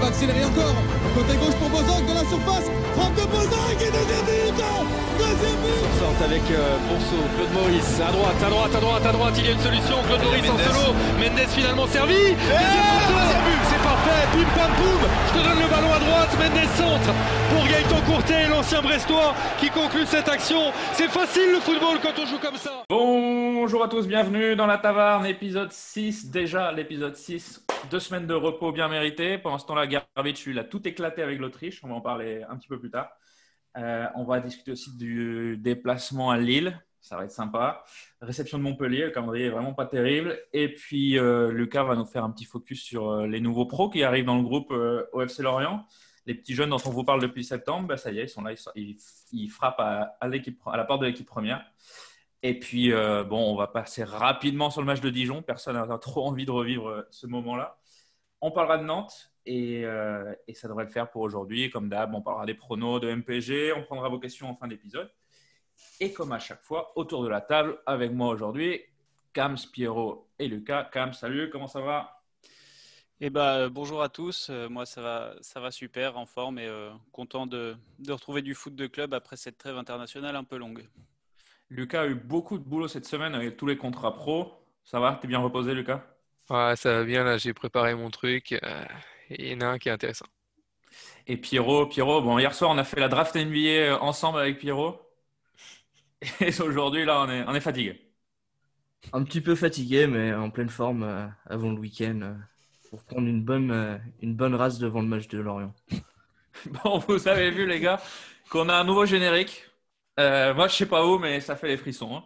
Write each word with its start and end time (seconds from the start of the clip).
Va 0.00 0.06
accélérer 0.08 0.44
encore. 0.44 0.74
Côté 1.14 1.36
gauche 1.36 1.56
pour 1.56 1.68
Bozok 1.68 2.06
de 2.06 2.14
la 2.14 2.24
surface. 2.24 2.66
Frappe 2.96 3.14
de 3.14 3.26
Bozok 3.28 3.76
et 3.80 3.90
deuxième 3.90 4.24
but 4.26 4.64
Deuxième 5.18 5.60
but. 5.60 5.80
Sorte 6.00 6.22
avec 6.24 6.42
euh, 6.50 6.76
Claude 7.36 7.52
Maurice, 7.52 8.00
à 8.00 8.10
droite, 8.10 8.40
à 8.44 8.50
droite, 8.50 8.74
à 8.74 8.80
droite, 8.80 9.06
à 9.06 9.12
droite, 9.12 9.34
il 9.38 9.44
y 9.44 9.48
a 9.48 9.52
une 9.52 9.60
solution, 9.60 9.96
Claude 10.06 10.22
Maurice 10.22 10.48
en 10.48 10.58
solo, 10.58 10.94
Mendes 11.20 11.48
finalement 11.48 11.86
servi, 11.86 12.14
deuxième 12.14 13.44
but, 13.44 13.62
c'est 13.68 13.82
parfait, 13.82 14.22
pim 14.32 14.48
pam 14.56 14.72
poum, 14.76 15.02
je 15.28 15.38
te 15.38 15.44
donne 15.44 15.60
le 15.60 15.68
ballon 15.68 15.92
à 15.92 15.98
droite, 15.98 16.30
Mendes 16.38 16.68
centre 16.76 17.12
pour 17.50 17.64
Gaëtan 17.66 18.00
Courtet, 18.10 18.48
l'ancien 18.48 18.80
Brestois 18.80 19.34
qui 19.60 19.68
conclut 19.68 20.06
cette 20.06 20.28
action, 20.28 20.72
c'est 20.94 21.08
facile 21.08 21.52
le 21.52 21.60
football 21.60 21.98
quand 22.02 22.18
on 22.18 22.26
joue 22.26 22.38
comme 22.38 22.56
ça. 22.56 22.84
Bonjour 22.88 23.84
à 23.84 23.88
tous, 23.88 24.06
bienvenue 24.06 24.56
dans 24.56 24.66
la 24.66 24.78
taverne, 24.78 25.26
épisode 25.26 25.72
6, 25.72 26.30
déjà 26.30 26.72
l'épisode 26.72 27.16
6, 27.16 27.62
deux 27.88 28.00
semaines 28.00 28.26
de 28.26 28.34
repos 28.34 28.72
bien 28.72 28.88
méritées. 28.88 29.38
Pendant 29.38 29.58
ce 29.58 29.66
temps-là, 29.66 29.86
lui, 29.86 30.34
il 30.46 30.58
a 30.58 30.64
tout 30.64 30.86
éclaté 30.86 31.22
avec 31.22 31.38
l'Autriche, 31.38 31.82
on 31.84 31.88
va 31.88 31.94
en 31.94 32.00
parler 32.00 32.44
un 32.48 32.56
petit 32.56 32.68
peu 32.68 32.78
plus 32.78 32.90
tard. 32.90 33.10
Euh, 33.76 34.06
on 34.16 34.24
va 34.24 34.40
discuter 34.40 34.72
aussi 34.72 34.96
du 34.96 35.56
déplacement 35.56 36.30
à 36.30 36.38
Lille, 36.38 36.80
ça 37.00 37.16
va 37.16 37.24
être 37.24 37.30
sympa. 37.30 37.84
Réception 38.20 38.58
de 38.58 38.64
Montpellier, 38.64 39.04
le 39.04 39.10
calendrier 39.10 39.46
est 39.46 39.50
vraiment 39.50 39.74
pas 39.74 39.86
terrible. 39.86 40.38
Et 40.52 40.74
puis 40.74 41.18
euh, 41.18 41.50
Lucas 41.52 41.84
va 41.84 41.94
nous 41.94 42.04
faire 42.04 42.24
un 42.24 42.30
petit 42.30 42.44
focus 42.44 42.82
sur 42.82 43.10
euh, 43.10 43.26
les 43.26 43.40
nouveaux 43.40 43.66
pros 43.66 43.88
qui 43.88 44.02
arrivent 44.02 44.26
dans 44.26 44.36
le 44.36 44.42
groupe 44.42 44.72
au 44.72 45.22
FC 45.22 45.42
Lorient. 45.42 45.86
Les 46.26 46.34
petits 46.34 46.54
jeunes 46.54 46.70
dont 46.70 46.82
on 46.84 46.90
vous 46.90 47.04
parle 47.04 47.22
depuis 47.22 47.44
septembre, 47.44 47.88
bah, 47.88 47.96
ça 47.96 48.10
y 48.12 48.18
est, 48.18 48.24
ils 48.24 48.28
sont 48.28 48.42
là, 48.42 48.52
ils, 48.74 49.48
frappent 49.48 49.80
à, 49.80 50.16
à 50.20 50.28
la 50.76 50.84
porte 50.84 51.00
de 51.00 51.06
l'équipe 51.06 51.26
première. 51.26 51.64
Et 52.42 52.58
puis, 52.58 52.92
euh, 52.92 53.22
bon, 53.22 53.52
on 53.52 53.56
va 53.56 53.66
passer 53.66 54.02
rapidement 54.02 54.70
sur 54.70 54.80
le 54.80 54.86
match 54.86 55.00
de 55.00 55.10
Dijon. 55.10 55.42
Personne 55.42 55.74
n'a 55.74 55.98
trop 55.98 56.26
envie 56.26 56.46
de 56.46 56.50
revivre 56.50 56.88
euh, 56.88 57.02
ce 57.10 57.26
moment-là. 57.26 57.78
On 58.40 58.50
parlera 58.50 58.78
de 58.78 58.84
Nantes 58.84 59.32
et, 59.44 59.84
euh, 59.84 60.34
et 60.48 60.54
ça 60.54 60.66
devrait 60.66 60.84
le 60.84 60.90
faire 60.90 61.10
pour 61.10 61.20
aujourd'hui. 61.20 61.68
Comme 61.68 61.90
d'hab, 61.90 62.14
on 62.14 62.22
parlera 62.22 62.46
des 62.46 62.54
pronos 62.54 62.98
de 62.98 63.14
MPG. 63.14 63.74
On 63.76 63.82
prendra 63.82 64.08
vos 64.08 64.18
questions 64.18 64.48
en 64.48 64.54
fin 64.54 64.68
d'épisode. 64.68 65.12
Et 66.00 66.14
comme 66.14 66.32
à 66.32 66.38
chaque 66.38 66.62
fois, 66.62 66.92
autour 66.96 67.22
de 67.22 67.28
la 67.28 67.42
table, 67.42 67.78
avec 67.84 68.10
moi 68.10 68.28
aujourd'hui, 68.28 68.80
Cams, 69.34 69.58
Pierrot 69.72 70.26
et 70.38 70.48
Lucas. 70.48 70.84
Cam, 70.84 71.12
salut, 71.12 71.50
comment 71.50 71.66
ça 71.66 71.82
va? 71.82 72.22
Eh 73.20 73.28
ben, 73.28 73.68
bonjour 73.68 74.02
à 74.02 74.08
tous. 74.08 74.48
Moi, 74.48 74.86
ça 74.86 75.02
va, 75.02 75.34
ça 75.42 75.60
va 75.60 75.70
super, 75.70 76.16
en 76.16 76.24
forme 76.24 76.58
et 76.58 76.70
content 77.12 77.46
de, 77.46 77.76
de 77.98 78.12
retrouver 78.12 78.40
du 78.40 78.54
foot 78.54 78.74
de 78.74 78.86
club 78.86 79.12
après 79.12 79.36
cette 79.36 79.58
trêve 79.58 79.76
internationale 79.76 80.36
un 80.36 80.44
peu 80.44 80.56
longue. 80.56 80.86
Lucas 81.70 82.02
a 82.02 82.06
eu 82.06 82.14
beaucoup 82.14 82.58
de 82.58 82.64
boulot 82.64 82.86
cette 82.86 83.06
semaine 83.06 83.34
avec 83.34 83.56
tous 83.56 83.66
les 83.66 83.76
contrats 83.78 84.14
pro. 84.14 84.52
Ça 84.84 85.00
va? 85.00 85.18
T'es 85.20 85.26
bien 85.28 85.38
reposé, 85.40 85.74
Lucas? 85.74 86.04
Ouais, 86.50 86.74
ça 86.76 86.92
va 86.98 87.04
bien, 87.04 87.24
là, 87.24 87.38
j'ai 87.38 87.54
préparé 87.54 87.94
mon 87.94 88.10
truc. 88.10 88.52
euh, 88.52 88.84
et 89.30 89.52
il 89.52 89.52
y 89.52 89.54
en 89.56 89.60
a 89.60 89.66
un 89.70 89.78
qui 89.78 89.88
est 89.88 89.92
intéressant. 89.92 90.26
Et 91.26 91.36
Pierrot, 91.36 91.86
Pierrot, 91.86 92.20
bon, 92.22 92.38
hier 92.38 92.54
soir, 92.54 92.70
on 92.70 92.78
a 92.78 92.84
fait 92.84 93.00
la 93.00 93.08
draft 93.08 93.36
NBA 93.36 93.98
ensemble 94.02 94.38
avec 94.38 94.58
Pierrot. 94.58 95.00
Et 96.40 96.60
aujourd'hui, 96.60 97.04
là, 97.04 97.22
on 97.22 97.30
est, 97.30 97.44
on 97.46 97.54
est 97.54 97.60
fatigué. 97.60 98.00
Un 99.12 99.22
petit 99.24 99.40
peu 99.40 99.54
fatigué, 99.54 100.06
mais 100.08 100.34
en 100.34 100.50
pleine 100.50 100.68
forme 100.68 101.02
euh, 101.04 101.26
avant 101.46 101.70
le 101.72 101.78
week-end 101.78 102.20
euh, 102.22 102.34
pour 102.90 103.04
prendre 103.04 103.28
une 103.28 103.42
bonne, 103.44 103.70
euh, 103.70 103.98
une 104.20 104.34
bonne 104.34 104.54
race 104.54 104.78
devant 104.78 105.00
le 105.02 105.08
match 105.08 105.28
de 105.28 105.38
Lorient. 105.38 105.74
Bon, 106.84 106.98
vous 106.98 107.28
avez 107.28 107.50
vu, 107.50 107.66
les 107.66 107.80
gars, 107.80 108.00
qu'on 108.50 108.68
a 108.68 108.74
un 108.74 108.84
nouveau 108.84 109.06
générique. 109.06 109.64
Euh, 110.20 110.54
moi, 110.54 110.68
je 110.68 110.74
sais 110.76 110.86
pas 110.86 111.06
où, 111.06 111.18
mais 111.18 111.40
ça 111.40 111.56
fait 111.56 111.68
les 111.68 111.76
frissons. 111.76 112.16
hein. 112.16 112.24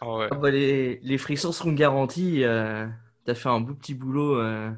Ah 0.00 0.06
ouais. 0.16 0.30
Ah 0.30 0.36
bah, 0.36 0.50
les, 0.50 1.00
les 1.02 1.18
frissons 1.18 1.52
seront 1.52 1.72
garantis. 1.72 2.44
euh, 2.44 2.88
T'as 3.24 3.34
fait 3.34 3.48
un 3.48 3.60
beau 3.60 3.74
petit 3.74 3.94
boulot 3.94 4.38
euh, 4.40 4.72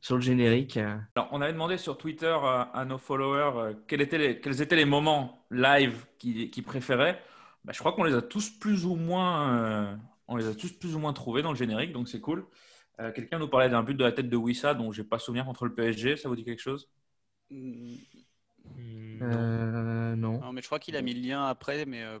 sur 0.00 0.16
le 0.16 0.22
générique. 0.22 0.78
euh. 0.78 0.98
Alors, 1.16 1.28
on 1.32 1.40
avait 1.40 1.52
demandé 1.52 1.78
sur 1.78 1.96
Twitter 1.96 2.26
à, 2.42 2.62
à 2.74 2.84
nos 2.84 2.98
followers 2.98 3.52
euh, 3.56 3.74
quels, 3.86 4.00
étaient 4.00 4.18
les, 4.18 4.40
quels 4.40 4.60
étaient 4.62 4.76
les 4.76 4.84
moments 4.84 5.46
live 5.50 6.04
qu'ils 6.18 6.64
préféraient. 6.64 7.22
Bah, 7.64 7.72
je 7.72 7.78
crois 7.78 7.92
qu'on 7.92 8.04
les 8.04 8.14
a 8.14 8.22
tous 8.22 8.50
plus 8.50 8.84
ou 8.84 8.96
moins, 8.96 9.54
euh, 9.92 9.96
on 10.28 10.36
les 10.36 10.46
a 10.48 10.54
tous 10.54 10.72
plus 10.72 10.94
ou 10.96 10.98
moins 10.98 11.12
trouvés 11.12 11.42
dans 11.42 11.50
le 11.52 11.56
générique, 11.56 11.92
donc 11.92 12.08
c'est 12.08 12.20
cool. 12.20 12.46
Euh, 13.00 13.12
Quelqu'un 13.12 13.38
nous 13.38 13.48
parlait 13.48 13.68
d'un 13.68 13.82
but 13.84 13.94
de 13.94 14.04
la 14.04 14.12
tête 14.12 14.28
de 14.28 14.36
Wissa, 14.36 14.74
dont 14.74 14.90
j'ai 14.92 15.04
pas 15.04 15.18
souvenir 15.18 15.44
contre 15.44 15.64
le 15.66 15.74
PSG. 15.74 16.16
Ça 16.16 16.28
vous 16.28 16.36
dit 16.36 16.44
quelque 16.44 16.60
chose? 16.62 16.88
Mm, 17.50 17.56
Hmm. 17.56 18.13
Euh, 19.22 20.16
non. 20.16 20.40
Non, 20.40 20.52
mais 20.52 20.62
je 20.62 20.66
crois 20.66 20.78
qu'il 20.78 20.96
a 20.96 21.02
mis 21.02 21.14
le 21.14 21.26
lien 21.26 21.46
après, 21.46 21.86
mais 21.86 22.02
euh, 22.02 22.18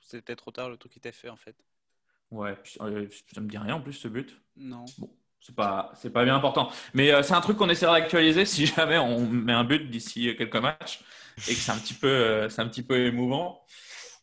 c'était 0.00 0.36
trop 0.36 0.50
tard, 0.50 0.68
le 0.68 0.76
truc 0.76 0.96
était 0.96 1.12
fait 1.12 1.28
en 1.28 1.36
fait. 1.36 1.56
Ouais, 2.30 2.56
euh, 2.80 3.08
ça 3.32 3.40
me 3.40 3.48
dit 3.48 3.58
rien 3.58 3.76
en 3.76 3.80
plus 3.80 3.92
ce 3.92 4.08
but. 4.08 4.40
Non. 4.56 4.84
C'est 5.40 5.54
pas, 5.54 5.92
c'est 5.94 6.10
pas 6.10 6.24
bien 6.24 6.34
important. 6.34 6.70
Mais 6.92 7.12
euh, 7.12 7.22
c'est 7.22 7.34
un 7.34 7.40
truc 7.40 7.56
qu'on 7.56 7.68
essaiera 7.68 8.00
d'actualiser 8.00 8.44
si 8.44 8.66
jamais 8.76 8.98
on 8.98 9.20
met 9.28 9.52
un 9.52 9.62
but 9.62 9.88
d'ici 9.90 10.34
quelques 10.36 10.56
matchs 10.56 11.04
et 11.48 11.54
que 11.54 11.60
c'est 11.60 11.70
un 11.70 11.78
petit 11.78 11.94
peu, 11.94 12.08
euh, 12.08 12.48
c'est 12.48 12.62
un 12.62 12.68
petit 12.68 12.82
peu 12.82 13.06
émouvant. 13.06 13.62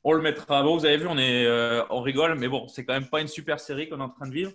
On 0.04 0.12
le 0.12 0.22
mettra. 0.22 0.64
Bon, 0.64 0.76
vous 0.78 0.86
avez 0.86 0.98
vu, 0.98 1.08
on 1.08 1.18
est, 1.18 1.46
euh, 1.46 1.84
on 1.90 2.02
rigole, 2.02 2.38
mais 2.38 2.50
bon, 2.50 2.68
c'est 2.68 2.84
quand 2.84 2.94
même 2.94 3.08
pas 3.08 3.22
une 3.22 3.30
super 3.30 3.60
série 3.60 3.88
qu'on 3.88 4.00
est 4.00 4.04
en 4.04 4.10
train 4.10 4.28
de 4.28 4.34
vivre. 4.34 4.52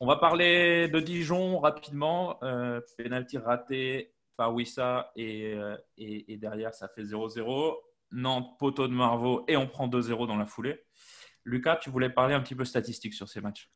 On 0.00 0.06
va 0.06 0.16
parler 0.16 0.88
de 0.88 1.00
Dijon 1.00 1.58
rapidement. 1.60 2.38
Euh, 2.42 2.80
penalty 2.96 3.36
raté 3.36 4.13
par 4.36 4.54
Wissa 4.54 5.10
et, 5.16 5.54
euh, 5.54 5.76
et, 5.96 6.32
et 6.32 6.36
derrière 6.36 6.74
ça 6.74 6.88
fait 6.88 7.02
0-0. 7.02 7.76
Nantes, 8.12 8.56
poteau 8.58 8.86
de 8.86 8.92
Marvaux 8.92 9.44
et 9.48 9.56
on 9.56 9.66
prend 9.66 9.88
2-0 9.88 10.26
dans 10.26 10.36
la 10.36 10.46
foulée. 10.46 10.84
Lucas, 11.44 11.76
tu 11.76 11.90
voulais 11.90 12.10
parler 12.10 12.34
un 12.34 12.40
petit 12.40 12.54
peu 12.54 12.64
statistiques 12.64 13.14
sur 13.14 13.28
ces 13.28 13.40
matchs. 13.40 13.70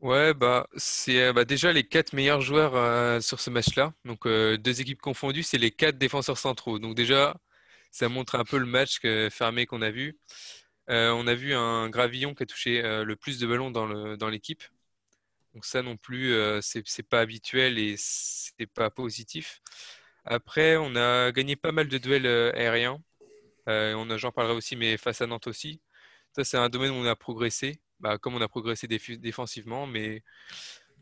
Ouais, 0.00 0.34
bah, 0.34 0.66
c'est 0.76 1.22
euh, 1.22 1.32
bah, 1.32 1.44
déjà 1.44 1.72
les 1.72 1.84
quatre 1.84 2.12
meilleurs 2.12 2.40
joueurs 2.40 2.74
euh, 2.74 3.20
sur 3.20 3.38
ce 3.38 3.50
match-là. 3.50 3.92
Donc, 4.04 4.26
deux 4.26 4.80
équipes 4.80 5.00
confondues, 5.00 5.44
c'est 5.44 5.58
les 5.58 5.70
quatre 5.70 5.98
défenseurs 5.98 6.38
centraux. 6.38 6.78
Donc, 6.80 6.96
déjà, 6.96 7.36
ça 7.92 8.08
montre 8.08 8.34
un 8.34 8.44
peu 8.44 8.58
le 8.58 8.66
match 8.66 9.00
fermé 9.30 9.66
qu'on 9.66 9.82
a 9.82 9.90
vu. 9.90 10.18
On 10.88 11.26
a 11.26 11.34
vu 11.34 11.54
un 11.54 11.88
Gravillon 11.88 12.34
qui 12.34 12.42
a 12.42 12.46
touché 12.46 12.82
le 12.82 13.16
plus 13.16 13.38
de 13.38 13.46
ballons 13.46 13.70
dans 13.70 14.28
l'équipe. 14.28 14.62
Donc, 15.54 15.64
ça 15.64 15.82
non 15.82 15.96
plus, 15.96 16.34
c'est 16.62 17.08
pas 17.08 17.20
habituel 17.20 17.78
et 17.78 17.94
c'est 17.96 18.66
pas 18.66 18.90
positif. 18.90 19.62
Après, 20.24 20.76
on 20.76 20.94
a 20.96 21.32
gagné 21.32 21.56
pas 21.56 21.72
mal 21.72 21.88
de 21.88 21.98
duels 21.98 22.26
euh, 22.26 22.52
aériens. 22.54 23.02
Euh, 23.68 24.18
j'en 24.18 24.32
parlerai 24.32 24.54
aussi, 24.56 24.76
mais 24.76 24.96
face 24.96 25.20
à 25.22 25.26
Nantes 25.26 25.46
aussi. 25.48 25.80
Ça, 26.36 26.44
c'est 26.44 26.58
un 26.58 26.68
domaine 26.70 26.92
où 26.92 26.94
on 26.96 27.06
a 27.06 27.16
progressé, 27.16 27.80
bah, 28.00 28.18
comme 28.18 28.34
on 28.36 28.40
a 28.42 28.48
progressé 28.48 28.86
déf- 28.88 29.18
défensivement, 29.18 29.86
mais 29.86 30.22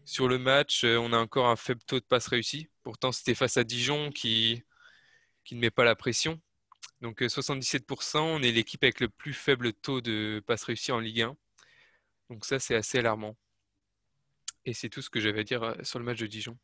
sur 0.04 0.28
le 0.28 0.38
match, 0.38 0.84
euh, 0.84 0.98
on 0.98 1.12
a 1.12 1.18
encore 1.18 1.48
un 1.48 1.56
faible 1.56 1.82
taux 1.86 2.00
de 2.00 2.04
passes 2.06 2.28
réussies. 2.28 2.68
Pourtant, 2.84 3.12
c'était 3.12 3.34
face 3.34 3.56
à 3.58 3.64
Dijon 3.64 4.10
qui, 4.12 4.64
qui 5.44 5.54
ne 5.56 5.60
met 5.60 5.70
pas 5.70 5.84
la 5.84 5.96
pression. 5.96 6.40
Donc, 7.02 7.22
euh, 7.22 7.28
77%, 7.28 8.24
on 8.26 8.42
est 8.42 8.52
l'équipe 8.52 8.84
avec 8.84 9.00
le 9.00 9.08
plus 9.10 9.34
faible 9.34 9.72
taux 9.74 10.00
de 10.02 10.42
passes 10.46 10.64
réussies 10.64 10.92
en 10.92 11.00
Ligue 11.00 11.22
1. 11.22 11.36
Donc, 12.30 12.44
ça, 12.46 12.58
c'est 12.60 12.76
assez 12.76 12.98
alarmant. 12.98 13.36
Et 14.64 14.72
c'est 14.72 14.88
tout 14.88 15.02
ce 15.02 15.10
que 15.10 15.20
j'avais 15.20 15.40
à 15.40 15.44
dire 15.44 15.76
sur 15.82 15.98
le 15.98 16.04
match 16.06 16.18
de 16.18 16.26
Dijon. 16.26 16.56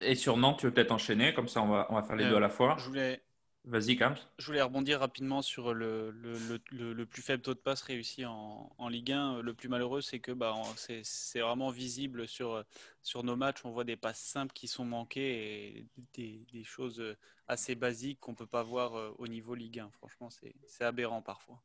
Et 0.00 0.14
sur 0.14 0.36
Nantes, 0.36 0.58
tu 0.60 0.66
veux 0.66 0.74
peut-être 0.74 0.92
enchaîner, 0.92 1.34
comme 1.34 1.48
ça 1.48 1.62
on 1.62 1.68
va, 1.68 1.86
on 1.90 1.94
va 1.94 2.02
faire 2.02 2.16
les 2.16 2.24
deux 2.24 2.36
à 2.36 2.40
la 2.40 2.50
fois. 2.50 2.76
Je 2.78 2.86
voulais, 2.86 3.22
Vas-y, 3.66 3.96
Kams. 3.96 4.16
Je 4.38 4.44
voulais 4.44 4.60
rebondir 4.60 5.00
rapidement 5.00 5.40
sur 5.40 5.72
le, 5.72 6.10
le, 6.10 6.36
le, 6.70 6.92
le, 6.92 7.06
plus 7.06 7.22
faible 7.22 7.42
taux 7.42 7.54
de 7.54 7.58
passe 7.58 7.80
réussi 7.80 8.26
en, 8.26 8.70
en 8.76 8.88
Ligue 8.88 9.12
1. 9.12 9.40
Le 9.40 9.54
plus 9.54 9.70
malheureux, 9.70 10.02
c'est 10.02 10.18
que 10.18 10.32
bah, 10.32 10.54
c'est 10.76 11.40
vraiment 11.40 11.70
visible 11.70 12.28
sur, 12.28 12.62
sur 13.02 13.24
nos 13.24 13.36
matchs. 13.36 13.64
On 13.64 13.70
voit 13.70 13.84
des 13.84 13.96
passes 13.96 14.20
simples 14.20 14.52
qui 14.52 14.68
sont 14.68 14.84
manquées 14.84 15.78
et 15.78 15.86
des, 16.12 16.44
des 16.52 16.62
choses 16.62 17.02
assez 17.48 17.74
basiques 17.74 18.20
qu'on 18.20 18.32
ne 18.32 18.36
peut 18.36 18.46
pas 18.46 18.62
voir 18.62 18.96
euh, 18.96 19.14
au 19.16 19.28
niveau 19.28 19.54
Ligue 19.54 19.80
1. 19.80 19.90
Franchement, 19.92 20.28
c'est 20.30 20.84
aberrant 20.84 21.22
parfois. 21.22 21.62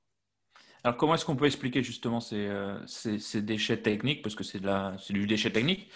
Alors, 0.85 0.95
comment 0.95 1.15
est-ce 1.15 1.25
qu'on 1.25 1.35
peut 1.35 1.47
expliquer 1.47 1.83
justement 1.83 2.21
ces, 2.21 2.47
euh, 2.47 2.85
ces, 2.87 3.19
ces 3.19 3.41
déchets 3.41 3.81
techniques? 3.81 4.21
Parce 4.21 4.35
que 4.35 4.45
c'est 4.45 4.61
du 5.09 5.27
déchet 5.27 5.51
technique. 5.51 5.91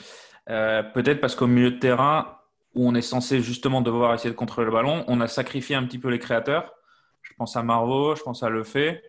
Euh, 0.49 0.83
Peut-être 0.83 1.21
parce 1.21 1.35
qu'au 1.35 1.47
milieu 1.47 1.71
de 1.71 1.79
terrain, 1.79 2.39
où 2.75 2.87
on 2.87 2.95
est 2.95 3.01
censé 3.01 3.41
justement 3.41 3.81
devoir 3.81 4.13
essayer 4.13 4.31
de 4.31 4.35
contrôler 4.35 4.65
le 4.65 4.73
ballon, 4.73 5.05
on 5.07 5.21
a 5.21 5.27
sacrifié 5.27 5.75
un 5.75 5.83
petit 5.85 5.99
peu 5.99 6.09
les 6.09 6.19
créateurs. 6.19 6.73
Je 7.21 7.33
pense 7.35 7.55
à 7.55 7.63
Marvaux, 7.63 8.15
je 8.15 8.23
pense 8.23 8.43
à 8.43 8.49
Lefebvre, 8.49 8.99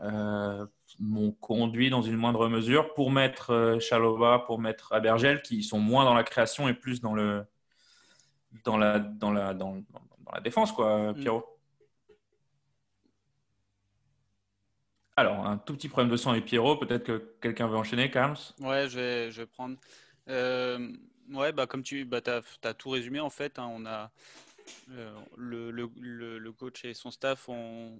euh, 0.00 0.66
m'ont 1.00 1.32
conduit 1.32 1.90
dans 1.90 2.02
une 2.02 2.16
moindre 2.16 2.48
mesure 2.48 2.92
pour 2.94 3.10
mettre 3.10 3.50
euh, 3.50 3.80
Chalova, 3.80 4.40
pour 4.40 4.58
mettre 4.58 4.92
Abergel, 4.92 5.42
qui 5.42 5.62
sont 5.62 5.78
moins 5.78 6.04
dans 6.04 6.14
la 6.14 6.24
création 6.24 6.68
et 6.68 6.74
plus 6.74 7.00
dans, 7.00 7.14
le, 7.14 7.44
dans, 8.64 8.76
la, 8.76 8.98
dans, 8.98 9.30
la, 9.30 9.54
dans, 9.54 9.76
dans 9.76 10.32
la 10.32 10.40
défense, 10.40 10.72
quoi, 10.72 11.14
Pierrot. 11.14 11.40
Mm. 11.40 11.44
Alors, 15.14 15.46
un 15.46 15.58
tout 15.58 15.74
petit 15.74 15.88
problème 15.88 16.10
de 16.10 16.16
son 16.16 16.32
et 16.34 16.40
Pierrot. 16.40 16.76
Peut-être 16.76 17.04
que 17.04 17.34
quelqu'un 17.40 17.68
veut 17.68 17.76
enchaîner, 17.76 18.10
Carms? 18.10 18.36
Ouais, 18.60 18.88
je 18.88 18.98
vais, 18.98 19.30
je 19.30 19.42
vais 19.42 19.46
prendre. 19.46 19.76
Euh, 20.28 20.92
Ouais, 21.30 21.52
bah, 21.52 21.66
comme 21.66 21.82
tu 21.82 22.04
bah, 22.04 22.20
as, 22.26 22.74
tout 22.74 22.90
résumé, 22.90 23.20
en 23.20 23.30
fait, 23.30 23.58
hein, 23.58 23.70
on 23.72 23.86
a 23.86 24.12
euh, 24.90 25.18
le, 25.36 25.70
le, 25.70 26.38
le, 26.38 26.52
coach 26.52 26.84
et 26.84 26.94
son 26.94 27.10
staff 27.10 27.48
ont, 27.48 27.96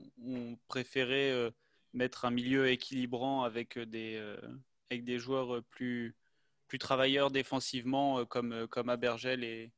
préféré 0.69 1.31
euh, 1.31 1.51
mettre 1.95 2.25
un 2.25 2.31
milieu 2.31 2.69
équilibrant 2.69 3.43
avec 3.45 3.79
des, 3.79 4.17
euh, 4.17 4.37
avec 4.91 5.05
des 5.05 5.19
joueurs 5.19 5.63
plus, 5.71 6.15
plus 6.69 6.79
travailleurs 6.79 7.31
défensivement, 7.31 8.25
comme, 8.27 8.67
comme 8.69 8.89
Abergel 8.91 9.45
et, 9.45 9.73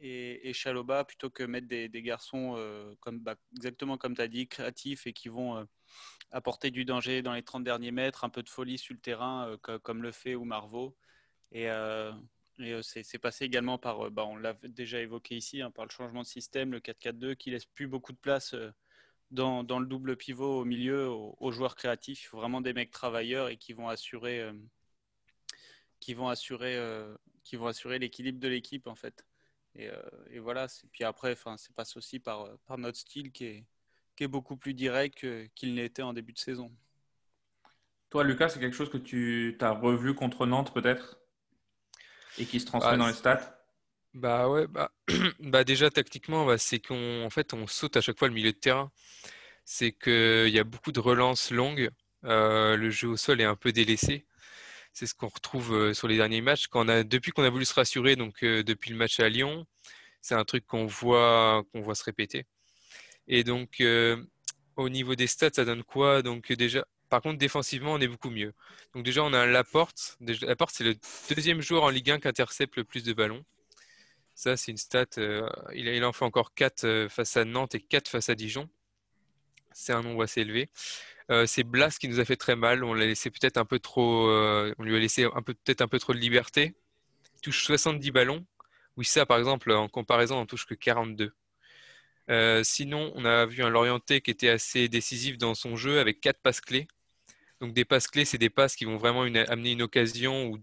et, 0.00 0.48
et, 0.48 0.52
Chaloba, 0.52 1.04
plutôt 1.04 1.30
que 1.30 1.44
mettre 1.44 1.68
des, 1.68 1.88
des 1.88 2.02
garçons 2.02 2.56
comme, 3.00 3.20
bah, 3.20 3.36
exactement 3.56 3.96
comme 3.96 4.16
tu 4.16 4.22
as 4.22 4.28
dit, 4.28 4.48
créatifs 4.48 5.06
et 5.06 5.12
qui 5.12 5.28
vont 5.28 5.66
apporter 6.30 6.70
du 6.70 6.84
danger 6.84 7.22
dans 7.22 7.32
les 7.32 7.42
30 7.42 7.64
derniers 7.64 7.92
mètres, 7.92 8.24
un 8.24 8.28
peu 8.30 8.42
de 8.42 8.50
folie 8.50 8.78
sur 8.78 8.94
le 8.94 9.00
terrain, 9.00 9.56
comme 9.82 10.02
le 10.02 10.12
fait 10.12 10.34
ou 10.34 10.44
Marvaux. 10.44 10.96
Et, 11.52 11.68
et 12.58 12.72
euh, 12.72 12.82
c'est 12.82 13.18
passé 13.18 13.44
également 13.44 13.78
par, 13.78 14.06
euh, 14.06 14.10
bah, 14.10 14.24
on 14.24 14.36
l'a 14.36 14.54
déjà 14.64 15.00
évoqué 15.00 15.36
ici, 15.36 15.62
hein, 15.62 15.70
par 15.70 15.84
le 15.84 15.90
changement 15.90 16.22
de 16.22 16.26
système, 16.26 16.72
le 16.72 16.80
4-4-2, 16.80 17.34
qui 17.34 17.50
laisse 17.50 17.64
plus 17.64 17.86
beaucoup 17.86 18.12
de 18.12 18.18
place 18.18 18.54
euh, 18.54 18.70
dans, 19.30 19.62
le 19.62 19.86
double 19.86 20.16
pivot 20.16 20.60
au 20.60 20.64
milieu 20.64 21.08
aux, 21.08 21.52
joueurs 21.52 21.74
créatifs. 21.74 22.22
Il 22.22 22.26
faut 22.26 22.36
vraiment 22.36 22.60
des 22.60 22.74
mecs 22.74 22.90
travailleurs 22.90 23.48
et 23.48 23.56
qui 23.56 23.72
vont 23.72 23.88
assurer, 23.88 24.46
assurer, 26.28 26.76
assurer 27.66 27.98
l'équilibre 27.98 28.38
de 28.38 28.48
l'équipe 28.48 28.86
en 28.86 28.94
fait. 28.94 29.26
Et, 29.74 29.88
et 30.30 30.38
voilà. 30.38 30.66
Puis 30.92 31.02
après, 31.04 31.32
enfin, 31.32 31.56
c'est 31.56 31.74
passe 31.74 31.96
aussi 31.96 32.18
par, 32.18 32.46
par 32.66 32.76
notre 32.76 32.98
style 32.98 33.32
qui 33.32 33.46
est, 33.46 33.64
qui 34.16 34.24
est 34.24 34.28
beaucoup 34.28 34.58
plus 34.58 34.74
direct 34.74 35.26
qu'il 35.54 35.74
n'était 35.74 36.02
en 36.02 36.12
début 36.12 36.34
de 36.34 36.38
saison. 36.38 36.70
Toi, 38.10 38.24
Lucas, 38.24 38.50
c'est 38.50 38.60
quelque 38.60 38.76
chose 38.76 38.90
que 38.90 38.98
tu 38.98 39.56
as 39.62 39.70
revu 39.70 40.14
contre 40.14 40.44
Nantes 40.44 40.74
peut-être? 40.74 41.21
Et 42.38 42.44
qui 42.44 42.60
se 42.60 42.66
transmet 42.66 42.96
dans 42.96 43.06
les 43.06 43.12
stats 43.12 43.58
Bah 44.14 44.48
ouais, 44.48 44.66
bah, 44.66 44.90
bah 45.40 45.64
déjà 45.64 45.90
tactiquement, 45.90 46.46
bah, 46.46 46.58
c'est 46.58 46.80
qu'on 46.80 47.24
en 47.24 47.30
fait 47.30 47.54
on 47.54 47.66
saute 47.66 47.96
à 47.96 48.00
chaque 48.00 48.18
fois 48.18 48.28
le 48.28 48.34
milieu 48.34 48.52
de 48.52 48.58
terrain. 48.58 48.90
C'est 49.64 49.92
qu'il 49.92 50.48
y 50.48 50.58
a 50.58 50.64
beaucoup 50.64 50.92
de 50.92 51.00
relances 51.00 51.50
longues. 51.50 51.90
Euh, 52.24 52.76
le 52.76 52.90
jeu 52.90 53.08
au 53.08 53.16
sol 53.16 53.40
est 53.40 53.44
un 53.44 53.56
peu 53.56 53.72
délaissé. 53.72 54.26
C'est 54.92 55.06
ce 55.06 55.14
qu'on 55.14 55.28
retrouve 55.28 55.74
euh, 55.74 55.94
sur 55.94 56.08
les 56.08 56.16
derniers 56.16 56.40
matchs. 56.40 56.66
Quand 56.66 56.84
on 56.84 56.88
a, 56.88 57.04
depuis 57.04 57.32
qu'on 57.32 57.44
a 57.44 57.50
voulu 57.50 57.64
se 57.64 57.74
rassurer, 57.74 58.16
donc 58.16 58.42
euh, 58.42 58.62
depuis 58.62 58.90
le 58.90 58.96
match 58.96 59.20
à 59.20 59.28
Lyon, 59.28 59.66
c'est 60.20 60.34
un 60.34 60.44
truc 60.44 60.66
qu'on 60.66 60.86
voit, 60.86 61.64
qu'on 61.72 61.80
voit 61.80 61.94
se 61.94 62.04
répéter. 62.04 62.46
Et 63.28 63.44
donc, 63.44 63.82
au 64.76 64.88
niveau 64.88 65.14
des 65.14 65.26
stats, 65.26 65.50
ça 65.54 65.64
donne 65.64 65.84
quoi? 65.84 66.22
Donc 66.22 66.52
déjà, 66.52 66.84
par 67.12 67.20
contre, 67.20 67.36
défensivement, 67.36 67.92
on 67.92 68.00
est 68.00 68.08
beaucoup 68.08 68.30
mieux. 68.30 68.54
Donc 68.94 69.04
déjà, 69.04 69.22
on 69.22 69.34
a 69.34 69.44
Laporte. 69.44 70.16
Laporte, 70.40 70.74
c'est 70.74 70.82
le 70.82 70.94
deuxième 71.28 71.60
joueur 71.60 71.82
en 71.82 71.90
Ligue 71.90 72.10
1 72.10 72.20
qui 72.20 72.26
intercepte 72.26 72.74
le 72.76 72.84
plus 72.84 73.04
de 73.04 73.12
ballons. 73.12 73.44
Ça, 74.34 74.56
c'est 74.56 74.70
une 74.70 74.78
stat. 74.78 75.04
Euh, 75.18 75.46
il, 75.74 76.02
en 76.06 76.12
fait 76.14 76.24
encore 76.24 76.54
4 76.54 76.84
euh, 76.84 77.08
face 77.10 77.36
à 77.36 77.44
Nantes 77.44 77.74
et 77.74 77.80
4 77.80 78.08
face 78.08 78.30
à 78.30 78.34
Dijon. 78.34 78.70
C'est 79.72 79.92
un 79.92 80.00
nombre 80.00 80.22
assez 80.22 80.40
élevé. 80.40 80.70
Euh, 81.30 81.44
c'est 81.44 81.64
Blas 81.64 81.98
qui 82.00 82.08
nous 82.08 82.18
a 82.18 82.24
fait 82.24 82.36
très 82.36 82.56
mal. 82.56 82.82
On 82.82 82.94
l'a 82.94 83.04
laissé 83.04 83.30
peut-être 83.30 83.58
un 83.58 83.66
peu 83.66 83.78
trop. 83.78 84.30
on 84.78 84.82
lui 84.82 84.96
a 84.96 84.98
laissé 84.98 85.26
peut-être 85.44 85.82
un 85.82 85.88
peu 85.88 85.98
trop 85.98 86.14
de 86.14 86.18
liberté. 86.18 86.72
Il 87.36 87.40
touche 87.42 87.62
70 87.66 88.10
ballons. 88.10 88.46
Oui, 88.96 89.04
ça, 89.04 89.26
par 89.26 89.38
exemple, 89.38 89.70
en 89.70 89.86
comparaison, 89.86 90.38
on 90.40 90.46
touche 90.46 90.64
que 90.64 90.74
42. 90.74 91.34
sinon, 92.64 93.12
on 93.16 93.26
a 93.26 93.44
vu 93.44 93.62
un 93.62 93.68
Lorienté 93.68 94.22
qui 94.22 94.30
était 94.30 94.48
assez 94.48 94.88
décisif 94.88 95.36
dans 95.36 95.54
son 95.54 95.76
jeu 95.76 96.00
avec 96.00 96.18
4 96.22 96.40
passes 96.40 96.62
clés. 96.62 96.88
Donc 97.62 97.74
des 97.74 97.84
passes 97.84 98.08
clés, 98.08 98.24
c'est 98.24 98.38
des 98.38 98.50
passes 98.50 98.74
qui 98.74 98.84
vont 98.84 98.96
vraiment 98.96 99.22
amener 99.22 99.70
une 99.70 99.82
occasion 99.82 100.46
ou 100.48 100.58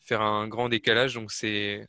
faire 0.00 0.20
un 0.20 0.46
grand 0.46 0.68
décalage. 0.68 1.14
Donc 1.14 1.32
c'est 1.32 1.88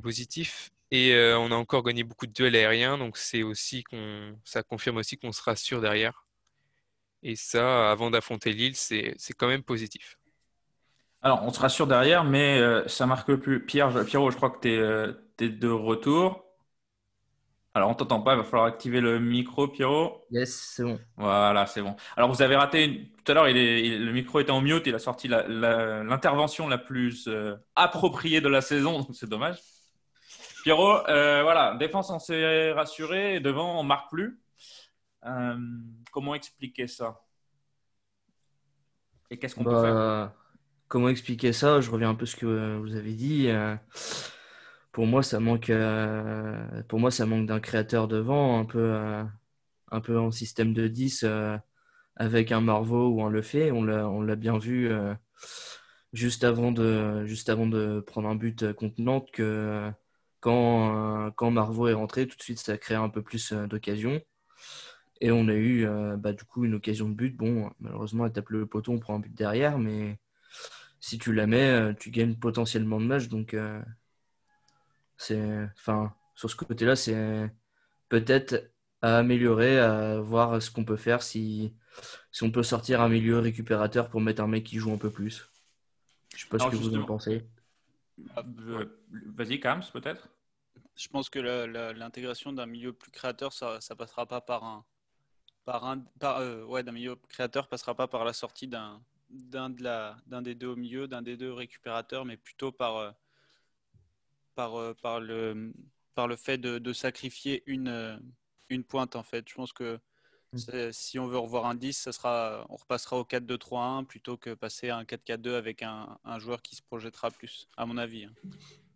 positif. 0.00 0.70
Et 0.92 1.12
euh, 1.14 1.36
on 1.38 1.50
a 1.50 1.56
encore 1.56 1.82
gagné 1.82 2.04
beaucoup 2.04 2.26
de 2.26 2.32
duels 2.32 2.54
aériens, 2.54 2.98
donc 2.98 3.16
c'est 3.16 3.42
aussi 3.42 3.82
qu'on 3.82 4.38
ça 4.44 4.62
confirme 4.62 4.98
aussi 4.98 5.16
qu'on 5.18 5.32
se 5.32 5.42
rassure 5.42 5.80
derrière. 5.80 6.24
Et 7.24 7.34
ça, 7.34 7.90
avant 7.90 8.10
d'affronter 8.10 8.52
Lille, 8.52 8.76
c'est 8.76 9.16
quand 9.36 9.48
même 9.48 9.62
positif. 9.64 10.18
Alors, 11.20 11.42
on 11.42 11.52
se 11.52 11.58
rassure 11.58 11.88
derrière, 11.88 12.24
mais 12.24 12.58
euh, 12.58 12.86
ça 12.86 13.06
marque 13.06 13.34
plus. 13.34 13.64
Pierre, 13.64 14.04
Pierrot, 14.04 14.30
je 14.30 14.36
crois 14.36 14.50
que 14.50 14.60
tu 14.60 14.72
es, 14.72 14.76
euh, 14.76 15.12
es, 15.40 15.48
de 15.48 15.68
retour. 15.68 16.44
Alors, 17.74 17.88
on 17.88 17.94
t'entend 17.94 18.20
pas, 18.20 18.34
il 18.34 18.36
va 18.36 18.44
falloir 18.44 18.66
activer 18.66 19.00
le 19.00 19.18
micro, 19.18 19.66
Pierrot. 19.66 20.26
Yes, 20.30 20.72
c'est 20.74 20.82
bon. 20.82 20.98
Voilà, 21.16 21.64
c'est 21.64 21.80
bon. 21.80 21.96
Alors, 22.16 22.30
vous 22.30 22.42
avez 22.42 22.54
raté, 22.54 23.10
tout 23.24 23.32
à 23.32 23.34
l'heure, 23.34 23.46
le 23.46 24.12
micro 24.12 24.40
était 24.40 24.50
en 24.50 24.60
mute, 24.60 24.86
il 24.86 24.94
a 24.94 24.98
sorti 24.98 25.26
l'intervention 25.26 26.68
la, 26.68 26.76
plus 26.76 27.28
euh, 27.28 27.56
appropriée 27.74 28.42
de 28.42 28.48
la 28.48 28.60
saison, 28.60 28.98
donc 28.98 29.08
c'est 29.14 29.28
dommage. 29.28 29.58
Pierrot, 30.64 31.08
euh, 31.08 31.42
voilà, 31.42 31.74
défense, 31.76 32.10
on 32.10 32.18
s'est 32.18 32.72
rassuré, 32.72 33.40
devant, 33.40 33.80
on 33.80 33.84
marque 33.84 34.10
plus. 34.10 34.38
Euh, 35.24 35.56
comment 36.12 36.34
expliquer 36.34 36.86
ça? 36.86 37.22
Et 39.30 39.38
qu'est-ce 39.38 39.54
qu'on 39.54 39.64
peut 39.64 39.72
bah, 39.72 39.82
faire? 39.82 40.32
Comment 40.88 41.08
expliquer 41.08 41.54
ça? 41.54 41.80
Je 41.80 41.90
reviens 41.90 42.10
un 42.10 42.14
peu 42.14 42.24
à 42.24 42.26
ce 42.26 42.36
que 42.36 42.76
vous 42.76 42.96
avez 42.96 43.14
dit 43.14 43.48
pour 44.92 45.06
moi, 45.06 45.22
ça 45.22 45.40
manque, 45.40 45.70
euh, 45.70 46.82
pour 46.88 47.00
moi, 47.00 47.10
ça 47.10 47.26
manque 47.26 47.46
d'un 47.46 47.60
créateur 47.60 48.08
devant, 48.08 48.60
un 48.60 48.64
peu, 48.66 48.78
euh, 48.80 49.24
un 49.90 50.00
peu 50.00 50.18
en 50.18 50.30
système 50.30 50.74
de 50.74 50.88
10 50.88 51.24
euh, 51.24 51.56
avec 52.16 52.52
un 52.52 52.60
Marveau 52.60 53.08
ou 53.10 53.22
un 53.24 53.30
Lefebvre. 53.30 53.76
On 53.76 53.84
l'a, 53.84 54.08
on 54.08 54.22
l'a 54.22 54.36
bien 54.36 54.58
vu 54.58 54.90
juste, 56.12 56.44
avant 56.44 56.72
de, 56.72 57.24
juste 57.26 57.48
avant 57.48 57.66
de 57.66 58.00
prendre 58.00 58.28
un 58.28 58.34
but 58.36 58.72
contre 58.74 59.00
Nantes 59.00 59.30
que 59.32 59.90
quand, 60.40 61.30
quand 61.36 61.54
est 61.88 61.92
rentré, 61.94 62.26
tout 62.28 62.36
de 62.36 62.42
suite, 62.42 62.58
ça 62.58 62.72
a 62.72 62.78
créé 62.78 62.96
un 62.96 63.08
peu 63.08 63.22
plus 63.22 63.52
d'occasions. 63.52 64.20
Et 65.20 65.30
on 65.32 65.48
a 65.48 65.54
eu 65.54 65.86
bah, 66.18 66.32
du 66.32 66.44
coup 66.44 66.64
une 66.64 66.74
occasion 66.74 67.08
de 67.08 67.14
but. 67.14 67.36
Bon, 67.36 67.70
malheureusement, 67.80 68.26
elle 68.26 68.32
tape 68.32 68.50
le 68.50 68.66
poteau, 68.66 68.92
on 68.92 68.98
prend 69.00 69.16
un 69.16 69.20
but 69.20 69.34
derrière, 69.34 69.78
mais 69.78 70.18
si 71.00 71.18
tu 71.18 71.32
la 71.34 71.46
mets, 71.46 71.94
tu 71.96 72.10
gagnes 72.10 72.36
potentiellement 72.36 73.00
de 73.00 73.06
match. 73.06 73.28
Donc, 73.28 73.56
c'est, 75.22 75.68
enfin, 75.78 76.14
sur 76.34 76.50
ce 76.50 76.56
côté-là, 76.56 76.96
c'est 76.96 77.50
peut-être 78.08 78.70
à 79.00 79.18
améliorer, 79.18 79.78
à 79.78 80.20
voir 80.20 80.62
ce 80.62 80.70
qu'on 80.70 80.84
peut 80.84 80.96
faire 80.96 81.22
si, 81.22 81.74
si 82.30 82.42
on 82.42 82.50
peut 82.50 82.62
sortir 82.62 83.00
un 83.00 83.08
milieu 83.08 83.38
récupérateur 83.38 84.08
pour 84.08 84.20
mettre 84.20 84.42
un 84.42 84.46
mec 84.46 84.64
qui 84.64 84.78
joue 84.78 84.92
un 84.92 84.98
peu 84.98 85.10
plus. 85.10 85.48
Je 86.34 86.42
sais 86.42 86.48
pas 86.48 86.58
ce 86.58 86.68
que 86.68 86.76
vous 86.76 86.96
en 86.96 87.04
pensez. 87.04 87.46
Ah, 88.36 88.42
euh, 88.60 88.86
vas-y, 89.36 89.60
Kams, 89.60 89.82
peut-être. 89.92 90.28
Je 90.94 91.08
pense 91.08 91.30
que 91.30 91.38
l'intégration 91.92 92.52
d'un 92.52 92.66
milieu 92.66 92.92
plus 92.92 93.10
créateur, 93.10 93.52
ça, 93.52 93.80
ça 93.80 93.96
passera 93.96 94.26
pas 94.26 94.40
par 94.40 94.64
un, 94.64 94.84
par 95.64 95.84
un, 95.84 96.04
euh, 96.22 96.64
ouais, 96.64 96.82
d'un 96.82 96.92
milieu 96.92 97.16
créateur 97.28 97.68
passera 97.68 97.94
pas 97.94 98.08
par 98.08 98.24
la 98.24 98.32
sortie 98.32 98.68
d'un, 98.68 99.02
d'un 99.30 99.70
de 99.70 99.82
la, 99.82 100.16
d'un 100.26 100.42
des 100.42 100.54
deux 100.54 100.68
au 100.68 100.76
milieu, 100.76 101.08
d'un 101.08 101.22
des 101.22 101.36
deux 101.36 101.52
récupérateurs, 101.52 102.24
mais 102.24 102.36
plutôt 102.36 102.72
par 102.72 102.96
euh, 102.96 103.10
par, 104.54 104.76
euh, 104.76 104.94
par, 104.94 105.20
le, 105.20 105.72
par 106.14 106.28
le 106.28 106.36
fait 106.36 106.58
de, 106.58 106.78
de 106.78 106.92
sacrifier 106.92 107.62
une, 107.66 107.88
euh, 107.88 108.16
une 108.68 108.84
pointe, 108.84 109.16
en 109.16 109.22
fait. 109.22 109.48
Je 109.48 109.54
pense 109.54 109.72
que 109.72 109.98
mm. 110.52 110.92
si 110.92 111.18
on 111.18 111.26
veut 111.26 111.38
revoir 111.38 111.66
un 111.66 111.74
10, 111.74 111.92
ça 111.92 112.12
sera, 112.12 112.66
on 112.68 112.76
repassera 112.76 113.18
au 113.18 113.24
4-2-3-1 113.24 114.04
plutôt 114.04 114.36
que 114.36 114.54
passer 114.54 114.90
à 114.90 114.98
un 114.98 115.04
4-4-2 115.04 115.54
avec 115.54 115.82
un, 115.82 116.18
un, 116.24 116.38
joueur 116.38 116.62
qui 116.62 116.76
se 116.76 116.82
projettera 116.82 117.30
plus, 117.30 117.68
à 117.76 117.86
mon 117.86 117.96
avis. 117.96 118.24
Hein. 118.24 118.32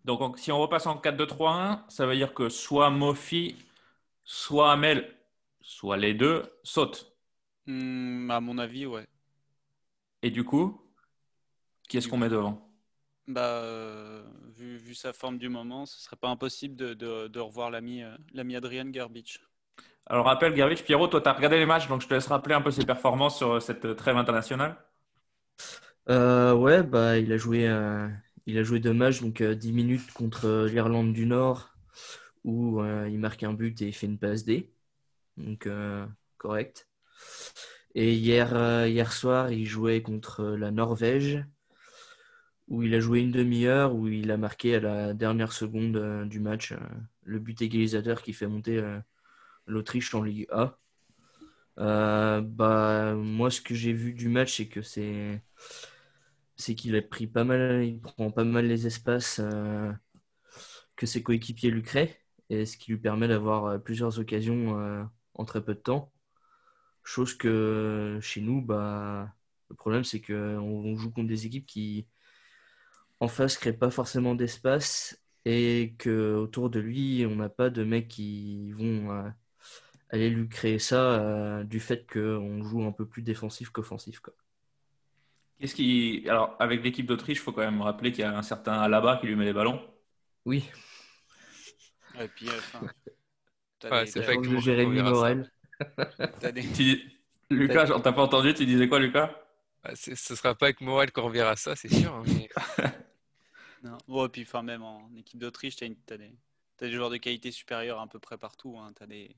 Donc, 0.04 0.38
si 0.38 0.52
on 0.52 0.58
repasse 0.58 0.86
en 0.86 0.96
4-2-3-1, 0.96 1.82
ça 1.88 2.06
veut 2.06 2.14
dire 2.14 2.32
que 2.32 2.48
soit 2.48 2.90
Mofi 2.90 3.56
soit 4.26 4.72
Amel, 4.72 5.16
soit 5.62 5.96
les 5.96 6.12
deux 6.12 6.52
sautent. 6.62 7.16
Hmm, 7.66 8.30
à 8.30 8.40
mon 8.40 8.58
avis, 8.58 8.84
ouais. 8.84 9.06
Et 10.22 10.30
du 10.30 10.44
coup, 10.44 10.82
qui 11.88 11.96
est-ce 11.96 12.08
qu'on 12.08 12.18
met 12.18 12.28
devant? 12.28 12.68
Bah, 13.28 13.62
euh, 13.62 14.24
vu, 14.56 14.76
vu, 14.76 14.94
sa 14.94 15.12
forme 15.12 15.38
du 15.38 15.48
moment, 15.48 15.86
ce 15.86 16.00
serait 16.00 16.16
pas 16.16 16.28
impossible 16.28 16.76
de, 16.76 16.94
de, 16.94 17.28
de 17.28 17.40
revoir 17.40 17.70
l'ami 17.70 18.02
euh, 18.02 18.16
l'ami 18.32 18.56
Adrian 18.56 18.86
Garbage. 18.86 19.40
Alors, 20.06 20.26
rappelle 20.26 20.54
Garbage, 20.54 20.84
Pierrot, 20.84 21.08
toi, 21.08 21.20
tu 21.20 21.28
as 21.28 21.32
regardé 21.32 21.58
les 21.58 21.66
matchs, 21.66 21.88
donc 21.88 22.00
je 22.00 22.06
te 22.06 22.14
laisse 22.14 22.26
rappeler 22.28 22.54
un 22.54 22.62
peu 22.62 22.70
ses 22.70 22.86
performances 22.86 23.36
sur 23.36 23.60
cette 23.60 23.96
trêve 23.96 24.16
internationale. 24.16 24.76
Euh, 26.08 26.54
ouais, 26.54 26.82
bah, 26.82 27.18
il 27.18 27.32
a 27.32 27.36
joué, 27.36 27.66
euh, 27.66 28.08
il 28.46 28.56
a 28.58 28.62
joué 28.62 28.78
deux 28.78 28.92
matchs, 28.92 29.20
donc 29.20 29.42
10 29.42 29.72
minutes 29.72 30.12
contre 30.12 30.66
l'Irlande 30.66 31.12
du 31.12 31.26
Nord, 31.26 31.70
où 32.44 32.84
il 32.84 33.18
marque 33.18 33.42
un 33.42 33.52
but 33.52 33.82
et 33.82 33.88
il 33.88 33.92
fait 33.92 34.06
une 34.06 34.18
passe 34.18 34.44
D. 34.44 34.72
Donc, 35.36 35.68
correct. 36.38 36.88
Et 37.96 38.14
hier, 38.14 38.86
hier 38.86 39.12
soir, 39.12 39.50
il 39.50 39.66
jouait 39.66 40.02
contre 40.02 40.44
la 40.44 40.70
Norvège 40.70 41.44
où 42.68 42.82
il 42.82 42.94
a 42.94 43.00
joué 43.00 43.20
une 43.20 43.30
demi-heure, 43.30 43.94
où 43.94 44.08
il 44.08 44.30
a 44.30 44.36
marqué 44.36 44.76
à 44.76 44.80
la 44.80 45.14
dernière 45.14 45.52
seconde 45.52 45.96
euh, 45.96 46.24
du 46.24 46.40
match 46.40 46.72
euh, 46.72 46.78
le 47.24 47.38
but 47.38 47.60
égalisateur 47.62 48.22
qui 48.22 48.32
fait 48.32 48.46
monter 48.46 48.78
euh, 48.78 48.98
l'Autriche 49.66 50.14
en 50.14 50.22
Ligue 50.22 50.46
A. 50.50 50.78
bah, 51.76 53.14
moi, 53.14 53.50
ce 53.50 53.60
que 53.60 53.74
j'ai 53.74 53.92
vu 53.92 54.12
du 54.14 54.28
match, 54.28 54.56
c'est 54.56 54.68
que 54.68 54.82
c'est 54.82 56.74
qu'il 56.74 56.96
a 56.96 57.02
pris 57.02 57.26
pas 57.26 57.44
mal, 57.44 57.84
il 57.84 58.00
prend 58.00 58.30
pas 58.30 58.44
mal 58.44 58.66
les 58.66 58.86
espaces 58.86 59.40
que 60.96 61.06
ses 61.06 61.22
coéquipiers 61.22 61.70
lui 61.70 61.82
créent, 61.82 62.18
et 62.50 62.64
ce 62.66 62.76
qui 62.76 62.92
lui 62.92 62.98
permet 62.98 63.28
d'avoir 63.28 63.82
plusieurs 63.82 64.18
occasions 64.18 65.08
en 65.34 65.44
très 65.44 65.62
peu 65.64 65.74
de 65.74 65.80
temps. 65.80 66.12
Chose 67.04 67.34
que 67.34 68.18
chez 68.22 68.40
nous, 68.40 68.62
bah, 68.62 69.34
le 69.70 69.76
problème, 69.76 70.04
c'est 70.04 70.20
qu'on 70.20 70.96
joue 70.96 71.10
contre 71.10 71.28
des 71.28 71.46
équipes 71.46 71.66
qui, 71.66 72.06
en 73.20 73.28
face 73.28 73.56
crée 73.56 73.72
pas 73.72 73.90
forcément 73.90 74.34
d'espace 74.34 75.20
et 75.44 75.94
que 75.98 76.34
autour 76.34 76.70
de 76.70 76.80
lui, 76.80 77.24
on 77.26 77.36
n'a 77.36 77.48
pas 77.48 77.70
de 77.70 77.84
mecs 77.84 78.08
qui 78.08 78.72
vont 78.72 79.10
euh, 79.12 79.28
aller 80.10 80.28
lui 80.28 80.48
créer 80.48 80.78
ça 80.78 81.20
euh, 81.20 81.64
du 81.64 81.80
fait 81.80 82.10
qu'on 82.10 82.62
joue 82.64 82.84
un 82.84 82.92
peu 82.92 83.06
plus 83.06 83.22
défensif 83.22 83.70
qu'offensif. 83.70 84.20
Qu'est-ce 85.58 85.74
qui. 85.74 86.24
Alors, 86.28 86.56
avec 86.58 86.82
l'équipe 86.82 87.06
d'Autriche, 87.06 87.38
il 87.38 87.42
faut 87.42 87.52
quand 87.52 87.62
même 87.62 87.80
rappeler 87.80 88.12
qu'il 88.12 88.22
y 88.22 88.24
a 88.24 88.36
un 88.36 88.42
certain 88.42 88.72
Alaba 88.72 89.18
qui 89.18 89.26
lui 89.26 89.36
met 89.36 89.44
les 89.44 89.52
ballons. 89.52 89.80
Oui. 90.44 90.68
Et 92.20 92.28
puis, 92.28 92.48
enfin, 92.48 92.86
ouais, 93.90 94.06
c'est 94.06 94.22
fait 94.22 94.36
que 94.38 94.58
Jérémy 94.58 95.02
Morel. 95.02 95.50
Des... 96.40 97.02
Lucas, 97.50 97.86
t'as 98.02 98.12
pas 98.12 98.22
entendu 98.22 98.54
Tu 98.54 98.66
disais 98.66 98.88
quoi, 98.88 98.98
Lucas? 98.98 99.30
Ce 99.94 100.34
sera 100.34 100.54
pas 100.54 100.66
avec 100.66 100.80
Morel 100.80 101.12
qu'on 101.12 101.28
verra 101.28 101.54
ça, 101.54 101.76
c'est 101.76 101.92
sûr. 101.92 102.12
Hein, 102.12 102.24
mais... 102.26 102.48
Non. 104.08 104.28
puis 104.28 104.42
enfin, 104.42 104.62
même 104.62 104.82
en 104.82 105.10
équipe 105.16 105.38
d'Autriche, 105.38 105.76
tu 105.76 105.84
as, 105.84 106.16
des 106.78 106.92
joueurs 106.92 107.10
de 107.10 107.16
qualité 107.16 107.50
supérieure 107.50 108.00
à 108.00 108.06
peu 108.06 108.18
près 108.18 108.38
partout. 108.38 108.76
Hein. 108.78 108.92
Tu 108.96 109.02
as 109.02 109.06
des, 109.06 109.36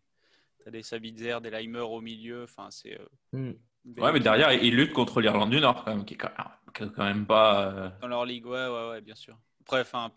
as 0.66 0.70
des 0.70 0.82
Sabitzer, 0.82 1.38
des 1.40 1.50
Leimer 1.50 1.80
au 1.80 2.00
milieu. 2.00 2.44
Enfin, 2.44 2.68
c'est. 2.70 2.98
Euh, 2.98 3.06
hmm. 3.38 3.52
Ouais, 3.96 4.12
mais 4.12 4.20
derrière, 4.20 4.52
ils 4.52 4.74
luttent 4.74 4.92
contre 4.92 5.20
l'Irlande 5.20 5.50
du 5.50 5.60
Nord, 5.60 5.84
quand 5.84 5.94
même, 5.94 6.04
qui 6.04 6.14
est 6.14 6.18
quand 6.18 6.98
même, 6.98 7.26
pas. 7.26 7.68
Euh, 7.68 7.90
Dans 8.02 8.08
leur 8.08 8.26
ligue, 8.26 8.44
ouais, 8.44 8.68
ouais, 8.68 8.88
ouais, 8.90 9.00
bien 9.00 9.14
sûr. 9.14 9.38
Après, 9.62 9.80
enfin, 9.80 10.12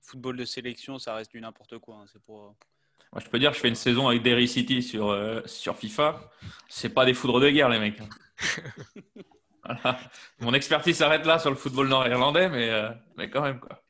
football 0.00 0.36
de 0.36 0.44
sélection, 0.44 0.98
ça 0.98 1.14
reste 1.14 1.30
du 1.30 1.40
n'importe 1.40 1.78
quoi. 1.78 1.96
Hein. 1.96 2.04
C'est 2.12 2.20
pour. 2.20 2.44
Euh, 2.44 2.50
Moi, 3.12 3.22
je 3.24 3.30
peux 3.30 3.38
dire, 3.38 3.54
je 3.54 3.60
fais 3.60 3.68
une 3.68 3.74
saison 3.74 4.08
avec 4.08 4.22
Derry 4.22 4.46
City 4.46 4.82
sur, 4.82 5.16
sur 5.46 5.76
FIFA. 5.76 6.20
C'est 6.68 6.90
pas 6.90 7.06
des 7.06 7.14
foudres 7.14 7.40
de 7.40 7.48
guerre, 7.48 7.70
les 7.70 7.78
mecs. 7.78 8.00
Mon 10.40 10.54
expertise 10.54 10.96
s'arrête 10.96 11.26
là 11.26 11.38
sur 11.38 11.50
le 11.50 11.56
football 11.56 11.88
nord-irlandais, 11.88 12.48
mais, 12.48 12.70
euh, 12.70 12.90
mais 13.16 13.30
quand 13.30 13.42
même. 13.42 13.60
quoi. 13.60 13.82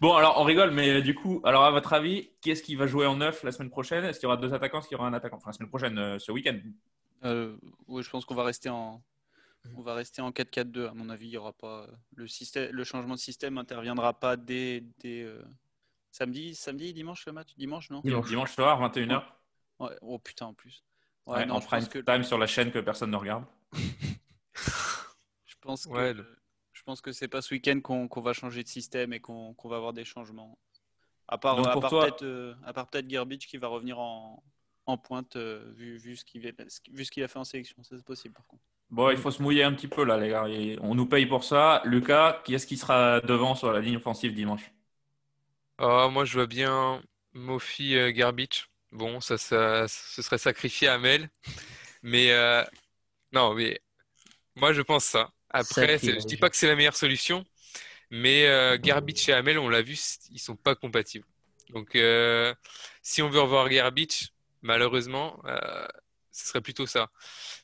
Bon, 0.00 0.14
alors 0.14 0.38
on 0.38 0.44
rigole, 0.44 0.70
mais 0.70 1.02
du 1.02 1.14
coup, 1.14 1.40
alors 1.44 1.64
à 1.64 1.70
votre 1.70 1.92
avis, 1.92 2.30
qui 2.40 2.50
est-ce 2.50 2.62
qui 2.62 2.76
va 2.76 2.86
jouer 2.86 3.06
en 3.06 3.16
neuf 3.16 3.42
la 3.42 3.52
semaine 3.52 3.70
prochaine? 3.70 4.04
Est-ce 4.04 4.18
qu'il 4.18 4.26
y 4.26 4.32
aura 4.32 4.38
deux 4.38 4.54
attaquants? 4.54 4.78
Est-ce 4.78 4.88
qu'il 4.88 4.96
y 4.96 4.98
aura 4.98 5.08
un 5.08 5.12
attaquant? 5.12 5.36
Enfin, 5.36 5.50
la 5.50 5.52
semaine 5.52 5.68
prochaine, 5.68 5.98
euh, 5.98 6.18
ce 6.18 6.32
week-end 6.32 6.58
euh, 7.24 7.56
Oui, 7.86 8.02
je 8.02 8.10
pense 8.10 8.24
qu'on 8.24 8.34
va 8.34 8.44
rester 8.44 8.68
en. 8.68 9.02
On 9.76 9.82
va 9.82 9.92
rester 9.92 10.22
en 10.22 10.30
4-4-2. 10.30 10.88
À 10.88 10.94
mon 10.94 11.10
avis, 11.10 11.26
il 11.26 11.32
y 11.32 11.36
aura 11.36 11.52
pas 11.52 11.86
le 12.14 12.26
système, 12.26 12.70
le 12.72 12.82
changement 12.82 13.12
de 13.12 13.20
système 13.20 13.58
interviendra 13.58 14.18
pas 14.18 14.38
dès, 14.38 14.82
dès 15.00 15.26
samedi, 16.10 16.54
samedi, 16.54 16.94
dimanche 16.94 17.26
le 17.26 17.32
match, 17.32 17.50
dimanche 17.58 17.90
non? 17.90 18.00
Dimanche. 18.02 18.52
soir, 18.52 18.80
21h. 18.80 19.22
Ouais. 19.80 19.90
Oh 20.00 20.18
putain, 20.18 20.46
en 20.46 20.54
plus. 20.54 20.82
Ouais, 21.26 21.46
non, 21.46 21.56
en 21.56 21.60
prime 21.60 21.86
time 21.86 22.22
sur 22.22 22.38
la 22.38 22.46
chaîne 22.46 22.70
que 22.70 22.78
personne 22.78 23.10
ne 23.10 23.16
regarde. 23.16 23.44
Je 25.60 25.66
pense 25.68 25.86
que, 25.86 26.24
je 26.72 26.82
pense 26.82 27.00
que 27.02 27.12
c'est 27.12 27.28
pas 27.28 27.42
ce 27.42 27.52
week-end 27.52 27.80
qu'on 27.80 28.20
va 28.20 28.32
changer 28.32 28.62
de 28.62 28.68
système 28.68 29.12
et 29.12 29.20
qu'on 29.20 29.54
va 29.64 29.76
avoir 29.76 29.92
des 29.92 30.04
changements. 30.04 30.58
À 31.28 31.38
part, 31.38 31.58
à 31.60 31.78
part 31.78 31.90
peut-être 31.90 32.22
euh, 32.24 32.54
peut 32.90 33.04
Gerbich 33.08 33.46
qui 33.46 33.58
va 33.58 33.68
revenir 33.68 33.98
en, 33.98 34.42
en 34.86 34.98
pointe 34.98 35.36
euh, 35.36 35.70
vu, 35.76 35.98
vu, 35.98 36.16
ce 36.16 36.24
qu'il 36.24 36.44
a 37.22 37.28
fait 37.28 37.38
en 37.38 37.44
sélection. 37.44 37.76
C'est 37.82 38.02
possible 38.02 38.34
par 38.34 38.46
contre. 38.46 38.62
Bon, 38.88 39.10
il 39.10 39.18
faut 39.18 39.30
se 39.30 39.40
mouiller 39.40 39.62
un 39.62 39.72
petit 39.72 39.86
peu 39.86 40.02
là, 40.04 40.16
les 40.16 40.30
gars. 40.30 40.46
On 40.80 40.94
nous 40.94 41.06
paye 41.06 41.26
pour 41.26 41.44
ça. 41.44 41.82
Lucas, 41.84 42.40
qui 42.44 42.54
est-ce 42.54 42.66
qui 42.66 42.76
sera 42.76 43.20
devant 43.20 43.54
sur 43.54 43.70
la 43.70 43.80
ligne 43.80 43.98
offensive 43.98 44.34
dimanche? 44.34 44.72
Oh, 45.78 46.08
Moi, 46.10 46.24
je 46.24 46.32
vois 46.34 46.46
bien 46.46 47.00
Mofi 47.32 47.96
euh, 47.96 48.32
Bon, 48.90 49.20
ça, 49.20 49.38
ça, 49.38 49.86
ce 49.86 50.22
serait 50.22 50.38
sacrifié 50.38 50.88
à 50.88 50.98
Mel. 50.98 51.30
Mais 52.02 52.32
non, 53.32 53.54
mais 53.54 53.80
moi, 54.56 54.72
je 54.72 54.82
pense 54.82 55.04
ça. 55.04 55.30
Après, 55.50 55.98
je 55.98 56.26
dis 56.26 56.36
pas 56.36 56.48
que 56.48 56.56
c'est 56.56 56.68
la 56.68 56.76
meilleure 56.76 56.96
solution, 56.96 57.44
mais 58.10 58.46
euh, 58.46 58.78
Garbage 58.78 59.28
et 59.28 59.32
Hamel, 59.32 59.58
on 59.58 59.68
l'a 59.68 59.82
vu, 59.82 59.98
ils 60.30 60.38
sont 60.38 60.56
pas 60.56 60.74
compatibles. 60.74 61.26
Donc, 61.70 61.96
euh, 61.96 62.54
si 63.02 63.22
on 63.22 63.28
veut 63.28 63.40
revoir 63.40 63.68
Garbage, 63.68 64.32
malheureusement, 64.62 65.40
euh, 65.46 65.86
ce 66.30 66.48
serait 66.48 66.60
plutôt 66.60 66.86
ça. 66.86 67.10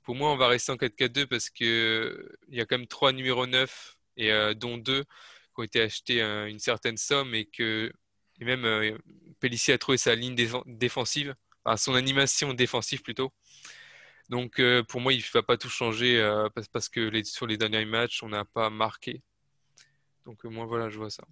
Pour 0.03 0.15
moi, 0.15 0.33
on 0.33 0.37
va 0.37 0.49
rester 0.49 0.73
en 0.73 0.77
4-4-2 0.77 1.27
parce 1.27 1.51
que 1.51 2.29
il 2.49 2.57
y 2.57 2.61
a 2.61 2.67
quand 2.67 2.79
même 2.79 2.87
trois 2.87 3.13
numéros 3.13 3.47
9 3.47 3.97
et 4.17 4.31
dont 4.55 4.79
deux 4.79 5.03
qui 5.03 5.61
ont 5.61 5.63
été 5.63 5.81
achetés 5.83 6.23
une 6.23 6.59
certaine 6.59 6.97
somme 6.97 7.35
et 7.35 7.45
que 7.45 7.93
et 8.41 8.45
même 8.45 8.99
Pellissier 9.41 9.75
a 9.75 9.79
trouvé 9.79 9.99
sa 9.99 10.15
ligne 10.15 10.35
défensive, 10.67 11.35
enfin, 11.65 11.77
son 11.77 11.95
animation 11.95 12.55
défensive 12.55 13.03
plutôt. 13.03 13.33
Donc 14.29 14.59
euh, 14.59 14.83
pour 14.83 15.01
moi, 15.01 15.13
il 15.13 15.19
ne 15.19 15.33
va 15.33 15.43
pas 15.43 15.57
tout 15.57 15.69
changer 15.69 16.21
euh, 16.21 16.49
parce, 16.73 16.89
que 16.89 17.23
sur 17.25 17.47
les 17.47 17.57
derniers 17.57 17.85
matchs, 17.85 18.23
on 18.23 18.29
n'a 18.29 18.45
pas 18.45 18.71
marqué. 18.71 19.23
Donc 20.25 20.45
euh, 20.45 20.49
moi, 20.49 20.67
voilà, 20.67 20.89
je 20.89 20.99
vois 20.99 21.11
ça. 21.11 21.25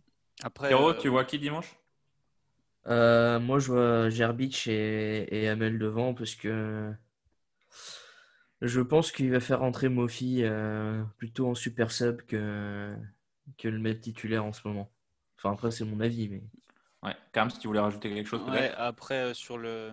Après, 0.43 0.71
tu 1.01 1.09
vois 1.09 1.25
qui 1.25 1.39
dimanche? 1.39 1.77
Moi, 2.87 3.59
je 3.59 3.73
vois 3.73 4.11
Gerbic 4.11 4.67
et, 4.67 5.27
et, 5.31 5.49
Amel 5.49 5.79
devant 5.79 6.15
parce 6.15 6.35
que 6.35 6.93
je 8.61 8.81
pense 8.81 9.11
qu'il 9.11 9.31
va 9.31 9.41
faire 9.41 9.61
rentrer 9.61 9.89
Mofi 9.89 10.45
plutôt 11.19 11.49
en 11.49 11.55
super 11.55 11.91
sub 11.91 12.23
que, 12.23 12.95
que 13.59 13.69
le 13.69 13.79
mettre 13.79 14.03
titulaire 14.03 14.45
en 14.45 14.53
ce 14.53 14.67
moment. 14.67 14.91
Enfin, 15.39 15.53
après, 15.53 15.71
c'est 15.71 15.85
mon 15.85 16.01
avis. 16.01 16.29
Mais... 16.29 16.43
Ouais, 17.03 17.17
Cam, 17.33 17.51
si 17.51 17.59
tu 17.59 17.67
voulais 17.67 17.81
rajouter 17.81 18.09
quelque 18.11 18.29
chose, 18.29 18.45
peut-être? 18.45 18.75
Après, 18.79 19.35
sur 19.35 19.59
le 19.59 19.93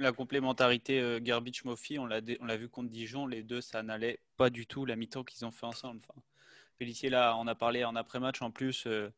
la 0.00 0.12
complémentarité 0.12 1.00
euh, 1.00 1.20
Garbage-Mofi, 1.20 1.98
on 1.98 2.06
l'a 2.06 2.56
vu 2.56 2.68
contre 2.68 2.90
Dijon, 2.90 3.26
les 3.26 3.42
deux, 3.42 3.60
ça 3.60 3.82
n'allait 3.82 4.20
pas 4.36 4.50
du 4.50 4.66
tout 4.66 4.84
la 4.84 4.96
mi-temps 4.96 5.24
qu'ils 5.24 5.44
ont 5.44 5.50
fait 5.50 5.66
ensemble. 5.66 6.00
Enfin, 6.08 6.20
là, 7.08 7.36
on 7.38 7.46
a 7.46 7.54
parlé 7.54 7.84
en 7.84 7.94
après-match, 7.94 8.40
en 8.42 8.50
plus, 8.50 8.86
euh, 8.86 9.10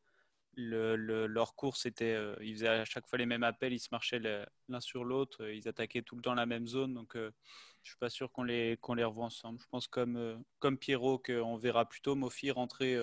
leur 0.56 1.54
course, 1.54 1.86
était, 1.86 2.14
euh, 2.14 2.34
ils 2.40 2.54
faisaient 2.54 2.68
à 2.68 2.84
chaque 2.84 3.06
fois 3.06 3.18
les 3.18 3.26
mêmes 3.26 3.44
appels, 3.44 3.72
ils 3.72 3.78
se 3.78 3.88
marchaient 3.92 4.20
l'un 4.68 4.80
sur 4.80 5.04
l'autre, 5.04 5.48
ils 5.48 5.68
attaquaient 5.68 6.02
tout 6.02 6.16
le 6.16 6.22
temps 6.22 6.34
la 6.34 6.46
même 6.46 6.66
zone, 6.66 6.94
donc 6.94 7.14
je 7.14 7.88
suis 7.88 7.98
pas 7.98 8.10
sûr 8.10 8.30
qu'on 8.32 8.42
les, 8.42 8.76
qu'on 8.80 8.94
les 8.94 9.04
revoit 9.04 9.26
ensemble. 9.26 9.60
Je 9.60 9.66
pense 9.70 9.86
comme, 9.86 10.42
comme 10.58 10.78
Pierrot, 10.78 11.18
qu'on 11.18 11.56
verra 11.56 11.88
plutôt 11.88 12.16
Mofi 12.16 12.50
rentrer, 12.50 12.98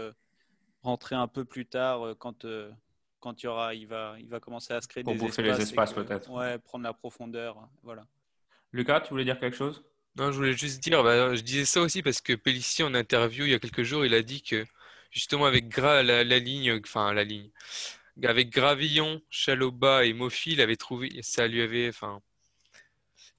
rentrer 0.84 1.16
un 1.16 1.28
peu 1.28 1.46
plus 1.46 1.66
tard 1.66 2.16
quand 2.20 2.46
quand 3.20 3.42
il 3.42 3.46
y 3.46 3.50
aura, 3.50 3.74
il 3.74 3.88
va, 3.88 4.16
il 4.20 4.28
va 4.28 4.40
commencer 4.40 4.74
à 4.74 4.82
se 4.82 4.88
créer 4.88 5.04
Pour 5.04 5.14
des 5.14 5.26
espaces. 5.26 5.46
les 5.46 5.62
espaces 5.62 5.94
peut-être. 5.94 6.30
Ouais, 6.30 6.58
prendre 6.60 6.84
la 6.84 6.94
profondeur, 6.94 7.68
voilà. 7.84 8.06
Lucas, 8.72 9.02
tu 9.02 9.10
voulais 9.10 9.26
dire 9.26 9.40
quelque 9.40 9.56
chose? 9.56 9.84
Non, 10.16 10.32
je 10.32 10.38
voulais 10.38 10.54
juste 10.54 10.82
dire, 10.82 11.04
bah, 11.04 11.36
je 11.36 11.42
disais 11.42 11.66
ça 11.66 11.82
aussi 11.82 12.02
parce 12.02 12.22
que 12.22 12.34
Pellissier 12.34 12.84
en 12.84 12.94
interview 12.94 13.46
il 13.46 13.52
y 13.52 13.54
a 13.54 13.60
quelques 13.60 13.84
jours, 13.84 14.06
il 14.06 14.14
a 14.14 14.22
dit 14.22 14.42
que 14.42 14.66
justement 15.12 15.46
avec 15.46 15.70
Gra, 15.70 16.04
la, 16.04 16.24
ligne, 16.24 16.80
enfin 16.84 17.14
la 17.14 17.24
ligne, 17.24 17.50
avec 18.24 18.50
Gravillon, 18.50 19.22
Chaloba 19.30 20.06
et 20.06 20.14
Mofi, 20.14 20.54
il 20.54 20.62
avait 20.62 20.76
trouvé, 20.76 21.22
ça 21.22 21.48
lui 21.48 21.62
avait, 21.62 21.90
enfin, 21.90 22.22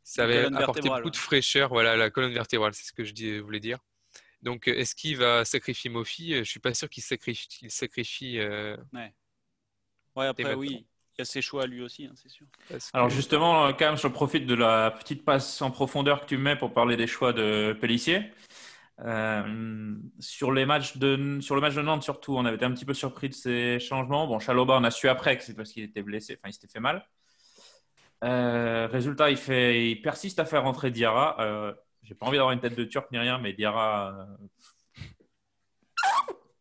ça 0.03 0.25
avait 0.25 0.47
apporté 0.47 0.89
beaucoup 0.89 1.11
de 1.11 1.17
fraîcheur, 1.17 1.69
voilà, 1.69 1.97
la 1.97 2.11
colonne 2.11 2.33
vertébrale, 2.33 2.75
c'est 2.75 2.87
ce 2.87 2.93
que 2.93 3.05
je 3.05 3.41
voulais 3.41 3.61
dire. 3.61 3.79
Donc, 4.43 4.69
est-ce 4.69 4.95
qu'il 4.95 5.19
va 5.19 5.45
sacrifier 5.45 5.91
Mofi 5.91 6.35
Je 6.35 6.45
suis 6.45 6.61
pas 6.61 6.73
sûr 6.73 6.89
qu'il 6.89 7.03
sacrifie. 7.03 7.69
sacrifie 7.69 8.39
euh, 8.39 8.77
Ouais. 8.93 9.13
Ouais, 10.17 10.27
après, 10.27 10.55
oui. 10.55 10.87
a 11.19 11.25
ses 11.25 11.43
choix 11.43 11.65
à 11.65 11.67
lui 11.67 11.83
aussi, 11.83 12.07
hein, 12.07 12.13
c'est 12.15 12.31
sûr. 12.31 12.47
Alors 12.93 13.11
justement, 13.11 13.67
euh, 13.67 13.73
quand 13.73 13.87
même, 13.87 13.97
je 13.97 14.09
profite 14.09 14.47
de 14.47 14.55
la 14.55 14.91
petite 14.91 15.25
passe 15.25 15.61
en 15.63 15.71
profondeur 15.71 16.23
que 16.23 16.27
tu 16.27 16.39
mets 16.39 16.57
pour 16.57 16.73
parler 16.73 16.97
des 16.97 17.07
choix 17.07 17.33
de 17.33 17.77
Pellissier. 17.81 18.33
Euh, 19.03 19.95
sur, 20.19 20.53
les 20.53 20.67
matchs 20.67 20.99
de, 20.99 21.41
sur 21.41 21.55
le 21.55 21.61
match 21.61 21.75
de 21.75 21.83
Nantes, 21.83 22.03
surtout, 22.03 22.37
on 22.37 22.45
avait 22.45 22.57
été 22.57 22.65
un 22.65 22.73
petit 22.73 22.85
peu 22.85 22.95
surpris 22.95 23.29
de 23.29 23.35
ces 23.35 23.79
changements. 23.81 24.27
Bon, 24.27 24.39
Chaloba, 24.39 24.77
on 24.79 24.85
a 24.85 24.91
su 24.91 25.09
après 25.09 25.39
que 25.39 25.45
c'est 25.45 25.55
parce 25.55 25.73
qu'il 25.73 25.85
était 25.85 26.03
blessé, 26.03 26.39
enfin, 26.39 26.51
il 26.51 26.53
s'était 26.53 26.69
fait 26.69 26.81
mal. 26.81 27.07
Euh, 28.23 28.87
résultat, 28.89 29.31
il, 29.31 29.39
fait, 29.39 29.91
il 29.91 30.03
persiste 30.03 30.39
à 30.39 30.45
faire 30.45 30.63
rentrer 30.65 30.91
Diarra. 30.91 31.37
Euh, 31.41 31.73
J'ai 32.03 32.15
pas 32.15 32.27
envie 32.27 32.37
d'avoir 32.37 32.53
une 32.53 32.61
tête 32.61 32.77
de 32.77 32.85
turc 32.85 33.11
ni 33.13 33.19
rien, 33.19 33.39
mais 33.39 33.55
Diarra. 33.55 34.15
euh, 34.15 34.27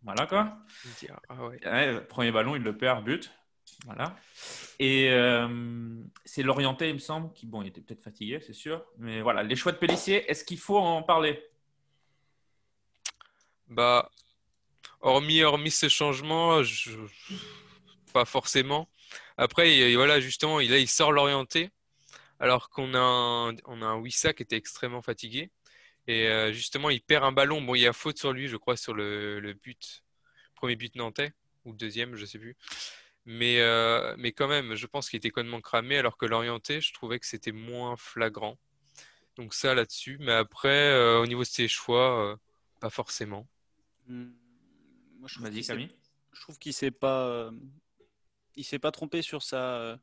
Voilà 0.03 0.25
quoi. 0.25 0.57
Ouais, 1.65 2.01
premier 2.07 2.31
ballon, 2.31 2.55
il 2.55 2.63
le 2.63 2.77
perd, 2.77 3.03
but. 3.03 3.31
Voilà. 3.86 4.15
Et 4.79 5.09
euh, 5.09 6.01
c'est 6.25 6.43
l'orienté, 6.43 6.89
il 6.89 6.95
me 6.95 7.00
semble, 7.00 7.33
qui, 7.33 7.45
bon, 7.45 7.62
il 7.62 7.67
était 7.69 7.81
peut-être 7.81 8.03
fatigué, 8.03 8.39
c'est 8.39 8.53
sûr. 8.53 8.86
Mais 8.98 9.21
voilà, 9.21 9.43
les 9.43 9.55
choix 9.55 9.71
de 9.71 9.77
Pellissier, 9.77 10.29
est-ce 10.29 10.43
qu'il 10.43 10.59
faut 10.59 10.77
en 10.77 11.03
parler? 11.03 11.43
Bah, 13.67 14.09
hormis, 15.01 15.41
hormis 15.43 15.71
ce 15.71 15.89
changement, 15.89 16.62
pas 18.13 18.25
forcément. 18.25 18.89
Après, 19.38 19.75
il- 19.75 19.95
voilà, 19.95 20.19
justement, 20.19 20.59
il, 20.59 20.71
là, 20.71 20.77
il 20.77 20.88
sort 20.88 21.12
l'orienté, 21.12 21.69
alors 22.39 22.69
qu'on 22.69 22.93
a 22.93 23.00
un, 23.00 23.55
un 23.65 23.95
Wissa 23.98 24.33
qui 24.33 24.43
était 24.43 24.57
extrêmement 24.57 25.01
fatigué. 25.01 25.51
Et 26.07 26.27
euh, 26.27 26.51
justement, 26.51 26.89
il 26.89 27.01
perd 27.01 27.24
un 27.24 27.31
ballon. 27.31 27.62
Bon, 27.62 27.75
il 27.75 27.81
y 27.81 27.88
a 27.88 27.93
faute 27.93 28.17
sur 28.17 28.33
lui, 28.33 28.48
je 28.48 28.57
crois, 28.57 28.75
sur 28.75 28.93
le, 28.93 29.53
but, 29.53 30.03
premier 30.55 30.75
but 30.75 30.95
nantais, 30.95 31.33
ou 31.65 31.74
deuxième, 31.74 32.15
je 32.15 32.25
sais 32.25 32.39
plus. 32.39 32.57
Mais, 33.25 33.59
euh, 33.59 34.15
mais 34.17 34.31
quand 34.31 34.47
même, 34.47 34.75
je 34.75 34.88
pense 34.88 35.09
qu'il 35.09 35.17
était 35.17 35.29
complètement 35.29 35.61
cramé, 35.61 35.97
alors 35.97 36.17
que 36.17 36.25
l'orienté, 36.25 36.81
je 36.81 36.93
trouvais 36.93 37.19
que 37.19 37.27
c'était 37.27 37.51
moins 37.51 37.95
flagrant. 37.95 38.57
Donc 39.35 39.53
ça 39.53 39.75
là-dessus. 39.75 40.17
Mais 40.19 40.31
après, 40.31 40.69
euh, 40.69 41.21
au 41.21 41.27
niveau 41.27 41.43
de 41.43 41.47
ses 41.47 41.67
choix, 41.67 42.31
euh, 42.31 42.35
pas 42.79 42.89
forcément. 42.89 43.47
Hmm. 44.07 44.31
Moi, 45.19 45.27
je 45.27 45.35
trouve 45.35 45.61
Camille. 45.67 45.95
Je 46.31 46.41
trouve 46.41 46.57
qu'il 46.57 46.73
s'est 46.73 46.91
pas, 46.91 47.27
euh, 47.27 47.51
il 48.55 48.63
s'est 48.63 48.79
pas 48.79 48.91
trompé 48.91 49.21
sur 49.21 49.43
sa, 49.43 49.75
euh, 49.75 49.97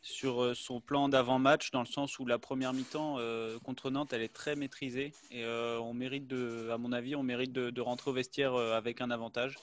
sur 0.00 0.54
son 0.54 0.80
plan 0.80 1.08
d'avant-match, 1.08 1.70
dans 1.70 1.80
le 1.80 1.86
sens 1.86 2.18
où 2.18 2.26
la 2.26 2.38
première 2.38 2.72
mi-temps 2.72 3.16
euh, 3.18 3.58
contre 3.60 3.90
Nantes, 3.90 4.12
elle 4.12 4.22
est 4.22 4.32
très 4.32 4.54
maîtrisée 4.54 5.12
et 5.30 5.44
euh, 5.44 5.78
on 5.80 5.94
mérite 5.94 6.26
de, 6.26 6.68
à 6.70 6.78
mon 6.78 6.92
avis, 6.92 7.16
on 7.16 7.22
mérite 7.22 7.52
de, 7.52 7.70
de 7.70 7.80
rentrer 7.80 8.10
au 8.10 8.14
vestiaire 8.14 8.54
euh, 8.54 8.76
avec 8.76 9.00
un 9.00 9.10
avantage. 9.10 9.56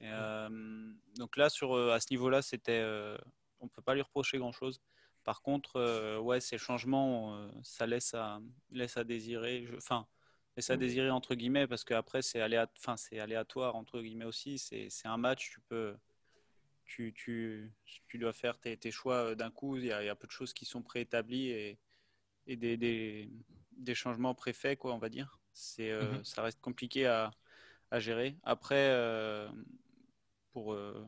Et, 0.00 0.08
euh, 0.10 0.48
donc 1.16 1.36
là, 1.36 1.48
sur, 1.48 1.74
euh, 1.76 1.92
à 1.92 2.00
ce 2.00 2.08
niveau-là, 2.10 2.42
c'était, 2.42 2.80
euh, 2.82 3.16
on 3.60 3.68
peut 3.68 3.82
pas 3.82 3.94
lui 3.94 4.02
reprocher 4.02 4.38
grand-chose. 4.38 4.80
Par 5.24 5.42
contre, 5.42 6.18
ouais, 6.20 6.40
ces 6.40 6.58
changements, 6.58 7.50
ça 7.64 7.86
laisse 7.86 8.14
à, 8.14 8.40
laisse 8.70 8.96
à 8.96 9.02
désirer. 9.04 9.66
Enfin, 9.76 10.06
laisse 10.56 10.70
à 10.70 10.76
désirer 10.76 11.10
entre 11.10 11.34
guillemets 11.34 11.66
parce 11.66 11.82
qu'après 11.84 12.22
c'est 12.22 12.38
aléa- 12.38 12.68
enfin, 12.78 12.96
c'est 12.96 13.18
aléatoire 13.18 13.74
entre 13.74 14.00
guillemets 14.00 14.24
aussi. 14.24 14.58
C'est 14.58 14.88
un 15.08 15.16
match, 15.16 15.50
tu 15.50 15.60
peux, 15.62 15.96
tu, 16.84 17.12
tu, 17.12 17.72
tu 18.06 18.18
dois 18.18 18.32
faire 18.32 18.58
tes, 18.60 18.76
tes 18.76 18.90
choix 18.92 19.34
d'un 19.34 19.50
coup. 19.50 19.76
Il 19.76 19.86
y, 19.86 19.92
a, 19.92 20.02
il 20.02 20.06
y 20.06 20.08
a 20.08 20.14
peu 20.14 20.26
de 20.28 20.32
choses 20.32 20.52
qui 20.54 20.64
sont 20.64 20.82
préétablies 20.82 21.48
et, 21.50 21.78
et 22.46 22.56
des, 22.56 22.76
des, 22.76 23.28
des 23.72 23.94
changements 23.94 24.34
préfaits, 24.34 24.78
quoi, 24.78 24.94
on 24.94 24.98
va 24.98 25.08
dire. 25.08 25.40
C'est, 25.52 25.90
euh, 25.90 26.18
Mhm. 26.18 26.24
Ça 26.24 26.42
reste 26.42 26.60
compliqué 26.60 27.06
à, 27.06 27.32
à 27.90 27.98
gérer. 28.00 28.36
Après, 28.42 28.90
euh, 28.90 29.48
pour, 30.52 30.72
euh, 30.72 31.06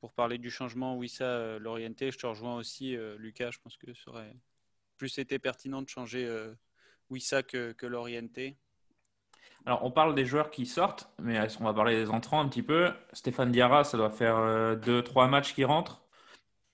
pour 0.00 0.12
parler 0.12 0.38
du 0.38 0.50
changement, 0.50 0.96
oui, 0.96 1.08
ça, 1.08 1.24
euh, 1.24 1.58
je 1.58 2.16
te 2.16 2.26
rejoins 2.26 2.56
aussi, 2.56 2.96
euh, 2.96 3.16
Lucas. 3.18 3.50
Je 3.50 3.58
pense 3.58 3.76
que 3.76 3.92
ça 3.94 4.10
aurait 4.10 4.34
plus 4.96 5.18
été 5.18 5.38
pertinent 5.38 5.82
de 5.82 5.88
changer 5.88 6.24
euh, 6.24 6.54
Wissa 7.10 7.42
que, 7.42 7.72
que 7.72 7.86
l'orienté. 7.86 8.56
Alors, 9.66 9.84
on 9.84 9.90
parle 9.90 10.14
des 10.14 10.24
joueurs 10.24 10.50
qui 10.50 10.66
sortent, 10.66 11.10
mais 11.18 11.38
qu'on 11.56 11.64
va 11.64 11.74
parler 11.74 11.96
des 11.96 12.10
entrants 12.10 12.40
un 12.40 12.48
petit 12.48 12.62
peu? 12.62 12.92
Stéphane 13.12 13.50
Diarra, 13.50 13.84
ça 13.84 13.96
doit 13.96 14.10
faire 14.10 14.76
2-3 14.76 15.28
matchs 15.28 15.52
qu'il 15.52 15.66
rentre 15.66 16.02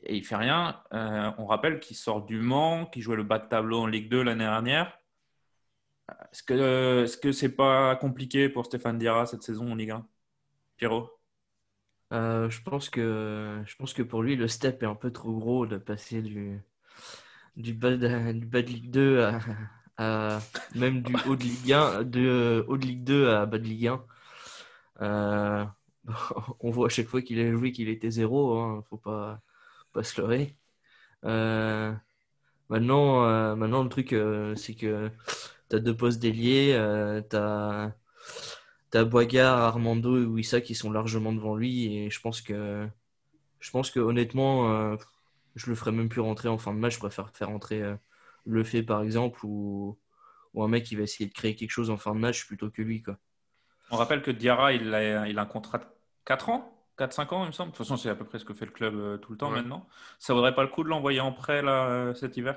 et 0.02 0.16
il 0.16 0.24
fait 0.24 0.36
rien. 0.36 0.82
On 0.92 1.46
rappelle 1.46 1.80
qu'il 1.80 1.96
sort 1.96 2.22
du 2.22 2.38
Mans, 2.38 2.86
qu'il 2.86 3.02
jouait 3.02 3.16
le 3.16 3.24
bas 3.24 3.38
de 3.38 3.48
tableau 3.48 3.80
en 3.80 3.86
Ligue 3.86 4.10
2 4.10 4.22
l'année 4.22 4.44
dernière. 4.44 4.98
Est-ce 6.34 6.42
que 6.42 7.04
est-ce 7.04 7.16
que 7.16 7.30
c'est 7.30 7.54
pas 7.54 7.94
compliqué 7.94 8.48
pour 8.48 8.66
Stéphane 8.66 8.98
Diarra 8.98 9.24
cette 9.24 9.44
saison 9.44 9.70
en 9.70 9.76
Ligue 9.76 9.92
1 9.92 10.04
Pierrot? 10.76 11.08
Euh, 12.12 12.50
je 12.50 12.60
pense 12.60 12.88
que, 12.90 14.02
pour 14.02 14.20
lui, 14.20 14.34
le 14.34 14.48
step 14.48 14.82
est 14.82 14.86
un 14.86 14.96
peu 14.96 15.12
trop 15.12 15.32
gros 15.32 15.64
de 15.64 15.76
passer 15.76 16.22
du, 16.22 16.60
du, 17.54 17.72
bas, 17.72 17.96
de, 17.96 18.58
Ligue 18.58 18.90
2 18.90 19.20
à, 19.20 19.38
à- 19.96 20.40
même 20.74 21.02
du 21.02 21.14
haut 21.28 21.36
de 21.36 21.44
Ligue 21.44 21.72
1, 21.72 22.02
de 22.02 22.64
haut 22.66 22.78
de 22.78 22.84
Ligue 22.84 23.04
2 23.04 23.28
à 23.28 23.46
bas 23.46 23.58
de 23.58 23.64
Ligue 23.64 23.86
1. 23.86 24.04
Euh, 25.02 25.64
on 26.60 26.70
voit 26.72 26.86
à 26.86 26.90
chaque 26.90 27.06
fois 27.06 27.22
qu'il 27.22 27.38
a 27.38 27.52
joué 27.52 27.70
qu'il 27.70 27.88
était 27.88 28.10
zéro, 28.10 28.58
hein, 28.58 28.82
faut 28.90 28.96
pas, 28.96 29.40
se 30.02 30.20
leurrer. 30.20 30.56
Euh, 31.24 31.92
maintenant, 32.70 33.54
maintenant, 33.54 33.84
le 33.84 33.88
truc, 33.88 34.16
c'est 34.56 34.74
que 34.74 35.12
tu 35.74 35.78
as 35.78 35.80
deux 35.80 35.96
postes 35.96 36.20
d'ailier, 36.20 36.72
euh, 36.74 37.20
tu 37.28 37.36
as, 37.36 39.04
Boigard, 39.04 39.58
Armando 39.58 40.22
et 40.22 40.24
Wissa 40.24 40.60
qui 40.60 40.74
sont 40.76 40.92
largement 40.92 41.32
devant 41.32 41.56
lui. 41.56 41.96
Et 41.96 42.10
je 42.10 42.20
pense 42.20 42.40
que, 42.40 42.86
je 43.58 43.70
pense 43.72 43.90
que 43.90 43.98
honnêtement, 43.98 44.70
euh, 44.70 44.96
je 45.56 45.68
le 45.68 45.74
ferais 45.74 45.90
même 45.90 46.08
plus 46.08 46.20
rentrer 46.20 46.48
en 46.48 46.58
fin 46.58 46.72
de 46.72 46.78
match. 46.78 46.94
Je 46.94 47.00
préfère 47.00 47.30
faire 47.30 47.48
rentrer 47.48 47.82
euh, 47.82 47.96
Le 48.44 48.62
Fait 48.62 48.84
par 48.84 49.02
exemple 49.02 49.44
ou, 49.44 49.98
ou 50.54 50.62
un 50.62 50.68
mec 50.68 50.84
qui 50.84 50.94
va 50.94 51.02
essayer 51.02 51.28
de 51.28 51.34
créer 51.34 51.56
quelque 51.56 51.72
chose 51.72 51.90
en 51.90 51.96
fin 51.96 52.14
de 52.14 52.20
match 52.20 52.46
plutôt 52.46 52.70
que 52.70 52.82
lui. 52.82 53.02
Quoi. 53.02 53.18
On 53.90 53.96
rappelle 53.96 54.22
que 54.22 54.30
Diarra, 54.30 54.72
il 54.72 54.94
a, 54.94 55.28
il 55.28 55.38
a 55.38 55.42
un 55.42 55.46
contrat 55.46 55.78
de 55.78 55.84
4 56.24 56.50
ans 56.50 56.70
4-5 56.96 57.34
ans, 57.34 57.42
il 57.42 57.48
me 57.48 57.52
semble. 57.52 57.72
De 57.72 57.76
toute 57.76 57.84
façon, 57.84 57.96
c'est 57.96 58.08
à 58.08 58.14
peu 58.14 58.24
près 58.24 58.38
ce 58.38 58.44
que 58.44 58.54
fait 58.54 58.66
le 58.66 58.70
club 58.70 58.94
euh, 58.94 59.16
tout 59.16 59.32
le 59.32 59.38
temps 59.38 59.48
Ouais. 59.48 59.56
maintenant. 59.56 59.88
Ça 60.20 60.32
vaudrait 60.32 60.54
pas 60.54 60.62
le 60.62 60.68
coup 60.68 60.84
de 60.84 60.88
l'envoyer 60.88 61.18
en 61.18 61.32
prêt 61.32 61.60
là, 61.60 62.14
cet 62.14 62.36
hiver? 62.36 62.56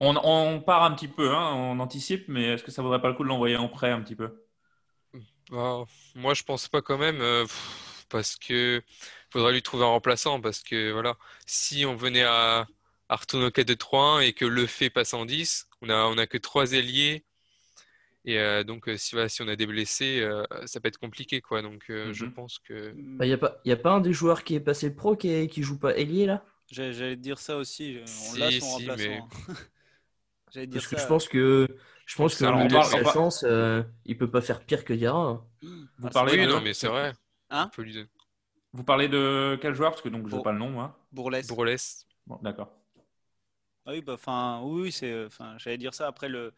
On, 0.00 0.16
on 0.22 0.60
part 0.60 0.82
un 0.84 0.92
petit 0.94 1.08
peu, 1.08 1.30
hein, 1.34 1.52
on 1.54 1.78
anticipe, 1.80 2.26
mais 2.28 2.44
est-ce 2.54 2.64
que 2.64 2.70
ça 2.70 2.82
vaudrait 2.82 3.00
pas 3.00 3.08
le 3.08 3.14
coup 3.14 3.22
de 3.22 3.28
l'envoyer 3.28 3.56
en 3.56 3.68
prêt 3.68 3.90
un 3.90 4.00
petit 4.02 4.16
peu? 4.16 4.46
Bah, 5.50 5.84
moi, 6.14 6.34
je 6.34 6.42
pense 6.44 6.68
pas 6.68 6.82
quand 6.82 6.98
même, 6.98 7.20
euh, 7.20 7.46
parce 8.08 8.36
que 8.36 8.82
faudrait 9.30 9.52
lui 9.52 9.62
trouver 9.62 9.84
un 9.84 9.88
remplaçant, 9.88 10.40
parce 10.40 10.60
que 10.62 10.92
voilà, 10.92 11.16
si 11.46 11.84
on 11.86 11.96
venait 11.96 12.22
à, 12.24 12.66
à 13.08 13.16
retourner 13.16 13.46
au 13.46 13.50
4-2-3-1 13.50 14.20
et 14.20 14.32
que 14.32 14.44
le 14.44 14.66
fait 14.66 14.90
passe 14.90 15.14
en 15.14 15.24
10, 15.26 15.66
on 15.82 15.88
a, 15.90 16.04
on 16.06 16.18
a 16.18 16.26
que 16.26 16.38
trois 16.38 16.72
ailiers, 16.72 17.24
et 18.24 18.38
euh, 18.38 18.64
donc 18.64 18.88
euh, 18.88 18.96
si, 18.96 19.12
voilà, 19.14 19.28
si 19.28 19.42
on 19.42 19.48
a 19.48 19.56
des 19.56 19.66
blessés, 19.66 20.20
euh, 20.20 20.44
ça 20.66 20.80
peut 20.80 20.88
être 20.88 20.98
compliqué, 20.98 21.40
quoi. 21.40 21.62
Donc, 21.62 21.84
euh, 21.90 22.12
je 22.12 22.24
Mhm. 22.24 22.34
pense 22.34 22.58
que. 22.58 22.94
Il 23.20 23.26
n'y 23.26 23.32
a, 23.32 23.38
pas- 23.38 23.60
y 23.64 23.72
a 23.72 23.76
pas 23.76 23.92
un 23.92 24.00
des 24.00 24.12
joueurs 24.12 24.44
qui 24.44 24.54
est 24.54 24.60
passé 24.60 24.94
pro 24.94 25.16
qui, 25.16 25.28
est- 25.28 25.48
qui 25.48 25.62
joue 25.62 25.78
pas 25.78 25.96
ailier 25.96 26.26
là? 26.26 26.44
J'allais 26.70 27.16
te 27.16 27.20
dire 27.20 27.38
ça 27.38 27.56
aussi. 27.56 27.98
On 28.28 28.32
l'a 28.34 28.50
son 28.52 28.66
si, 28.66 28.72
remplaçant. 28.72 29.12
mais- 29.12 29.24
hein. 29.24 29.28
J'allais 30.52 30.66
dire 30.66 30.80
Parce 30.80 30.88
que 30.88 30.96
ça. 30.96 31.02
je 31.02 31.08
pense 31.08 31.28
que 31.28 31.66
je 32.06 32.16
pense 32.16 32.36
que 32.36 32.44
on 32.44 32.68
parle- 32.68 32.84
sa 32.84 32.98
on 33.00 33.04
chance, 33.04 33.44
euh, 33.46 33.82
il 34.04 34.16
peut 34.18 34.30
pas 34.30 34.40
faire 34.40 34.64
pire 34.64 34.84
que 34.84 34.92
Diarra. 34.92 35.18
hein. 35.26 35.44
Vous 35.62 36.08
Ah, 36.08 36.10
parlez 36.10 36.38
oui, 36.38 36.46
de... 36.46 36.50
non, 36.52 36.60
mais 36.60 36.74
c'est 36.74 36.88
vrai. 36.88 37.12
Hein. 37.50 37.70
Vous 38.72 38.84
parlez 38.84 39.08
de 39.08 39.58
quel 39.60 39.74
joueur? 39.74 39.90
Parce 39.92 40.02
que 40.02 40.08
donc 40.08 40.28
je 40.28 40.36
n'ai 40.36 40.42
pas 40.42 40.52
le 40.52 40.58
nom, 40.58 40.70
moi. 40.70 40.98
Bourlès. 41.12 41.46
Bourlès. 41.46 42.06
Bon, 42.26 42.38
d'accord. 42.42 42.72
Ah 43.86 43.92
oui, 43.92 44.02
bah, 44.02 44.14
enfin, 44.14 44.60
oui, 44.62 44.82
oui, 44.82 44.92
c'est, 44.92 45.24
enfin, 45.24 45.56
j'allais 45.58 45.78
dire 45.78 45.94
ça. 45.94 46.06
Après 46.06 46.28
le, 46.28 46.52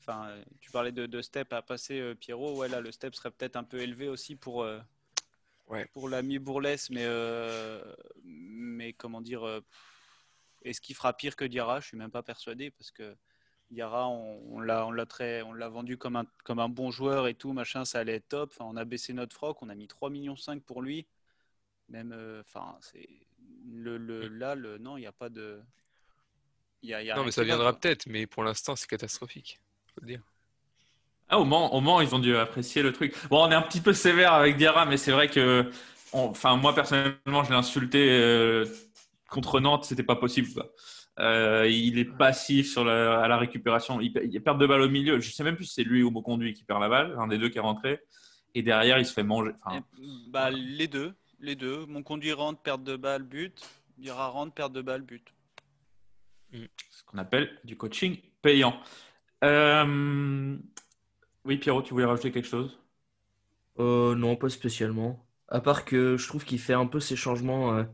enfin, 0.00 0.28
euh, 0.28 0.42
tu 0.60 0.70
parlais 0.70 0.92
de, 0.92 1.06
de 1.06 1.22
step 1.22 1.52
à 1.52 1.62
passer, 1.62 1.98
euh, 2.00 2.14
Pierrot. 2.14 2.56
Ouais, 2.56 2.68
là, 2.68 2.80
le 2.80 2.92
step 2.92 3.14
serait 3.14 3.30
peut-être 3.30 3.56
un 3.56 3.64
peu 3.64 3.78
élevé 3.80 4.08
aussi 4.08 4.36
pour, 4.36 4.62
euh, 4.62 4.78
Ouais. 5.68 5.84
pour 5.92 6.08
l'ami 6.08 6.38
Bourlès, 6.38 6.90
mais, 6.90 7.04
euh, 7.04 7.82
mais 8.22 8.92
comment 8.92 9.20
dire, 9.20 9.44
euh, 9.44 9.60
est-ce 10.62 10.80
qu'il 10.80 10.94
fera 10.94 11.12
pire 11.12 11.34
que 11.34 11.44
Diarra? 11.44 11.80
Je 11.80 11.88
suis 11.88 11.96
même 11.96 12.10
pas 12.12 12.22
persuadé 12.22 12.70
parce 12.70 12.92
que 12.92 13.16
Diarra, 13.70 14.08
on, 14.08 14.40
on 14.52 14.60
l'a, 14.60 14.86
on 14.86 14.92
l'a 14.92 15.06
très, 15.06 15.42
on 15.42 15.52
l'a 15.52 15.68
vendu 15.68 15.96
comme 15.98 16.16
un, 16.16 16.24
comme 16.44 16.60
un 16.60 16.68
bon 16.68 16.90
joueur 16.90 17.26
et 17.26 17.34
tout, 17.34 17.52
machin, 17.52 17.84
ça 17.84 17.98
allait 18.00 18.14
être 18.16 18.28
top. 18.28 18.50
Enfin, 18.52 18.64
on 18.68 18.76
a 18.76 18.84
baissé 18.84 19.12
notre 19.12 19.34
froc, 19.34 19.58
on 19.62 19.68
a 19.68 19.74
mis 19.74 19.88
3 19.88 20.10
millions 20.10 20.36
5 20.36 20.62
pour 20.62 20.82
lui. 20.82 21.06
Même, 21.88 22.12
euh, 22.12 22.40
enfin, 22.40 22.76
c'est 22.80 23.08
le, 23.68 23.98
le, 23.98 24.28
là, 24.28 24.54
le, 24.54 24.78
non, 24.78 24.96
il 24.96 25.00
n'y 25.00 25.06
a 25.06 25.12
pas 25.12 25.28
de. 25.28 25.60
il 26.82 26.90
Y 26.90 26.94
a, 26.94 27.02
il 27.02 27.06
y 27.06 27.10
a 27.10 27.16
Non, 27.16 27.24
mais 27.24 27.30
ça 27.32 27.44
viendra 27.44 27.72
peut-être, 27.72 28.06
mais 28.06 28.26
pour 28.26 28.44
l'instant, 28.44 28.76
c'est 28.76 28.88
catastrophique. 28.88 29.60
Faut 29.94 30.00
le 30.02 30.06
dire. 30.08 30.22
Ah, 31.28 31.40
au 31.40 31.44
Mans, 31.44 31.74
au 31.74 31.80
Mans, 31.80 32.00
ils 32.00 32.14
ont 32.14 32.20
dû 32.20 32.36
apprécier 32.36 32.82
le 32.82 32.92
truc. 32.92 33.14
Bon, 33.30 33.44
on 33.44 33.50
est 33.50 33.54
un 33.54 33.62
petit 33.62 33.80
peu 33.80 33.92
sévère 33.92 34.32
avec 34.32 34.56
Diarra, 34.56 34.86
mais 34.86 34.96
c'est 34.96 35.10
vrai 35.10 35.28
que, 35.28 35.68
on- 36.12 36.28
enfin, 36.28 36.56
moi 36.56 36.72
personnellement, 36.74 37.42
je 37.42 37.50
l'ai 37.50 37.56
insulté 37.56 38.08
euh, 38.10 38.64
contre 39.28 39.58
Nantes, 39.58 39.84
c'était 39.86 40.04
pas 40.04 40.14
possible. 40.16 40.48
quoi. 40.54 40.70
Euh, 41.18 41.66
il 41.68 41.98
est 41.98 42.04
passif 42.04 42.70
sur 42.70 42.84
la, 42.84 43.20
à 43.20 43.28
la 43.28 43.38
récupération. 43.38 44.00
Il, 44.00 44.12
il 44.30 44.42
perd 44.42 44.60
de 44.60 44.66
balle 44.66 44.82
au 44.82 44.88
milieu. 44.88 45.20
Je 45.20 45.30
sais 45.30 45.44
même 45.44 45.56
plus 45.56 45.64
si 45.64 45.74
c'est 45.74 45.84
lui 45.84 46.02
ou 46.02 46.10
Conduit 46.20 46.52
qui 46.52 46.64
perd 46.64 46.80
la 46.80 46.88
balle, 46.88 47.16
un 47.18 47.26
des 47.26 47.38
deux 47.38 47.48
qui 47.48 47.58
est 47.58 47.62
rentré. 47.62 48.00
Et 48.54 48.62
derrière, 48.62 48.98
il 48.98 49.04
se 49.06 49.12
fait 49.12 49.22
manger. 49.22 49.52
Enfin, 49.64 49.82
bah, 50.28 50.50
les 50.50 50.88
deux, 50.88 51.14
les 51.40 51.56
deux. 51.56 51.84
Mon 51.86 52.02
conduit 52.02 52.32
rentre, 52.32 52.60
perte 52.60 52.82
de 52.82 52.96
balle, 52.96 53.22
but. 53.22 53.60
Il 53.98 54.06
y 54.06 54.10
aura 54.10 54.28
rente, 54.28 54.54
perte 54.54 54.72
de 54.72 54.82
balle, 54.82 55.02
but. 55.02 55.22
Ce 56.52 57.04
qu'on 57.04 57.18
appelle 57.18 57.50
du 57.64 57.76
coaching 57.76 58.18
payant. 58.40 58.78
Euh, 59.44 60.56
Oui, 61.44 61.58
Pierrot, 61.58 61.82
tu 61.82 61.92
voulais 61.92 62.06
rajouter 62.06 62.32
quelque 62.32 62.48
chose? 62.48 62.78
Euh, 63.78 64.14
non, 64.14 64.36
pas 64.36 64.48
spécialement. 64.48 65.26
À 65.48 65.60
part 65.60 65.84
que 65.84 66.16
je 66.16 66.26
trouve 66.26 66.44
qu'il 66.44 66.58
fait 66.58 66.72
un 66.72 66.86
peu 66.86 66.98
ses 66.98 67.14
changements, 67.14 67.74
euh, 67.74 67.84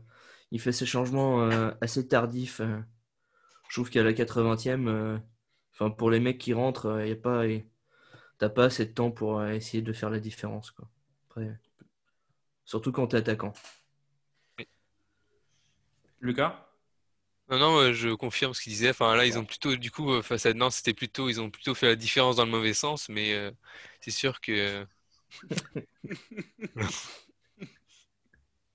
il 0.51 0.59
fait 0.59 0.71
ses 0.71 0.85
changements 0.85 1.43
euh, 1.43 1.71
assez 1.81 2.07
tardifs. 2.07 2.61
Euh. 3.73 3.79
Je 3.79 3.81
trouve 3.81 3.89
qu'à 3.89 4.03
la 4.03 4.13
80e, 4.13 4.87
euh, 4.87 5.17
enfin 5.73 5.89
pour 5.89 6.11
les 6.11 6.19
mecs 6.19 6.37
qui 6.39 6.53
rentrent, 6.53 7.01
il 7.03 7.09
y 7.09 7.11
a 7.11 7.15
pas, 7.15 7.47
y- 7.47 7.65
t'as 8.39 8.49
pas 8.49 8.65
assez 8.65 8.85
de 8.85 8.93
temps 8.93 9.11
pour 9.11 9.39
euh, 9.39 9.51
essayer 9.53 9.83
de 9.83 9.93
faire 9.93 10.09
la 10.09 10.19
différence, 10.19 10.71
quoi. 10.71 10.89
Après, 11.29 11.59
surtout 12.65 12.91
quand 12.91 13.07
t'es 13.07 13.17
attaquant. 13.17 13.53
Lucas? 16.21 16.67
Non, 17.49 17.59
non, 17.59 17.77
euh, 17.79 17.93
je 17.93 18.09
confirme 18.09 18.53
ce 18.53 18.61
qu'il 18.61 18.71
disait. 18.73 18.91
Enfin, 18.91 19.15
là, 19.15 19.25
ils 19.25 19.37
ont 19.37 19.45
plutôt, 19.45 19.75
du 19.75 19.91
coup, 19.91 20.11
euh, 20.13 20.21
face 20.21 20.45
à 20.45 20.53
Nantes, 20.53 20.73
c'était 20.73 20.93
plutôt, 20.93 21.29
ils 21.29 21.41
ont 21.41 21.51
plutôt 21.51 21.75
fait 21.75 21.87
la 21.87 21.95
différence 21.95 22.37
dans 22.37 22.45
le 22.45 22.51
mauvais 22.51 22.73
sens, 22.73 23.09
mais 23.09 23.33
euh, 23.33 23.51
c'est 24.01 24.11
sûr 24.11 24.41
que. 24.41 24.85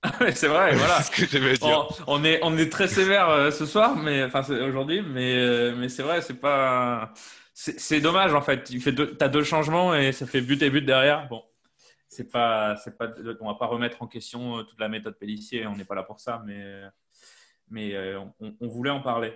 C'est 0.35 0.49
vrai, 0.49 0.75
voilà. 0.75 1.03
Ce 1.03 1.11
que 1.11 1.57
dire. 1.57 1.89
On, 2.07 2.21
on 2.21 2.25
est, 2.25 2.39
on 2.43 2.57
est 2.57 2.71
très 2.71 2.89
sévère 2.89 3.29
euh, 3.31 3.51
ce 3.51 3.67
soir, 3.67 3.97
mais 3.97 4.23
enfin 4.23 4.43
aujourd'hui, 4.63 5.03
mais, 5.03 5.35
euh, 5.37 5.75
mais 5.77 5.89
c'est 5.89 6.03
vrai, 6.03 6.23
c'est 6.23 6.39
pas, 6.41 7.13
c'est 7.53 7.81
c'est 7.81 8.01
dommage 8.01 8.33
en 8.35 8.41
fait. 8.41 8.65
Tu 8.65 8.79
deux, 8.93 9.17
t'as 9.17 9.29
deux 9.29 9.43
changements 9.43 9.95
et 9.95 10.13
ça 10.13 10.27
fait 10.27 10.41
but 10.41 10.63
et 10.63 10.71
but 10.71 10.83
derrière. 10.83 11.29
Bon, 11.29 11.43
c'est 12.09 12.31
pas, 12.31 12.77
c'est 12.77 12.97
pas, 12.97 13.09
on 13.41 13.49
va 13.49 13.55
pas 13.55 13.67
remettre 13.67 14.03
en 14.03 14.07
question 14.07 14.59
euh, 14.59 14.63
toute 14.63 14.79
la 14.79 14.89
méthode 14.89 15.19
Pellissier. 15.19 15.67
On 15.67 15.75
n'est 15.75 15.85
pas 15.85 15.97
là 15.97 16.05
pour 16.05 16.21
ça, 16.21 16.43
mais, 16.47 16.83
mais 17.69 17.95
euh, 17.95 18.21
on, 18.41 18.55
on 18.61 18.69
voulait 18.69 18.91
en 18.91 19.01
parler. 19.01 19.35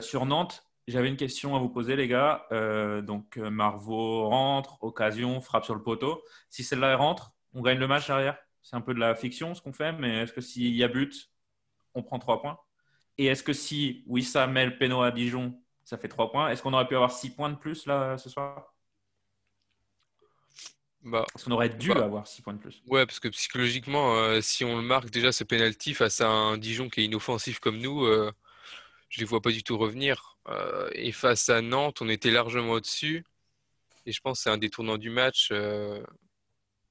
Sur 0.00 0.24
Nantes, 0.24 0.64
j'avais 0.86 1.08
une 1.08 1.18
question 1.18 1.54
à 1.54 1.58
vous 1.58 1.68
poser, 1.68 1.94
les 1.94 2.08
gars. 2.08 2.46
Donc 3.02 3.36
Marvaux 3.36 4.26
rentre, 4.28 4.82
occasion, 4.82 5.42
frappe 5.42 5.66
sur 5.66 5.74
le 5.74 5.82
poteau. 5.82 6.24
Si 6.48 6.64
celle-là 6.64 6.88
elle 6.88 6.96
rentre, 6.96 7.32
on 7.52 7.60
gagne 7.60 7.78
le 7.78 7.86
match 7.86 8.06
derrière. 8.06 8.38
C'est 8.68 8.76
un 8.76 8.82
peu 8.82 8.92
de 8.92 9.00
la 9.00 9.14
fiction 9.14 9.54
ce 9.54 9.62
qu'on 9.62 9.72
fait, 9.72 9.92
mais 9.92 10.24
est-ce 10.24 10.32
que 10.34 10.42
s'il 10.42 10.74
y 10.74 10.84
a 10.84 10.88
but, 10.88 11.30
on 11.94 12.02
prend 12.02 12.18
trois 12.18 12.42
points? 12.42 12.58
Et 13.16 13.24
est-ce 13.24 13.42
que 13.42 13.54
si 13.54 14.04
Wissa 14.06 14.46
met 14.46 14.66
le 14.66 14.76
péno 14.76 15.00
à 15.00 15.10
Dijon, 15.10 15.58
ça 15.84 15.96
fait 15.96 16.08
trois 16.08 16.30
points? 16.30 16.50
Est-ce 16.50 16.62
qu'on 16.62 16.74
aurait 16.74 16.86
pu 16.86 16.94
avoir 16.94 17.10
six 17.10 17.30
points 17.30 17.48
de 17.48 17.56
plus 17.56 17.86
là 17.86 18.18
ce 18.18 18.28
soir? 18.28 18.74
Bah, 21.02 21.24
Est-ce 21.34 21.46
qu'on 21.46 21.52
aurait 21.52 21.70
dû 21.70 21.88
bah, 21.88 22.04
avoir 22.04 22.26
six 22.26 22.42
points 22.42 22.52
de 22.52 22.58
plus? 22.58 22.82
Ouais, 22.88 23.06
parce 23.06 23.20
que 23.20 23.28
psychologiquement, 23.28 24.16
euh, 24.16 24.42
si 24.42 24.66
on 24.66 24.76
le 24.76 24.82
marque 24.82 25.08
déjà 25.08 25.32
ce 25.32 25.44
penalty 25.44 25.94
face 25.94 26.20
à 26.20 26.28
un 26.28 26.58
Dijon 26.58 26.90
qui 26.90 27.00
est 27.00 27.04
inoffensif 27.04 27.60
comme 27.60 27.78
nous, 27.78 28.04
euh, 28.04 28.30
je 29.08 29.20
les 29.20 29.24
vois 29.24 29.40
pas 29.40 29.50
du 29.50 29.62
tout 29.62 29.78
revenir. 29.78 30.36
Euh, 30.48 30.90
et 30.92 31.12
face 31.12 31.48
à 31.48 31.62
Nantes, 31.62 32.02
on 32.02 32.08
était 32.10 32.30
largement 32.30 32.72
au-dessus. 32.72 33.24
Et 34.04 34.12
je 34.12 34.20
pense 34.20 34.40
que 34.40 34.42
c'est 34.42 34.50
un 34.50 34.58
des 34.58 34.68
tournants 34.68 34.98
du 34.98 35.08
match. 35.08 35.50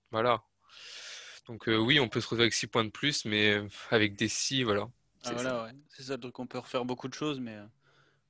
voilà. 0.10 0.42
Donc 1.48 1.68
euh, 1.70 1.78
oui, 1.78 2.00
on 2.00 2.10
peut 2.10 2.20
se 2.20 2.26
retrouver 2.26 2.44
avec 2.44 2.54
6 2.54 2.68
points 2.68 2.84
de 2.86 2.90
plus, 2.90 3.26
mais 3.26 3.54
euh, 3.54 3.68
avec 3.92 4.16
des 4.16 4.28
6, 4.28 4.64
voilà. 4.64 4.90
Ah, 5.24 5.30
C'est 5.30 5.34
voilà, 5.34 5.50
ça. 5.50 5.64
ouais. 5.64 5.72
C'est 5.90 6.04
ça 6.04 6.14
le 6.16 6.20
truc, 6.22 6.40
on 6.40 6.48
peut 6.48 6.58
refaire 6.60 6.86
beaucoup 6.86 7.08
de 7.08 7.14
choses, 7.14 7.40
mais 7.40 7.56
euh, 7.56 7.66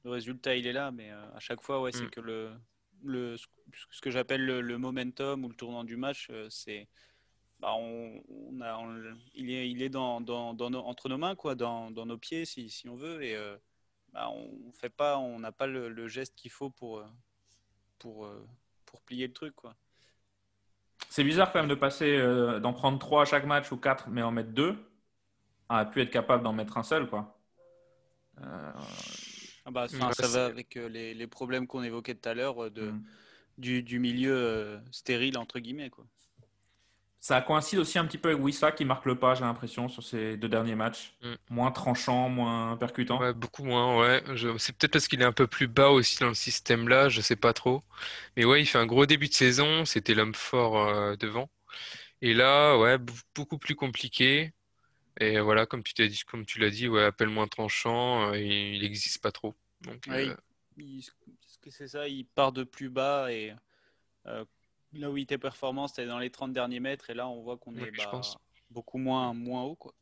le 0.04 0.12
résultat, 0.12 0.56
il 0.56 0.68
est 0.68 0.74
là. 0.74 0.92
Mais 0.92 1.12
à 1.12 1.40
chaque 1.40 1.62
fois, 1.62 1.82
ouais, 1.82 1.92
c'est 1.92 2.06
Mm. 2.06 2.10
que 2.10 2.22
le, 2.22 2.52
le, 3.04 3.38
ce 3.38 4.02
que 4.02 4.12
j'appelle 4.12 4.46
le, 4.46 4.62
le 4.62 4.78
momentum 4.78 5.46
ou 5.46 5.50
le 5.50 5.56
tournant 5.56 5.84
du 5.84 5.98
match, 5.98 6.30
c'est. 6.50 6.88
Bah, 7.60 7.74
on, 7.76 8.22
on 8.30 8.62
a, 8.62 8.78
on- 8.78 9.18
il 9.34 9.50
est, 9.52 9.70
il 9.70 9.82
est 9.82 9.90
dans, 9.90 10.22
dans, 10.22 10.54
dans 10.54 10.70
nos- 10.70 10.84
entre 10.84 11.10
nos 11.10 11.18
mains, 11.18 11.36
quoi, 11.36 11.56
dans, 11.56 11.90
dans 11.92 12.06
nos 12.06 12.18
pieds, 12.18 12.46
si, 12.46 12.70
si 12.70 12.88
on 12.88 12.96
veut. 12.96 13.24
Et 13.24 13.36
euh, 13.36 13.58
bah, 14.14 14.30
on 14.30 14.72
fait 14.74 14.90
pas, 14.92 15.18
on 15.18 15.40
n'a 15.40 15.52
pas 15.52 15.68
le, 15.68 15.90
le 15.90 16.08
geste 16.08 16.36
qu'il 16.36 16.52
faut 16.52 16.70
pour, 16.70 17.04
pour, 18.00 18.30
pour 18.86 19.02
plier 19.02 19.28
le 19.28 19.34
truc, 19.34 19.56
quoi. 19.56 19.76
C'est 21.10 21.24
bizarre 21.26 21.52
quand 21.52 21.60
même 21.60 21.70
de 21.70 21.76
passer 21.76 22.18
euh, 22.18 22.60
d'en 22.60 22.74
prendre 22.74 22.98
trois 23.00 23.24
à 23.24 23.26
chaque 23.26 23.46
match 23.46 23.72
ou 23.72 23.78
quatre, 23.78 24.08
mais 24.10 24.22
en 24.22 24.32
mettre 24.32 24.52
deux, 24.52 24.78
à 25.70 25.86
pu 25.86 26.02
être 26.02 26.12
capable 26.12 26.44
d'en 26.44 26.54
mettre 26.54 26.78
un 26.78 26.84
seul, 26.84 27.10
quoi. 27.10 27.40
Euh, 28.42 28.72
Ah 29.66 29.72
bah, 29.72 29.88
ça 30.12 30.28
va 30.28 30.46
avec 30.46 30.78
euh, 30.78 30.88
les, 30.90 31.14
les 31.14 31.28
problèmes 31.28 31.68
qu'on 31.68 31.84
évoquait 31.84 32.16
tout 32.16 32.30
à 32.30 32.34
l'heure 32.34 32.66
euh, 32.66 32.70
de, 32.70 32.94
Mm. 32.94 33.04
du, 33.58 33.84
du 33.84 34.00
milieu 34.00 34.34
euh, 34.36 34.80
stérile, 34.92 35.38
entre 35.38 35.60
guillemets, 35.60 35.90
quoi. 35.92 36.08
Ça 37.20 37.42
coïncide 37.42 37.80
aussi 37.80 38.00
un 38.00 38.06
petit 38.06 38.18
peu 38.18 38.30
avec 38.30 38.42
Wissa 38.42 38.72
qui 38.72 38.86
marque 38.86 39.06
le 39.06 39.16
pas, 39.16 39.36
j'ai 39.36 39.42
l'impression, 39.44 39.90
sur 39.90 40.04
ces 40.04 40.38
deux 40.38 40.48
derniers 40.48 40.76
matchs. 40.76 41.14
Mm. 41.24 41.34
Moins 41.50 41.72
tranchant, 41.72 42.30
moins 42.30 42.78
percutant. 42.78 43.20
Ouais, 43.20 43.34
beaucoup 43.34 43.64
moins, 43.64 44.00
ouais. 44.00 44.24
Je- 44.36 44.58
C'est 44.58 44.74
peut-être 44.78 44.94
parce 44.94 45.08
qu'il 45.08 45.22
est 45.22 45.26
un 45.26 45.32
peu 45.34 45.48
plus 45.48 45.68
bas 45.68 45.90
aussi 45.90 46.20
dans 46.20 46.28
le 46.28 46.34
système 46.36 46.88
là, 46.88 47.10
je 47.10 47.20
sais 47.22 47.36
pas 47.36 47.54
trop. 47.54 47.84
Mais 48.36 48.46
ouais, 48.46 48.62
il 48.62 48.66
fait 48.66 48.78
un 48.78 48.86
gros 48.86 49.06
début 49.06 49.28
de 49.28 49.34
saison, 49.34 49.84
c'était 49.86 50.14
l'homme 50.14 50.36
fort 50.36 50.78
euh, 50.88 51.16
devant. 51.16 51.50
Et 52.22 52.34
là, 52.34 52.78
ouais, 52.78 52.98
beaucoup 53.36 53.58
plus 53.58 53.76
compliqué. 53.76 54.54
Et 55.20 55.40
voilà, 55.40 55.66
comme 55.66 55.84
tu 55.84 55.94
t'as 55.94 56.08
dit, 56.08 56.22
comme 56.28 56.46
tu 56.46 56.60
l'as 56.60 56.70
dit, 56.70 56.88
ouais, 56.88 57.04
appel 57.04 57.30
moins 57.30 57.48
tranchant, 57.48 58.32
euh, 58.32 58.40
il 58.40 58.82
n'existe 58.82 59.22
pas 59.22 59.32
trop. 59.32 59.56
Donc, 59.82 60.08
Ouais, 60.08 60.28
euh, 60.30 60.36
il- 60.78 61.00
il- 61.00 61.04
parce 61.42 61.58
que 61.58 61.72
c'est 61.72 61.88
ça, 61.88 62.08
il 62.08 62.26
part 62.26 62.52
de 62.52 62.64
plus 62.64 62.90
bas 62.90 63.32
et 63.32 63.54
euh, 64.28 64.46
là 64.94 65.10
où 65.12 65.18
il 65.18 65.24
était 65.24 65.38
performant, 65.38 65.88
c'était 65.88 66.06
dans 66.06 66.20
les 66.20 66.30
30 66.30 66.54
derniers 66.54 66.80
mètres 66.80 67.10
et 67.10 67.14
là 67.14 67.28
on 67.28 67.42
voit 67.42 67.58
qu'on 67.58 67.76
est 67.76 67.94
je 67.94 67.98
bah, 67.98 68.10
pense. 68.12 68.38
beaucoup 68.70 68.98
moins, 68.98 69.34
moins 69.34 69.64
haut. 69.64 69.76
Quoi. 69.76 69.94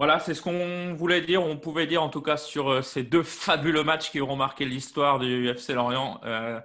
Voilà, 0.00 0.18
c'est 0.18 0.32
ce 0.32 0.40
qu'on 0.40 0.94
voulait 0.94 1.20
dire. 1.20 1.42
On 1.42 1.58
pouvait 1.58 1.86
dire 1.86 2.02
en 2.02 2.08
tout 2.08 2.22
cas 2.22 2.38
sur 2.38 2.70
euh, 2.70 2.82
ces 2.82 3.02
deux 3.02 3.22
fabuleux 3.22 3.84
matchs 3.84 4.10
qui 4.10 4.20
auront 4.20 4.34
marqué 4.34 4.64
l'histoire 4.64 5.18
du 5.18 5.48
FC 5.48 5.74
Lorient. 5.74 6.18
Euh, 6.24 6.58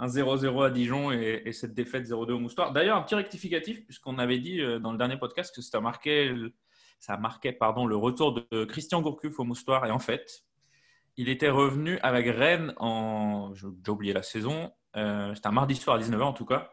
un 0.00 0.06
0-0 0.06 0.64
à 0.64 0.70
Dijon 0.70 1.10
et, 1.10 1.42
et 1.44 1.52
cette 1.52 1.74
défaite 1.74 2.06
0-2 2.06 2.30
au 2.30 2.38
Moustoir. 2.38 2.72
D'ailleurs, 2.72 2.96
un 2.96 3.02
petit 3.02 3.16
rectificatif, 3.16 3.84
puisqu'on 3.84 4.16
avait 4.18 4.38
dit 4.38 4.60
euh, 4.60 4.78
dans 4.78 4.92
le 4.92 4.98
dernier 4.98 5.16
podcast 5.16 5.52
que 5.52 5.60
ça 5.60 5.80
marquait, 5.80 6.32
ça 7.00 7.16
marquait 7.16 7.50
pardon, 7.50 7.84
le 7.84 7.96
retour 7.96 8.32
de 8.32 8.64
Christian 8.64 9.02
Gourcuff 9.02 9.40
au 9.40 9.44
Moustoir. 9.44 9.84
Et 9.84 9.90
en 9.90 9.98
fait, 9.98 10.44
il 11.16 11.28
était 11.28 11.50
revenu 11.50 11.98
avec 12.02 12.28
Rennes 12.28 12.74
en. 12.76 13.52
J'ai 13.54 13.90
oublié 13.90 14.12
la 14.12 14.22
saison. 14.22 14.72
Euh, 14.98 15.34
C'était 15.34 15.46
un 15.48 15.52
mardi 15.52 15.74
soir 15.76 15.96
à 15.96 16.00
19h 16.00 16.22
en 16.22 16.32
tout 16.32 16.44
cas. 16.44 16.70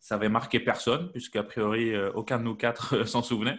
Ça 0.00 0.14
avait 0.14 0.28
marqué 0.28 0.60
personne, 0.60 1.10
puisqu'a 1.12 1.42
priori, 1.42 1.94
euh, 1.94 2.10
aucun 2.14 2.38
de 2.38 2.44
nous 2.44 2.54
quatre 2.54 3.04
s'en 3.06 3.22
souvenait. 3.22 3.58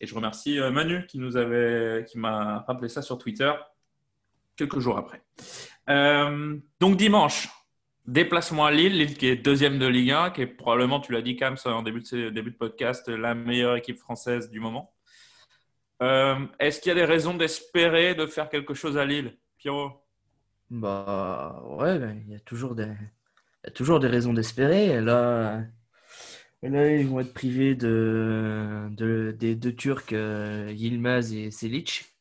Et 0.00 0.06
je 0.06 0.14
remercie 0.14 0.58
euh, 0.58 0.70
Manu 0.70 1.06
qui 1.06 1.18
nous 1.18 1.36
avait, 1.36 2.04
qui 2.08 2.18
m'a 2.18 2.60
rappelé 2.60 2.88
ça 2.88 3.02
sur 3.02 3.18
Twitter 3.18 3.52
quelques 4.56 4.80
jours 4.80 4.98
après. 4.98 5.22
Donc 6.80 6.96
dimanche, 6.96 7.48
déplacement 8.06 8.66
à 8.66 8.70
Lille, 8.70 8.98
Lille 8.98 9.16
qui 9.16 9.26
est 9.26 9.36
deuxième 9.36 9.78
de 9.78 9.86
Ligue 9.86 10.10
1, 10.10 10.30
qui 10.30 10.42
est 10.42 10.46
probablement, 10.46 11.00
tu 11.00 11.12
l'as 11.12 11.22
dit 11.22 11.36
Cam 11.36 11.56
en 11.64 11.82
début 11.82 12.00
de, 12.00 12.30
début 12.30 12.50
de 12.50 12.56
podcast, 12.56 13.08
la 13.08 13.34
meilleure 13.34 13.76
équipe 13.76 13.98
française 13.98 14.50
du 14.50 14.60
moment. 14.60 14.94
Est-ce 16.00 16.80
qu'il 16.80 16.90
y 16.90 16.92
a 16.92 16.96
des 16.96 17.04
raisons 17.04 17.34
d'espérer 17.34 18.14
de 18.14 18.26
faire 18.26 18.48
quelque 18.48 18.74
chose 18.74 18.98
à 18.98 19.04
Lille, 19.04 19.38
Pierrot? 19.56 20.04
Bah 20.70 21.62
ouais, 21.64 21.98
il 22.26 22.32
y 22.32 22.34
a 22.34 22.40
toujours 22.40 22.74
des, 22.74 22.88
a 23.64 23.70
toujours 23.70 24.00
des 24.00 24.08
raisons 24.08 24.32
d'espérer. 24.32 25.00
Là, 25.00 25.62
là, 26.62 26.96
ils 26.96 27.06
vont 27.06 27.20
être 27.20 27.34
privés 27.34 27.74
de, 27.74 28.88
de- 28.90 29.34
des 29.38 29.54
deux 29.54 29.74
Turcs, 29.74 30.12
euh, 30.12 30.70
Yilmaz 30.74 31.32
et 31.34 31.50
Selic, 31.50 32.14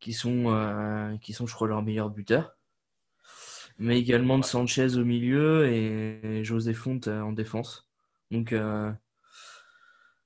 qui 0.00 0.12
sont, 0.12 0.52
euh, 0.54 1.16
qui 1.18 1.32
sont, 1.32 1.46
je 1.46 1.54
crois, 1.54 1.68
leurs 1.68 1.82
meilleurs 1.82 2.10
buteurs. 2.10 2.56
Mais 3.78 3.98
également 3.98 4.38
de 4.38 4.44
Sanchez 4.44 4.96
au 4.96 5.04
milieu 5.04 5.66
et 5.66 6.42
José 6.44 6.72
Font 6.72 7.00
euh, 7.06 7.20
en 7.20 7.32
défense. 7.32 7.88
Donc, 8.30 8.52
euh, 8.52 8.90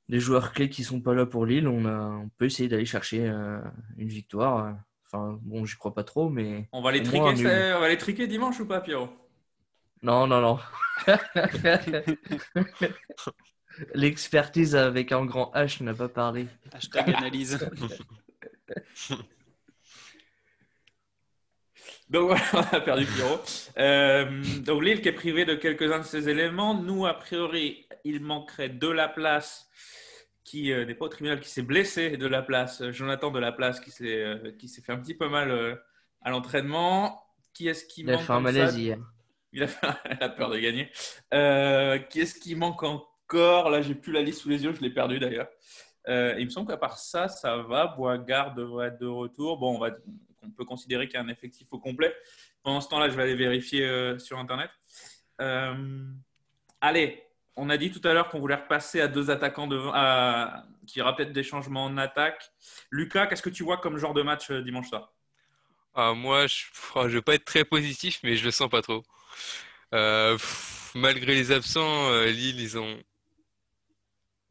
des 0.08 0.20
joueurs 0.20 0.52
clés 0.52 0.70
qui 0.70 0.84
sont 0.84 1.00
pas 1.00 1.14
là 1.14 1.26
pour 1.26 1.46
Lille, 1.46 1.68
on, 1.68 1.84
a, 1.84 2.00
on 2.00 2.28
peut 2.38 2.46
essayer 2.46 2.68
d'aller 2.68 2.84
chercher 2.84 3.28
euh, 3.28 3.60
une 3.96 4.08
victoire. 4.08 4.76
Enfin, 5.06 5.38
bon, 5.42 5.64
j'y 5.64 5.76
crois 5.76 5.94
pas 5.94 6.04
trop, 6.04 6.28
mais. 6.28 6.68
On 6.72 6.82
va 6.82 6.92
les 6.92 7.00
moins 7.00 7.32
triquer, 7.32 7.74
on 7.76 7.80
va 7.80 7.88
les 7.88 7.98
triquer 7.98 8.26
dimanche 8.26 8.60
ou 8.60 8.66
pas, 8.66 8.80
Pierrot? 8.80 9.08
Non, 10.02 10.26
non, 10.26 10.40
non. 10.40 10.58
L'expertise 13.94 14.74
avec 14.76 15.12
un 15.12 15.24
grand 15.24 15.52
H 15.54 15.82
n'a 15.82 15.94
pas 15.94 16.08
parlé. 16.08 16.46
Hashtag 16.72 17.14
analyse. 17.14 17.58
Donc 22.10 22.26
voilà, 22.26 22.42
on 22.52 22.76
a 22.76 22.80
perdu 22.80 23.06
Pierrot. 23.06 23.40
Euh, 23.78 24.42
donc 24.64 24.82
Lille 24.82 25.00
qui 25.00 25.08
est 25.08 25.12
privé 25.12 25.44
de 25.44 25.54
quelques-uns 25.54 26.00
de 26.00 26.04
ses 26.04 26.28
éléments. 26.28 26.74
Nous, 26.74 27.06
a 27.06 27.14
priori, 27.14 27.86
il 28.02 28.20
manquerait 28.20 28.68
de 28.68 28.88
la 28.88 29.06
place 29.08 29.70
qui 30.42 30.72
euh, 30.72 30.84
n'est 30.84 30.96
pas 30.96 31.04
au 31.04 31.08
tribunal, 31.08 31.38
qui 31.38 31.48
s'est 31.48 31.62
blessé 31.62 32.16
de 32.16 32.26
la 32.26 32.42
place. 32.42 32.80
Euh, 32.80 32.90
Jonathan 32.90 33.30
de 33.30 33.38
la 33.38 33.52
place 33.52 33.78
qui 33.78 33.92
s'est 33.92 34.24
euh, 34.24 34.50
qui 34.58 34.68
s'est 34.68 34.82
fait 34.82 34.90
un 34.90 34.98
petit 34.98 35.14
peu 35.14 35.28
mal 35.28 35.52
euh, 35.52 35.76
à 36.22 36.30
l'entraînement. 36.30 37.22
Qui 37.54 37.68
est-ce 37.68 37.84
qui 37.84 38.00
Il 38.00 38.10
a 38.10 38.14
manque 38.14 38.22
fait 38.22 38.32
un 38.32 38.40
malaise 38.40 38.76
hier. 38.76 38.98
Il 39.52 39.62
a, 40.20 40.28
peur 40.28 40.50
de 40.50 40.58
gagner. 40.58 40.90
Euh, 41.34 41.98
qui 41.98 42.20
est-ce 42.20 42.38
qui 42.38 42.54
manque 42.54 42.82
encore? 42.82 43.70
Là, 43.70 43.82
j'ai 43.82 43.94
plus 43.94 44.12
la 44.12 44.22
liste 44.22 44.42
sous 44.42 44.48
les 44.48 44.64
yeux, 44.64 44.72
je 44.72 44.80
l'ai 44.80 44.90
perdu 44.90 45.18
d'ailleurs. 45.18 45.48
Euh, 46.08 46.34
il 46.38 46.46
me 46.46 46.50
semble 46.50 46.68
qu'à 46.68 46.76
part 46.76 46.98
ça, 46.98 47.28
ça 47.28 47.56
va. 47.58 47.88
Boisgard 47.88 48.54
devrait 48.54 48.88
être 48.88 48.98
de 48.98 49.06
retour. 49.06 49.58
Bon, 49.58 49.76
on, 49.76 49.78
va, 49.78 49.90
peut 50.56 50.64
considérer 50.64 51.06
qu'il 51.06 51.14
y 51.14 51.18
a 51.18 51.24
un 51.24 51.28
effectif 51.28 51.66
au 51.72 51.78
complet. 51.78 52.14
Pendant 52.62 52.80
ce 52.80 52.88
temps-là, 52.88 53.08
je 53.08 53.16
vais 53.16 53.22
aller 53.22 53.34
vérifier 53.34 53.84
euh, 53.86 54.18
sur 54.18 54.38
Internet. 54.38 54.70
Allez, 56.82 57.22
on 57.56 57.68
a 57.68 57.76
dit 57.76 57.90
tout 57.90 58.06
à 58.08 58.14
l'heure 58.14 58.28
qu'on 58.28 58.40
voulait 58.40 58.54
repasser 58.54 59.00
à 59.00 59.08
deux 59.08 59.30
attaquants 59.30 59.66
devant, 59.66 59.92
y 60.94 61.00
aura 61.00 61.14
peut-être 61.14 61.32
des 61.32 61.42
changements 61.42 61.84
en 61.84 61.96
attaque. 61.98 62.50
Lucas, 62.90 63.26
qu'est-ce 63.26 63.42
que 63.42 63.50
tu 63.50 63.64
vois 63.64 63.78
comme 63.78 63.98
genre 63.98 64.14
de 64.14 64.22
match 64.22 64.50
dimanche 64.50 64.88
soir? 64.88 65.12
Ah, 65.94 66.14
Moi, 66.14 66.46
je 66.46 66.98
ne 66.98 67.08
vais 67.08 67.22
pas 67.22 67.34
être 67.34 67.44
très 67.44 67.64
positif, 67.64 68.20
mais 68.22 68.36
je 68.36 68.44
le 68.44 68.50
sens 68.50 68.70
pas 68.70 68.80
trop. 68.80 69.02
Euh, 69.92 70.34
pff, 70.34 70.92
malgré 70.94 71.34
les 71.34 71.52
absents, 71.52 72.10
euh, 72.10 72.26
Lille, 72.26 72.60
ils 72.60 72.78
ont 72.78 73.02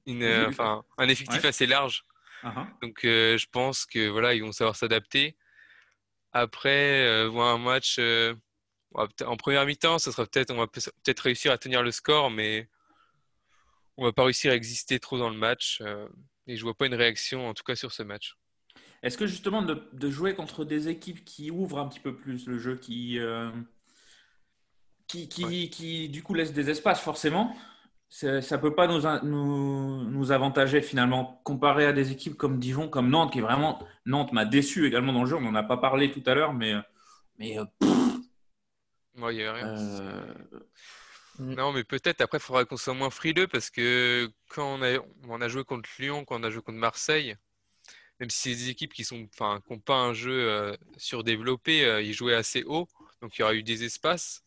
une, 0.05 0.23
euh, 0.23 0.51
un 0.97 1.07
effectif 1.07 1.43
Ouais. 1.43 1.49
assez 1.49 1.65
large. 1.65 2.03
Uh-huh. 2.43 2.67
Donc, 2.81 2.99
je 3.03 3.45
pense 3.51 3.85
que 3.85 4.09
voilà, 4.09 4.33
ils 4.33 4.41
vont 4.41 4.51
savoir 4.51 4.75
s'adapter. 4.75 5.35
Après, 6.31 7.27
voir 7.27 7.55
un 7.55 7.57
match 7.57 7.99
en 9.25 9.37
première 9.37 9.65
mi-temps, 9.65 9.99
ça 9.99 10.11
sera 10.11 10.25
peut-être, 10.25 10.51
on 10.51 10.57
va 10.57 10.67
peut- 10.67 10.81
peut-être 11.03 11.19
réussir 11.19 11.51
à 11.51 11.57
tenir 11.57 11.83
le 11.83 11.91
score, 11.91 12.31
mais 12.31 12.69
on 13.97 14.05
va 14.05 14.13
pas 14.13 14.23
réussir 14.23 14.51
à 14.51 14.55
exister 14.55 14.99
trop 14.99 15.17
dans 15.17 15.29
le 15.29 15.37
match. 15.37 15.81
et 16.47 16.57
je 16.57 16.63
vois 16.63 16.73
pas 16.73 16.87
une 16.87 16.95
réaction, 16.95 17.47
en 17.47 17.53
tout 17.53 17.63
cas 17.63 17.75
sur 17.75 17.91
ce 17.91 18.01
match. 18.01 18.35
Est-ce 19.03 19.17
que 19.17 19.27
justement 19.27 19.61
de, 19.61 19.87
de 19.93 20.09
jouer 20.09 20.33
contre 20.33 20.65
des 20.65 20.87
équipes 20.87 21.23
qui 21.23 21.51
ouvrent 21.51 21.79
un 21.79 21.87
petit 21.87 21.99
peu 21.99 22.15
plus 22.15 22.47
le 22.47 22.57
jeu, 22.57 22.75
qui, 22.75 23.19
qui, 25.09 25.29
qui, 25.29 25.71
qui, 25.71 26.09
du 26.09 26.23
coup 26.23 26.35
laissent 26.35 26.53
des 26.53 26.71
espaces 26.71 27.01
forcément, 27.01 27.57
ça 28.09 28.39
ne 28.39 28.57
peut 28.57 28.75
pas 28.75 28.87
nous, 28.87 29.01
nous, 29.27 30.05
nous 30.09 30.31
avantager 30.31 30.81
finalement 30.81 31.41
comparé 31.45 31.85
à 31.87 31.93
des 31.93 32.11
équipes 32.11 32.37
comme 32.37 32.59
Dijon, 32.59 32.89
comme 32.89 33.09
Nantes, 33.09 33.33
qui 33.33 33.39
est 33.39 33.43
vraiment... 33.43 33.79
Nantes 34.05 34.33
m'a 34.33 34.45
déçu 34.45 34.87
également 34.87 35.13
dans 35.13 35.21
le 35.23 35.29
jeu, 35.29 35.37
on 35.37 35.41
n'en 35.41 35.55
a 35.55 35.63
pas 35.63 35.77
parlé 35.77 36.11
tout 36.11 36.23
à 36.27 36.35
l'heure, 36.35 36.53
mais, 36.53 36.73
mais 37.39 37.59
euh, 37.59 37.65
Ouais, 39.15 39.35
y 39.35 39.43
a 39.45 39.53
rien. 39.53 39.71
euh, 39.75 40.33
Non, 41.39 41.71
mais 41.73 41.83
peut-être 41.83 42.21
après, 42.21 42.37
il 42.37 42.41
faudra 42.41 42.65
qu'on 42.65 42.77
soit 42.77 42.93
moins 42.93 43.09
frileux 43.09 43.47
parce 43.47 43.69
que 43.69 44.29
quand 44.49 44.75
on 44.79 44.81
a, 44.83 44.99
on 45.27 45.41
a 45.41 45.47
joué 45.47 45.63
contre 45.63 45.89
Lyon, 45.99 46.25
quand 46.25 46.39
on 46.39 46.43
a 46.43 46.49
joué 46.49 46.61
contre 46.61 46.77
Marseille, 46.79 47.35
même 48.19 48.29
si 48.29 48.39
c'est 48.39 48.55
des 48.55 48.69
équipes 48.69 48.93
qui 48.93 49.05
sont, 49.05 49.27
enfin, 49.33 49.61
qui 49.67 49.73
n'ont 49.73 49.79
pas 49.79 49.95
un 49.97 50.13
jeu 50.13 50.31
euh, 50.49 50.75
surdéveloppé, 50.97 51.85
euh, 51.85 52.01
ils 52.01 52.13
jouaient 52.13 52.35
assez 52.35 52.63
haut, 52.65 52.87
donc 53.21 53.37
il 53.37 53.41
y 53.41 53.43
aura 53.43 53.55
eu 53.55 53.63
des 53.63 53.83
espaces. 53.85 54.43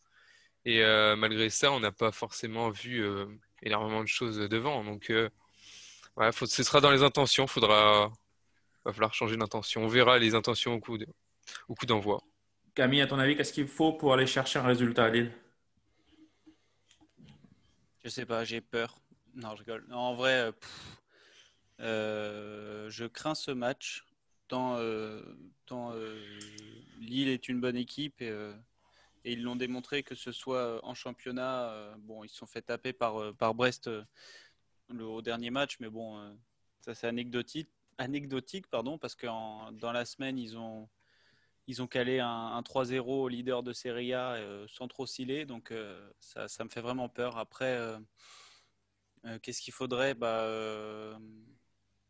Et 0.64 0.82
euh, 0.82 1.16
malgré 1.16 1.50
ça, 1.50 1.72
on 1.72 1.80
n'a 1.80 1.92
pas 1.92 2.12
forcément 2.12 2.70
vu 2.70 3.04
euh, 3.04 3.26
énormément 3.62 4.02
de 4.02 4.08
choses 4.08 4.38
devant. 4.38 4.84
Donc, 4.84 5.10
euh, 5.10 5.28
ouais, 6.16 6.30
faut- 6.32 6.46
ce 6.46 6.62
sera 6.62 6.80
dans 6.80 6.90
les 6.90 7.02
intentions. 7.02 7.46
Faudra, 7.46 8.12
va 8.84 8.92
falloir 8.92 9.12
changer 9.14 9.36
d'intention. 9.36 9.82
On 9.84 9.88
verra 9.88 10.18
les 10.18 10.34
intentions 10.34 10.74
au 10.74 10.80
coup 10.80 10.98
de- 10.98 11.06
au 11.68 11.74
coup 11.74 11.86
d'envoi. 11.86 12.22
Camille, 12.74 13.00
à 13.02 13.06
ton 13.06 13.18
avis, 13.18 13.36
qu'est-ce 13.36 13.52
qu'il 13.52 13.66
faut 13.68 13.92
pour 13.92 14.14
aller 14.14 14.26
chercher 14.26 14.58
un 14.60 14.66
résultat 14.66 15.04
à 15.06 15.10
Lille? 15.10 15.32
Je 18.04 18.08
sais 18.08 18.26
pas, 18.26 18.44
j'ai 18.44 18.60
peur. 18.60 18.98
Non, 19.34 19.54
je 19.54 19.60
rigole. 19.60 19.84
Non, 19.88 19.98
en 19.98 20.14
vrai, 20.14 20.32
euh, 20.32 20.52
pff, 20.52 20.96
euh, 21.80 22.90
je 22.90 23.04
crains 23.04 23.34
ce 23.34 23.50
match. 23.50 24.04
Tant, 24.48 24.76
euh, 24.76 25.22
tant, 25.66 25.92
euh, 25.94 26.20
Lille 27.00 27.28
est 27.28 27.48
une 27.48 27.60
bonne 27.60 27.76
équipe 27.76 28.20
et, 28.20 28.28
euh, 28.28 28.52
et 29.24 29.32
ils 29.32 29.42
l'ont 29.42 29.56
démontré 29.56 30.02
que 30.02 30.14
ce 30.14 30.32
soit 30.32 30.84
en 30.84 30.94
championnat. 30.94 31.70
euh, 31.72 31.94
bon, 31.98 32.24
ils 32.24 32.28
se 32.28 32.36
sont 32.36 32.46
fait 32.46 32.62
taper 32.62 32.92
par, 32.92 33.20
euh, 33.20 33.32
par 33.32 33.54
Brest 33.54 33.88
euh, 33.88 34.04
au 35.00 35.22
dernier 35.22 35.50
match, 35.50 35.78
mais 35.80 35.88
bon, 35.88 36.18
euh, 36.18 36.32
ça 36.80 36.94
c'est 36.94 37.06
anecdotique, 37.06 37.70
anecdotique 37.98 38.66
pardon, 38.68 38.98
parce 38.98 39.14
que 39.14 39.26
dans 39.26 39.92
la 39.92 40.04
semaine, 40.04 40.38
ils 40.38 40.56
ont, 40.58 40.88
ils 41.66 41.82
ont 41.82 41.86
calé 41.86 42.20
un, 42.20 42.28
un 42.28 42.62
3-0 42.62 43.22
au 43.24 43.28
leader 43.28 43.62
de 43.62 43.72
Serie 43.72 44.12
A 44.14 44.32
euh, 44.34 44.66
sans 44.68 44.88
trop 44.88 45.04
osciller, 45.04 45.44
donc 45.46 45.70
euh, 45.70 46.10
ça, 46.20 46.46
me 46.64 46.68
fait 46.68 46.80
vraiment 46.80 47.08
peur. 47.08 47.38
Après, 47.38 47.76
euh, 47.76 47.98
euh, 49.26 49.38
qu'est-ce 49.40 49.62
qu'il 49.62 49.72
faudrait? 49.72 50.14
Bah, 50.14 50.40
euh, 50.42 51.16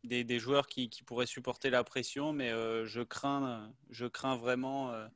des, 0.04 0.24
des 0.24 0.38
joueurs 0.38 0.66
qui, 0.66 0.88
qui 0.88 1.02
pourraient 1.02 1.26
supporter 1.26 1.70
la 1.70 1.84
pression, 1.84 2.32
mais 2.32 2.50
euh, 2.50 2.86
je, 2.86 3.02
crains, 3.02 3.72
je 3.90 4.06
crains 4.06 4.36
vraiment 4.36 4.92
euh, 4.92 5.06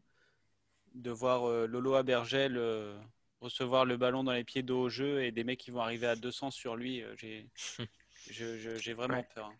de 0.96 1.10
voir 1.10 1.44
euh, 1.48 1.66
Lolo 1.66 1.94
Abergel 1.94 2.56
euh, 2.56 2.98
recevoir 3.40 3.84
le 3.84 3.96
ballon 3.96 4.24
dans 4.24 4.32
les 4.32 4.44
pieds 4.44 4.62
dos 4.62 4.82
au 4.82 4.88
jeu 4.88 5.22
et 5.24 5.32
des 5.32 5.44
mecs 5.44 5.60
qui 5.60 5.70
vont 5.70 5.80
arriver 5.82 6.06
à 6.06 6.16
200 6.16 6.50
sur 6.50 6.76
lui. 6.76 7.02
euh, 7.02 7.14
J'ai 7.18 7.48
je- 8.30 8.58
je- 8.58 8.76
j'ai 8.78 8.94
vraiment 8.94 9.18
Ouais. 9.18 9.28
peur. 9.34 9.52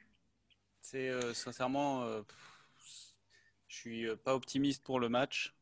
C'est 0.81 1.09
euh, 1.11 1.35
sincèrement, 1.35 2.03
euh, 2.05 2.23
pff, 2.23 3.15
je 3.69 3.77
suis 3.77 4.07
pas 4.25 4.35
optimiste 4.35 4.85
pour 4.85 5.01
le 5.01 5.09
match 5.09 5.55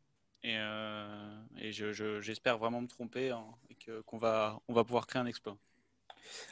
et, 0.43 0.57
euh, 0.59 1.37
et 1.59 1.73
je- 1.73 1.93
je- 1.93 2.21
j'espère 2.21 2.59
vraiment 2.59 2.81
me 2.83 2.89
tromper 2.89 3.31
hein, 3.31 3.47
et 3.71 3.75
que- 3.77 4.01
qu'on 4.03 4.19
va, 4.19 4.61
on 4.69 4.75
va 4.75 4.85
pouvoir 4.85 5.07
créer 5.07 5.23
un 5.23 5.27
exploit. 5.27 5.59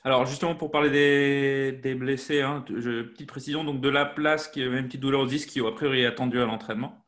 Alors 0.04 0.26
justement 0.26 0.54
pour 0.54 0.70
parler 0.70 0.90
des, 0.90 1.72
des 1.72 1.94
blessés, 1.94 2.40
hein, 2.42 2.64
je- 2.68 3.02
petite 3.02 3.28
précision 3.28 3.64
donc 3.64 3.80
de 3.80 3.88
la 3.88 4.04
place 4.04 4.48
qui 4.48 4.62
avait 4.62 4.78
une 4.78 4.86
petite 4.86 5.00
douleur 5.00 5.20
au 5.22 5.26
disque 5.26 5.48
qui 5.48 5.60
a 5.60 5.70
priori 5.72 6.00
est 6.02 6.06
attendue 6.06 6.40
à 6.40 6.46
l'entraînement. 6.46 7.04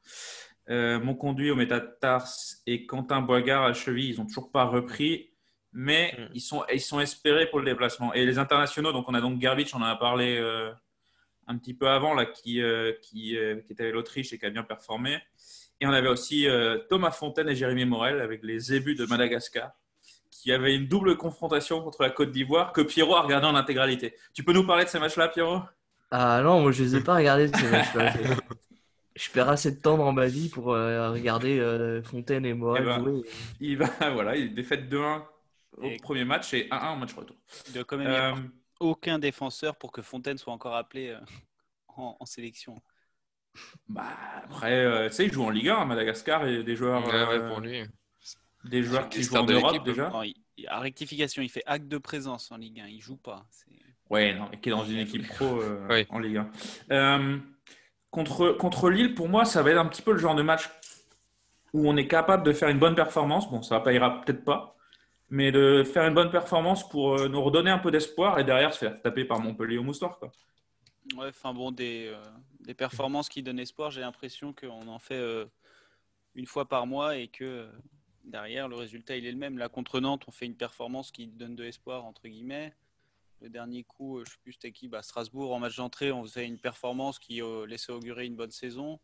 Euh, 0.71 0.99
mon 0.99 1.15
conduit 1.15 1.51
au 1.51 1.57
métatars 1.57 2.29
et 2.67 2.87
Quentin 2.87 3.21
Boigard 3.21 3.65
à 3.65 3.69
la 3.69 3.75
cheville, 3.75 4.11
ils 4.11 4.19
n'ont 4.19 4.27
toujours 4.27 4.51
pas 4.51 4.65
repris, 4.65 5.31
mais 5.73 6.17
ils, 6.33 6.41
sont, 6.41 6.65
ils 6.73 6.81
sont 6.81 7.01
espérés 7.01 7.51
pour 7.51 7.59
le 7.59 7.67
déplacement. 7.67 8.15
Et 8.15 8.25
les 8.25 8.39
internationaux, 8.39 8.93
donc 8.93 9.09
on 9.09 9.15
a 9.15 9.21
donc 9.21 9.41
Gerbich, 9.41 9.75
on 9.75 9.79
en 9.79 9.85
a 9.85 9.97
parlé 9.97 10.39
euh, 10.39 10.73
un 11.47 11.59
petit 11.59 11.75
peu 11.75 11.89
avant, 11.89 12.15
là, 12.15 12.27
qui, 12.27 12.63
euh, 12.63 12.93
qui, 13.03 13.37
euh, 13.37 13.61
qui 13.61 13.73
était 13.73 13.83
avec 13.83 13.95
l'Autriche 13.95 14.33
et 14.33 14.39
qui 14.39 14.47
a 14.47 14.51
bien 14.51 14.63
performé. 14.63 15.19
Et 15.81 15.87
on 15.87 15.91
avait 15.91 16.09
aussi 16.09 16.49
euh, 16.49 16.79
Thomas 16.89 17.11
Fontaine 17.11 17.49
et 17.49 17.55
Jérémy 17.55 17.85
Morel 17.85 18.21
avec 18.21 18.43
les 18.43 18.59
Zébus 18.59 18.95
de 18.95 19.07
Madagascar 19.07 19.73
qui 20.31 20.53
avait 20.53 20.75
une 20.75 20.89
double 20.89 21.17
confrontation 21.17 21.81
contre 21.81 22.03
la 22.03 22.11
Côte 22.11 22.31
d'Ivoire 22.31 22.73
que 22.73 22.83
Pierrot 22.83 23.17
a 23.17 23.23
regardé 23.23 23.47
en 23.47 23.55
intégralité. 23.55 24.15
Tu 24.35 24.45
peux 24.45 24.53
nous 24.53 24.67
parler 24.67 24.85
de 24.85 24.91
ces 24.91 24.99
matchs-là, 24.99 25.29
Pierrot? 25.29 25.63
Ah 26.11 26.43
non, 26.43 26.61
moi 26.61 26.71
je 26.71 26.83
les 26.83 26.97
ai 26.97 27.01
pas 27.01 27.15
regardés 27.15 27.49
ces 27.49 27.71
matchs-là. 27.71 28.13
Je 29.17 29.31
perds 29.31 29.49
assez 29.49 29.71
de 29.71 29.81
temps 29.81 29.97
dans 29.97 30.13
ma 30.13 30.27
vie 30.27 30.49
pour 30.49 30.73
euh, 30.73 31.11
regarder 31.13 31.59
euh, 31.61 32.03
Fontaine 32.03 32.45
et 32.45 32.53
Morel 32.55 32.83
Eh 32.83 32.87
ben, 32.87 32.99
jouer. 33.05 33.23
Il 33.61 33.77
va, 33.79 33.87
voilà, 34.13 34.37
il 34.37 34.55
défaite 34.55 34.89
2-1 34.93 35.23
au 35.77 35.85
Et- 35.85 35.97
premier 35.99 36.25
match 36.25 36.53
et 36.55 36.69
1-1 36.69 36.95
au 36.95 36.97
match 36.97 37.15
retour. 37.15 37.37
Il 37.69 37.75
doit 37.75 37.85
quand 37.85 37.97
même 37.97 38.11
y 38.11 38.15
avoir 38.15 38.39
Euh, 38.39 38.43
aucun 38.81 39.19
défenseur 39.21 39.77
pour 39.77 39.93
que 39.93 40.03
Fontaine 40.03 40.37
soit 40.39 40.53
encore 40.53 40.75
appelé 40.75 41.11
euh, 41.11 41.21
en, 41.89 42.17
en 42.19 42.27
sélection. 42.27 42.83
bah, 43.89 44.03
après, 44.45 44.85
euh, 44.85 45.09
tu 45.09 45.15
sais, 45.15 45.27
il 45.27 45.33
joue 45.33 45.45
en 45.45 45.51
Ligue 45.51 45.69
1 45.69 45.77
à 45.77 45.85
Madagascar 45.85 46.47
et 46.49 46.65
des 46.65 46.75
joueurs, 46.75 47.07
Ouais, 47.07 47.39
ouais, 47.39 47.49
pour 47.49 47.61
lui. 47.61 47.85
des 48.65 48.83
joueurs 48.83 49.09
qui 49.09 49.23
jouent 49.23 49.37
en 49.37 49.47
Europe 49.47 49.85
déjà. 49.85 50.11
Non, 50.11 50.25
il- 50.25 50.35
à 50.67 50.81
rectification, 50.81 51.41
il 51.43 51.49
fait 51.51 51.63
acte 51.67 51.87
de 51.87 51.99
présence 51.99 52.51
en 52.51 52.57
Ligue 52.57 52.81
1. 52.81 52.87
Il 52.89 53.01
joue 53.01 53.17
pas. 53.17 53.47
Ouais, 54.11 54.35
non, 54.35 54.49
qui 54.61 54.69
est 54.69 54.73
dans 54.73 54.85
une 54.85 54.99
équipe 54.99 55.27
pro 55.29 55.61
euh, 55.63 55.87
Oui. 55.89 56.07
en 56.11 56.19
Ligue 56.19 56.43
1. 56.91 57.41
Contre, 58.15 58.53
contre 58.53 58.91
Lille, 58.91 59.13
pour 59.17 59.29
moi, 59.29 59.45
ça 59.45 59.61
va 59.61 59.73
être 59.73 59.79
un 59.79 59.87
petit 59.87 60.01
peu 60.01 60.13
le 60.13 60.19
genre 60.19 60.37
de 60.37 60.43
match 60.43 60.71
où 61.73 61.89
on 61.89 61.97
est 61.97 62.07
capable 62.07 62.45
de 62.45 62.53
faire 62.53 62.69
une 62.69 62.79
bonne 62.79 62.95
performance. 62.95 63.51
Bon, 63.51 63.61
ça 63.61 63.83
ne 63.85 63.93
ira 63.93 64.21
peut-être 64.21 64.45
pas, 64.45 64.77
mais 65.31 65.51
de 65.51 65.83
faire 65.83 66.07
une 66.07 66.15
bonne 66.15 66.31
performance 66.31 66.89
pour 66.89 67.17
euh, 67.17 67.29
nous 67.29 67.43
redonner 67.43 67.73
un 67.73 67.81
peu 67.81 67.91
d'espoir 67.91 68.39
et 68.39 68.45
derrière 68.45 68.73
se 68.73 68.79
faire 68.79 69.03
taper 69.03 69.25
par 69.25 69.41
Montpellier 69.41 69.79
au 69.79 69.83
moustoir. 69.83 70.17
Quoi. 70.21 70.31
Ouais, 71.17 71.27
enfin 71.27 71.53
bon, 71.53 71.73
des, 71.73 72.07
euh, 72.07 72.23
des 72.61 72.75
performances 72.75 73.29
qui 73.29 73.43
donnent 73.43 73.59
espoir. 73.59 73.91
J'ai 73.91 74.03
l'impression 74.03 74.53
qu'on 74.53 74.87
en 74.87 75.01
fait 75.01 75.17
euh, 75.17 75.47
une 76.37 76.47
fois 76.47 76.69
par 76.69 76.87
mois 76.87 77.17
et 77.17 77.27
que 77.27 77.69
derrière, 78.23 78.69
le 78.69 78.77
résultat, 78.77 79.17
il 79.17 79.27
est 79.27 79.33
le 79.33 79.39
même. 79.39 79.59
Là, 79.59 79.69
contre 79.69 79.99
Nantes, 79.99 80.23
on 80.29 80.31
fait 80.31 80.47
une 80.47 80.57
performance 80.57 81.11
qui 81.11 81.27
donne 81.27 81.57
de 81.57 81.65
l'espoir, 81.65 82.05
entre 82.05 82.29
guillemets. 82.29 82.75
Le 83.41 83.49
dernier 83.51 83.85
coup, 83.85 84.19
euh, 84.19 84.25
je 84.27 84.33
sais 84.33 84.39
plus 84.43 84.53
c'était 84.55 84.73
qui, 84.73 84.89
bah, 84.89 85.03
Strasbourg, 85.03 85.53
en 85.53 85.59
match 85.59 85.77
d'entrée, 85.77 86.13
on 86.13 86.23
faisait 86.25 86.47
une 86.47 86.59
performance 86.59 87.19
qui 87.19 87.43
euh, 87.43 87.67
laissait 87.67 87.93
augurer 87.93 88.25
une 88.27 88.37
bonne 88.37 88.51
saison. 88.51 88.99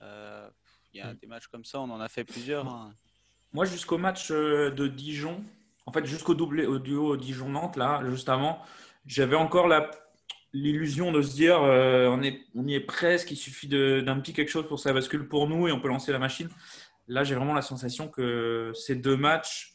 Euh, 0.00 0.48
Il 0.92 0.98
y 0.98 1.00
a 1.00 1.14
des 1.14 1.26
matchs 1.26 1.46
comme 1.46 1.64
ça, 1.64 1.80
on 1.80 1.90
en 1.90 2.00
a 2.00 2.08
fait 2.08 2.24
plusieurs. 2.24 2.66
hein. 2.66 2.92
Moi, 3.52 3.64
jusqu'au 3.66 3.98
match 3.98 4.30
de 4.30 4.86
Dijon, 4.88 5.44
en 5.86 5.92
fait, 5.92 6.04
jusqu'au 6.06 6.34
doublé, 6.34 6.64
au 6.66 6.78
duo 6.78 7.16
Dijon-Nantes, 7.16 7.76
là, 7.76 8.02
juste 8.08 8.28
avant, 8.28 8.60
j'avais 9.06 9.36
encore 9.36 9.68
la- 9.68 9.90
l'illusion 10.54 11.12
de 11.12 11.22
se 11.22 11.32
dire 11.34 11.62
euh, 11.62 12.08
on, 12.08 12.22
est, 12.22 12.40
on 12.54 12.66
y 12.66 12.74
est 12.74 12.80
presque, 12.80 13.30
il 13.30 13.36
suffit 13.36 13.68
de- 13.68 14.00
d'un 14.04 14.18
petit 14.20 14.32
quelque 14.32 14.48
chose 14.50 14.66
pour 14.66 14.76
que 14.78 14.82
ça 14.82 14.92
bascule 14.92 15.28
pour 15.28 15.48
nous 15.48 15.68
et 15.68 15.72
on 15.72 15.80
peut 15.80 15.88
lancer 15.88 16.12
la 16.12 16.18
machine. 16.18 16.48
Là, 17.08 17.24
j'ai 17.24 17.34
vraiment 17.34 17.54
la 17.54 17.62
sensation 17.62 18.08
que 18.08 18.72
ces 18.74 18.96
deux 18.96 19.16
matchs, 19.16 19.74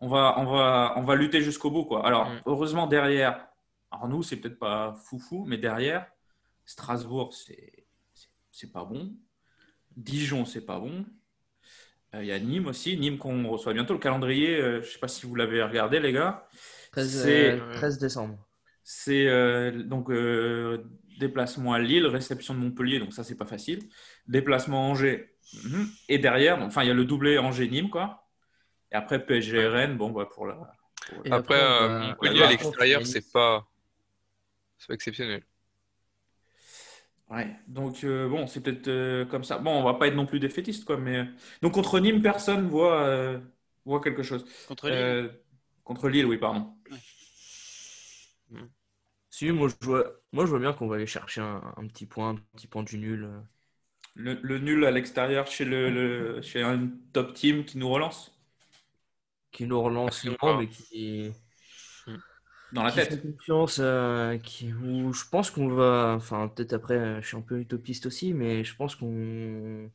on 0.00 0.08
va, 0.08 0.34
on 0.38 0.44
va, 0.44 0.94
on 0.96 1.02
va 1.02 1.14
lutter 1.16 1.40
jusqu'au 1.42 1.70
bout. 1.70 1.84
Quoi. 1.84 2.06
Alors, 2.06 2.28
Mm. 2.28 2.40
heureusement, 2.46 2.86
derrière, 2.86 3.46
alors 3.90 4.08
nous, 4.08 4.22
c'est 4.22 4.36
peut-être 4.36 4.58
pas 4.58 4.94
foufou, 5.04 5.44
mais 5.46 5.58
derrière, 5.58 6.06
Strasbourg, 6.64 7.32
c'est 7.34 7.72
c'est- 8.50 8.72
pas 8.72 8.84
bon. 8.84 9.12
Dijon, 9.96 10.44
c'est 10.44 10.66
pas 10.66 10.78
bon. 10.80 11.04
Euh, 12.14 12.22
Il 12.22 12.26
y 12.26 12.32
a 12.32 12.38
Nîmes 12.40 12.66
aussi, 12.66 12.96
Nîmes 12.98 13.18
qu'on 13.18 13.48
reçoit 13.48 13.72
bientôt. 13.72 13.92
Le 13.94 14.00
calendrier, 14.00 14.56
euh, 14.60 14.80
je 14.82 14.86
ne 14.86 14.92
sais 14.92 14.98
pas 14.98 15.08
si 15.08 15.26
vous 15.26 15.34
l'avez 15.36 15.62
regardé, 15.62 16.00
les 16.00 16.12
gars. 16.12 16.46
13, 16.92 17.22
C'est- 17.22 17.52
euh, 17.60 17.74
13 17.74 17.98
décembre. 17.98 18.38
C'est 18.82 19.26
euh, 19.28 19.82
donc 19.84 20.10
euh, 20.10 20.82
déplacement 21.20 21.72
à 21.74 21.78
Lille, 21.78 22.06
réception 22.06 22.54
de 22.54 22.58
Montpellier, 22.60 22.98
donc 22.98 23.12
ça 23.12 23.22
c'est 23.24 23.36
pas 23.36 23.44
facile. 23.46 23.80
Déplacement 24.26 24.86
à 24.86 24.90
Angers. 24.90 25.34
mhm. 25.64 25.86
Et 26.08 26.18
derrière, 26.18 26.60
enfin 26.62 26.82
il 26.82 26.88
y 26.88 26.90
a 26.90 26.94
le 26.94 27.04
doublé 27.04 27.38
Angers-Nîmes 27.38 27.90
quoi. 27.90 28.27
Et 28.92 28.96
après 28.96 29.24
PSG 29.24 29.66
Rennes, 29.68 29.96
bon 29.96 30.10
bah 30.10 30.26
pour 30.26 30.46
la. 30.46 30.56
pour- 31.06 31.24
Après, 31.30 31.54
euh, 31.54 32.14
on 32.20 32.40
à 32.40 32.46
l'extérieur, 32.46 33.06
contre 33.06 33.06
c'est 33.06 33.30
pas, 33.32 33.66
c'est 34.78 34.92
exceptionnel. 34.92 35.44
Ouais, 37.30 37.46
donc 37.66 38.04
euh, 38.04 38.26
bon, 38.28 38.46
c'est 38.46 38.62
peut-être 38.62 38.88
euh, 38.88 39.26
comme 39.26 39.44
ça. 39.44 39.58
Bon, 39.58 39.70
on 39.72 39.82
va 39.84 39.94
pas 39.94 40.06
être 40.08 40.14
non 40.14 40.24
plus 40.24 40.40
défaitiste, 40.40 40.86
quoi, 40.86 40.96
mais 40.96 41.26
donc 41.60 41.74
contre 41.74 42.00
Nîmes, 42.00 42.22
personne 42.22 42.66
voit 42.68 43.02
euh, 43.02 43.38
voit 43.84 44.00
quelque 44.00 44.22
chose. 44.22 44.46
Contre 44.66 44.90
Lille 44.90 45.14
Euh, 45.14 45.28
contre 45.84 46.08
Lille, 46.08 46.24
oui, 46.26 46.38
pardon. 46.38 46.74
Si, 49.30 49.50
moi 49.52 49.68
je 49.70 49.86
vois, 49.86 50.04
moi, 50.32 50.44
je 50.44 50.50
vois 50.50 50.58
bien 50.58 50.72
qu'on 50.74 50.86
va 50.86 50.96
aller 50.96 51.06
chercher 51.06 51.40
un, 51.40 51.72
un 51.78 51.86
petit 51.86 52.04
point, 52.06 52.30
un 52.30 52.36
petit 52.56 52.66
point 52.66 52.82
du 52.82 52.98
nul. 52.98 53.24
euh. 53.24 53.40
Le, 54.14 54.34
le 54.42 54.58
nul 54.58 54.84
à 54.84 54.90
l'extérieur 54.90 55.46
chez 55.46 55.64
le, 55.64 55.88
le- 55.90 56.42
chez 56.42 56.60
un 56.62 56.90
top 57.14 57.32
team 57.34 57.64
qui 57.64 57.78
nous 57.78 57.88
relance 57.88 58.37
qui 59.52 59.66
nous 59.66 59.80
relance 59.82 60.24
Merci 60.24 60.28
non, 60.30 60.36
encore. 60.42 60.56
mais 60.56 60.68
qui, 60.68 61.32
dans 62.72 62.82
la 62.82 62.92
qui 62.92 63.00
tête. 63.04 63.14
fait 63.14 63.20
confiance, 63.20 63.78
euh, 63.80 64.36
qui, 64.38 64.72
où 64.72 65.12
je 65.12 65.24
pense 65.30 65.50
qu'on 65.50 65.68
va, 65.68 66.14
enfin 66.16 66.48
peut-être 66.48 66.72
après, 66.72 66.94
euh, 66.96 67.20
je 67.22 67.26
suis 67.28 67.36
un 67.36 67.40
peu 67.42 67.60
utopiste 67.60 68.06
aussi, 68.06 68.32
mais 68.34 68.64
je 68.64 68.74
pense 68.76 68.96
qu'on, 68.96 69.90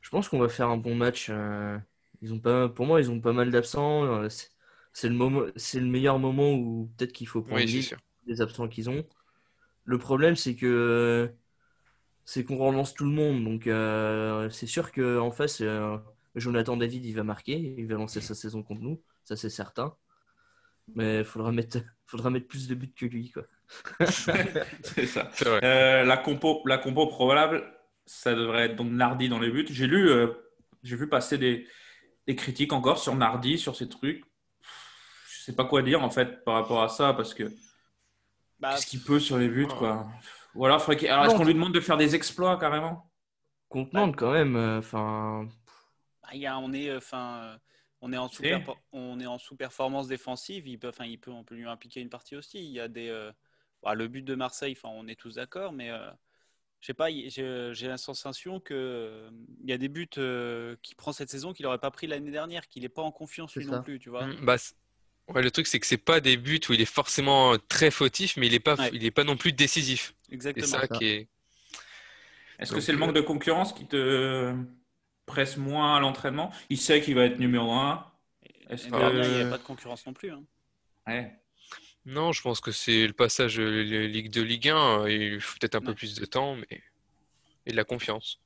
je 0.00 0.10
pense 0.10 0.28
qu'on 0.28 0.38
va 0.38 0.48
faire 0.48 0.68
un 0.68 0.76
bon 0.76 0.94
match. 0.94 1.28
euh, 1.30 1.78
Ils 2.22 2.32
ont 2.32 2.38
pas, 2.40 2.68
pour 2.68 2.86
moi, 2.86 3.00
ils 3.00 3.10
ont 3.10 3.20
pas 3.20 3.32
mal 3.32 3.50
d'absents. 3.50 4.28
c'est- 4.28 4.50
C'est 4.94 5.08
le 5.08 5.14
moment, 5.14 5.42
c'est 5.56 5.80
le 5.80 5.86
meilleur 5.86 6.18
moment 6.18 6.52
où 6.54 6.92
peut-être 6.98 7.12
qu'il 7.12 7.26
faut 7.26 7.40
prendre 7.42 7.66
Oui, 7.66 7.88
les 8.26 8.40
absents 8.42 8.68
qu'ils 8.68 8.90
ont. 8.90 9.06
Le 9.84 9.98
problème, 9.98 10.36
c'est 10.36 10.56
que 10.56 11.34
c'est 12.24 12.44
qu'on 12.44 12.58
relance 12.58 12.94
tout 12.94 13.04
le 13.04 13.10
monde, 13.12 13.44
donc 13.44 13.66
euh, 13.68 14.50
c'est 14.50 14.66
sûr 14.66 14.92
que 14.92 15.18
en 15.20 15.30
face, 15.32 15.62
Jonathan 16.34 16.76
David, 16.76 17.04
il 17.04 17.14
va 17.14 17.24
marquer, 17.24 17.74
il 17.78 17.86
va 17.86 17.94
lancer 17.94 18.20
sa 18.20 18.34
saison 18.34 18.62
contre 18.62 18.80
nous, 18.82 19.02
ça 19.24 19.36
c'est 19.36 19.50
certain. 19.50 19.94
Mais 20.94 21.18
il 21.18 21.24
faudra 21.24 21.52
mettre, 21.52 21.78
faudra 22.06 22.30
mettre 22.30 22.48
plus 22.48 22.68
de 22.68 22.74
buts 22.74 22.92
que 22.94 23.06
lui, 23.06 23.30
quoi. 23.30 23.44
C'est 24.04 25.06
ça. 25.06 25.30
Euh, 25.46 26.04
la 26.04 26.16
compo, 26.18 26.60
la 26.66 26.76
compo 26.76 27.06
probable, 27.06 27.64
ça 28.04 28.34
devrait 28.34 28.66
être 28.66 28.76
donc 28.76 28.90
Nardi 28.90 29.28
dans 29.28 29.38
les 29.38 29.50
buts. 29.50 29.66
J'ai 29.70 29.86
lu, 29.86 30.10
euh, 30.10 30.26
j'ai 30.82 30.96
vu 30.96 31.08
passer 31.08 31.38
des, 31.38 31.66
des 32.26 32.36
critiques 32.36 32.72
encore 32.72 32.98
sur 32.98 33.14
Nardi, 33.14 33.58
sur 33.58 33.76
ces 33.76 33.88
trucs. 33.88 34.24
Je 35.26 35.44
sais 35.44 35.56
pas 35.56 35.64
quoi 35.64 35.82
dire 35.82 36.02
en 36.02 36.10
fait 36.10 36.44
par 36.44 36.54
rapport 36.54 36.82
à 36.82 36.88
ça 36.88 37.14
parce 37.14 37.32
que 37.32 37.50
Bah, 38.60 38.74
qu'est-ce 38.74 38.86
qu'il 38.86 39.02
peut 39.02 39.20
sur 39.20 39.38
les 39.38 39.48
buts 39.48 39.66
quoi. 39.66 40.06
Ou 40.54 40.66
alors, 40.66 40.80
est-ce 40.80 41.34
qu'on 41.34 41.44
lui 41.44 41.54
demande 41.54 41.72
de 41.72 41.80
faire 41.80 41.96
des 41.96 42.14
exploits 42.14 42.58
carrément? 42.58 43.10
Nantes, 43.92 44.16
quand 44.16 44.32
même, 44.32 44.54
euh, 44.56 44.78
enfin, 44.78 45.48
y 46.40 46.46
a- 46.46 46.58
on 46.58 46.72
est, 46.72 46.94
enfin, 46.96 47.58
on 48.00 48.12
est 48.12 48.16
en 48.16 48.28
sous 48.28 48.42
on 48.92 49.20
est 49.20 49.26
en 49.26 49.38
sous-performance 49.38 50.08
défensive. 50.08 50.66
Il 50.66 50.78
peut, 50.78 50.88
enfin, 50.88 51.04
il 51.04 51.18
peut, 51.18 51.30
on 51.30 51.44
peut 51.44 51.54
lui 51.54 51.66
impliquer 51.68 52.00
une 52.00 52.08
partie 52.10 52.36
aussi. 52.36 52.58
Il 52.58 52.70
y 52.70 52.80
a 52.80 52.88
des, 52.88 53.08
euh, 53.08 53.30
bah, 53.82 53.94
le 53.94 54.08
but 54.08 54.22
de 54.22 54.34
Marseille, 54.34 54.74
enfin, 54.76 54.92
on 54.94 55.06
est 55.08 55.14
tous 55.18 55.34
d'accord, 55.36 55.72
mais 55.72 55.90
euh, 55.90 56.10
je 56.80 56.86
sais 56.86 56.94
pas, 56.94 57.08
j'ai 57.10 57.88
la 57.88 57.96
sensation 57.96 58.58
que 58.58 58.74
euh, 58.74 59.30
il 59.62 59.70
y 59.70 59.72
a 59.72 59.78
des 59.78 59.88
buts 59.88 60.08
euh, 60.18 60.76
qu'il 60.82 60.96
prend 60.96 61.12
cette 61.12 61.30
saison 61.30 61.52
qu'il 61.52 61.64
n'aurait 61.64 61.78
pas 61.78 61.90
pris 61.92 62.06
l'année 62.08 62.30
dernière, 62.32 62.68
qu'il 62.68 62.82
n'est 62.82 62.88
pas 62.88 63.02
en 63.02 63.12
confiance 63.12 63.54
lui 63.54 63.64
ça. 63.64 63.70
non 63.76 63.82
plus, 63.82 63.98
tu 64.00 64.10
vois. 64.10 64.26
Mm, 64.26 64.44
bah, 64.44 64.56
ouais, 65.28 65.42
le 65.42 65.50
truc, 65.52 65.66
c'est 65.68 65.78
que 65.78 65.86
c'est 65.86 65.96
pas 65.96 66.20
des 66.20 66.36
buts 66.36 66.60
où 66.68 66.72
il 66.72 66.80
est 66.80 66.84
forcément 66.84 67.56
très 67.68 67.92
fautif, 67.92 68.36
mais 68.36 68.48
il 68.48 68.54
est 68.54 68.60
pas, 68.60 68.74
Ouais. 68.74 68.90
il 68.92 69.04
est 69.04 69.12
pas 69.12 69.24
non 69.24 69.36
plus 69.36 69.52
décisif. 69.52 70.14
C'est 70.26 70.34
Exactement. 70.34 70.66
ça 70.66 70.80
ça. 70.80 70.88
qui 70.88 71.04
est. 71.06 71.28
Est-ce 72.58 72.72
que 72.72 72.80
c'est 72.80 72.92
le 72.92 72.98
manque 72.98 73.14
de 73.14 73.20
concurrence 73.20 73.72
qui 73.72 73.86
te 73.86 74.54
presse 75.26 75.56
moins 75.56 75.96
à 75.96 76.00
l'entraînement 76.00 76.50
Il 76.70 76.78
sait 76.78 77.00
qu'il 77.00 77.14
va 77.14 77.24
être 77.24 77.38
numéro 77.38 77.72
1. 77.72 78.04
Est-ce 78.70 78.90
L'année 78.90 78.98
dernière, 78.98 79.24
il 79.24 79.30
n'y 79.34 79.40
avait 79.42 79.50
pas 79.50 79.58
de 79.58 79.62
concurrence 79.62 80.06
non 80.06 80.12
plus. 80.12 80.30
hein. 80.30 80.42
Ouais. 81.06 81.32
Non, 82.06 82.32
je 82.32 82.42
pense 82.42 82.60
que 82.60 82.72
c'est 82.72 83.06
le 83.06 83.12
passage 83.12 83.58
le- 83.58 83.82
Ligue 84.06 84.30
2, 84.30 84.42
Ligue 84.42 84.68
1. 84.70 85.02
euh, 85.02 85.10
Il 85.10 85.40
faut 85.40 85.56
peut-être 85.60 85.76
un 85.76 85.80
peu 85.80 85.94
plus 85.94 86.14
de 86.14 86.24
temps, 86.24 86.56
mais 86.56 86.80
et 87.66 87.70
de 87.70 87.76
la 87.76 87.84
confiance. 87.84 88.40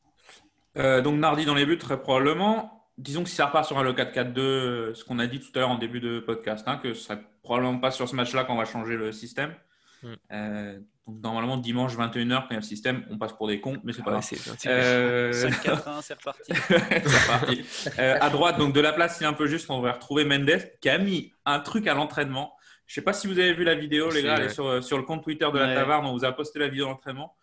Euh, 0.77 1.01
donc 1.01 1.19
Nardi 1.19 1.47
dans 1.47 1.55
les 1.55 1.65
buts, 1.65 1.79
très 1.79 1.99
probablement. 2.01 2.91
Disons 2.99 3.23
que 3.25 3.29
si 3.31 3.37
ça 3.37 3.47
repart 3.47 3.67
sur 3.67 3.79
un 3.79 3.83
le 3.83 3.93
4-4-2, 3.95 4.41
euh, 4.41 4.95
ce 4.95 5.05
qu'on 5.05 5.19
a 5.19 5.27
dit 5.27 5.41
tout 5.41 5.51
à 5.55 5.61
l'heure 5.61 5.71
en 5.71 5.79
début 5.79 6.01
de 6.01 6.19
podcast, 6.21 6.67
hein, 6.69 6.77
que 6.77 6.93
ce 6.95 7.03
serait 7.05 7.21
probablement 7.43 7.79
pas 7.79 7.91
sur 7.91 8.09
ce 8.09 8.15
match-là 8.15 8.45
qu'on 8.45 8.57
va 8.57 8.65
changer 8.67 8.97
le 8.97 9.13
système. 9.13 9.55
Mm. 10.03 10.15
Euh, 10.33 10.81
donc 11.07 11.23
normalement, 11.23 11.57
dimanche 11.57 11.95
21h, 11.97 12.41
quand 12.43 12.47
il 12.51 12.55
y 12.55 12.57
a 12.57 12.61
le 12.61 12.63
système, 12.63 13.07
on 13.11 13.19
passe 13.19 13.33
pour 13.33 13.47
des 13.49 13.61
cons, 13.61 13.79
mais 13.85 13.93
c'est 13.93 14.03
pas 14.03 14.11
Ah 14.11 14.15
ouais, 14.17 14.21
grave. 14.21 14.29
c'est 14.29 14.59
c'est- 14.59 14.69
Euh, 14.69 15.33
5-4-1, 15.33 16.03
c'est 16.03 16.15
reparti. 16.15 16.53
c'est 16.69 17.27
parti. 17.29 17.65
Euh, 17.99 18.19
à 18.21 18.29
droite, 18.31 18.59
donc 18.59 18.73
de 18.75 18.81
la 18.81 18.93
place, 18.93 19.19
il 19.21 19.25
est 19.25 19.27
un 19.27 19.33
peu 19.33 19.47
juste, 19.47 19.71
on 19.71 19.81
va 19.81 19.93
retrouver 19.93 20.25
Mendes 20.25 20.51
qui 20.81 20.89
a 20.89 20.99
mis 20.99 21.33
un 21.45 21.61
truc 21.61 21.87
à 21.87 21.95
l'entraînement. 21.95 22.57
Je 22.87 22.95
sais 22.95 23.03
pas 23.03 23.13
si 23.13 23.27
vous 23.27 23.39
avez 23.39 23.53
vu 23.53 23.65
la 23.65 23.75
vidéo, 23.75 24.11
les 24.11 24.23
gars, 24.23 24.35
elle 24.37 24.43
est 24.43 24.45
ouais. 24.47 24.53
sur, 24.53 24.67
euh, 24.67 24.81
sur 24.81 24.97
le 24.97 25.05
compte 25.05 25.23
Twitter 25.25 25.49
de 25.53 25.59
la 25.59 25.67
Ouais. 25.69 25.75
Taverne, 25.75 26.07
on 26.07 26.13
vous 26.13 26.25
a 26.25 26.33
posté 26.33 26.59
la 26.59 26.69
vidéo 26.69 26.87
d'entraînement. 26.87 27.37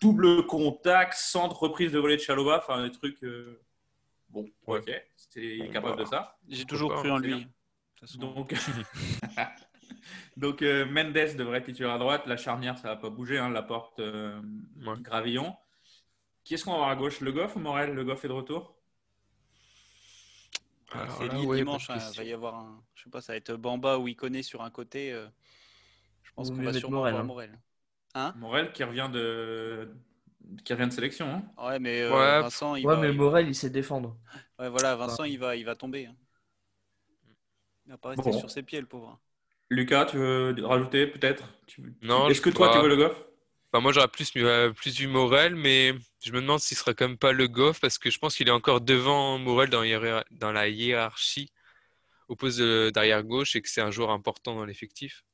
Double 0.00 0.46
contact, 0.46 1.14
centre, 1.14 1.60
reprise 1.62 1.92
de 1.92 1.98
volée 1.98 2.16
de 2.16 2.20
Chaloba, 2.22 2.58
enfin 2.58 2.82
des 2.82 2.90
trucs. 2.92 3.22
euh, 3.24 3.60
Bon, 4.28 4.44
Ouais. 4.66 4.80
ok, 4.80 4.90
c'est- 5.16 5.40
il 5.40 5.64
est 5.66 5.70
capable 5.70 5.96
bah. 5.96 6.02
de 6.02 6.08
ça. 6.08 6.36
J'ai 6.48 6.64
toujours 6.64 6.92
cru 6.94 7.10
en 7.10 7.18
c'est 7.20 7.26
lui. 7.28 7.46
Donc, 8.18 8.52
donc 10.36 10.62
euh, 10.62 10.84
Mendes 10.86 11.12
devrait 11.36 11.58
être 11.58 11.66
titulaire 11.66 11.92
à 11.94 11.98
droite. 11.98 12.26
La 12.26 12.36
charnière, 12.36 12.78
ça 12.78 12.88
va 12.88 12.96
pas 12.96 13.10
bouger. 13.10 13.38
Hein, 13.38 13.50
la 13.50 13.62
porte 13.62 13.98
euh, 14.00 14.40
Ouais. 14.84 14.94
Gravillon. 15.00 15.54
Qui 16.44 16.54
est-ce 16.54 16.64
qu'on 16.64 16.70
va 16.72 16.76
avoir 16.76 16.90
à 16.90 16.96
gauche? 16.96 17.20
Le 17.20 17.32
Goff 17.32 17.56
ou 17.56 17.58
Morel? 17.58 17.92
Le 17.94 18.04
Goff 18.04 18.24
est 18.24 18.28
de 18.28 18.32
retour? 18.32 18.76
Alors 20.92 21.16
C'est 21.18 21.34
ouais, 21.34 21.56
dimanche, 21.58 21.90
hein, 21.90 21.98
il 22.12 22.16
va 22.16 22.24
y 22.24 22.32
avoir 22.32 22.54
un. 22.54 22.82
Je 22.94 23.02
sais 23.04 23.10
pas, 23.10 23.20
ça 23.20 23.32
va 23.32 23.36
être 23.36 23.52
Bamba 23.54 23.98
ou 23.98 24.06
Iconé 24.08 24.42
sur 24.42 24.62
un 24.62 24.70
côté. 24.70 25.12
euh, 25.12 25.26
je 26.22 26.30
pense 26.32 26.50
qu'on 26.50 26.62
va 26.62 26.72
sûrement 26.72 26.98
Morel, 26.98 27.14
avoir 27.14 27.24
hein. 27.24 27.26
Morel. 27.26 27.58
Hein? 28.14 28.34
Morel 28.36 28.72
qui 28.72 28.84
revient 28.84 29.10
de, 29.12 29.92
qui 30.64 30.72
revient 30.72 30.86
de 30.86 30.92
sélection. 30.92 31.28
hein. 31.58 31.64
Ouais, 31.66 31.78
mais 31.80 32.02
euh, 32.02 32.10
Ouais. 32.12 32.40
Vincent, 32.42 32.76
il 32.76 32.86
ouais, 32.86 32.94
va. 32.94 33.00
mais 33.00 33.10
il- 33.10 33.16
Morel, 33.16 33.48
il 33.48 33.54
sait 33.54 33.68
défendre. 33.70 34.16
Ouais, 34.58 34.68
voilà, 34.68 34.94
Vincent, 34.96 35.24
il 35.24 35.38
va, 35.38 35.56
il 35.56 35.64
va 35.64 35.74
tomber. 35.74 36.06
hein. 36.06 36.14
Il 37.86 37.90
va 37.90 37.98
pas 37.98 38.10
rester 38.10 38.30
Bon. 38.30 38.38
sur 38.38 38.50
ses 38.50 38.62
pieds, 38.62 38.80
le 38.80 38.86
pauvre. 38.86 39.18
Lucas, 39.70 40.06
tu 40.06 40.16
veux 40.18 40.54
rajouter 40.64 41.06
peut-être? 41.06 41.44
Non, 42.02 42.28
Est-ce 42.28 42.40
que 42.40 42.50
toi, 42.50 42.68
tu 42.68 42.78
veux 42.78 42.88
le 42.88 42.96
Goff 42.96 43.24
Enfin, 43.72 43.82
moi, 43.82 43.92
j'aurais 43.92 44.08
plus, 44.08 44.30
euh, 44.36 44.70
plus 44.72 44.96
vu 44.98 45.08
Morel, 45.08 45.56
mais 45.56 45.92
je 46.24 46.32
me 46.32 46.40
demande 46.40 46.60
s'il 46.60 46.76
sera 46.76 46.94
quand 46.94 47.08
même 47.08 47.18
pas 47.18 47.32
le 47.32 47.48
Goff 47.48 47.80
parce 47.80 47.98
que 47.98 48.10
je 48.10 48.18
pense 48.18 48.36
qu'il 48.36 48.48
est 48.48 48.52
encore 48.52 48.80
devant 48.80 49.38
Morel 49.38 49.70
dans, 49.70 50.52
la 50.52 50.68
hiérarchie 50.68 51.50
au 52.28 52.36
poste 52.36 52.58
de- 52.58 52.90
d'arrière 52.94 53.22
gauche 53.24 53.56
et 53.56 53.62
que 53.62 53.68
c'est 53.68 53.80
un 53.80 53.90
joueur 53.90 54.10
important 54.10 54.54
dans 54.54 54.64
l'effectif, 54.64 55.24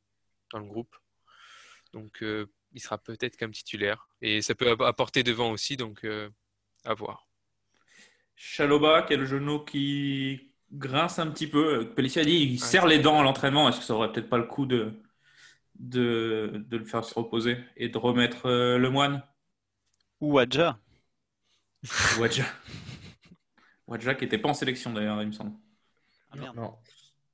dans 0.52 0.58
le 0.60 0.66
groupe. 0.66 0.96
Donc, 1.92 2.22
euh, 2.22 2.46
il 2.72 2.80
sera 2.80 2.98
peut-être 2.98 3.40
même 3.40 3.52
titulaire 3.52 4.08
et 4.22 4.42
ça 4.42 4.54
peut 4.54 4.70
app- 4.70 4.80
apporter 4.82 5.22
devant 5.22 5.50
aussi, 5.52 5.76
donc 5.76 6.04
euh, 6.04 6.30
à 6.84 6.94
voir. 6.94 7.28
Chaloba, 8.36 9.02
qui 9.02 9.14
a 9.14 9.16
le 9.16 9.24
genou 9.24 9.64
qui 9.64 10.51
grince 10.72 11.18
un 11.18 11.28
petit 11.28 11.46
peu. 11.46 11.88
Pellissier 11.94 12.22
a 12.22 12.24
dit 12.24 12.36
il 12.36 12.60
serre 12.60 12.86
les 12.86 12.98
dents 12.98 13.20
à 13.20 13.22
l'entraînement. 13.22 13.68
Est-ce 13.68 13.78
que 13.78 13.84
ça 13.84 13.94
aurait 13.94 14.12
peut-être 14.12 14.28
pas 14.28 14.38
le 14.38 14.44
coup 14.44 14.66
de, 14.66 14.92
de, 15.76 16.64
de 16.68 16.76
le 16.76 16.84
faire 16.84 17.04
se 17.04 17.14
reposer 17.14 17.58
et 17.76 17.88
de 17.88 17.98
remettre 17.98 18.46
euh, 18.46 18.78
le 18.78 18.90
moine? 18.90 19.22
Ou 20.20 20.38
Adja. 20.38 20.78
Wadja. 22.18 22.44
Wadja 23.86 24.14
qui 24.14 24.24
n'était 24.24 24.38
pas 24.38 24.48
en 24.48 24.54
sélection 24.54 24.92
d'ailleurs, 24.92 25.20
il 25.20 25.28
me 25.28 25.32
semble. 25.32 25.52
Ah 26.30 26.36
merde. 26.36 26.56
Non. 26.56 26.76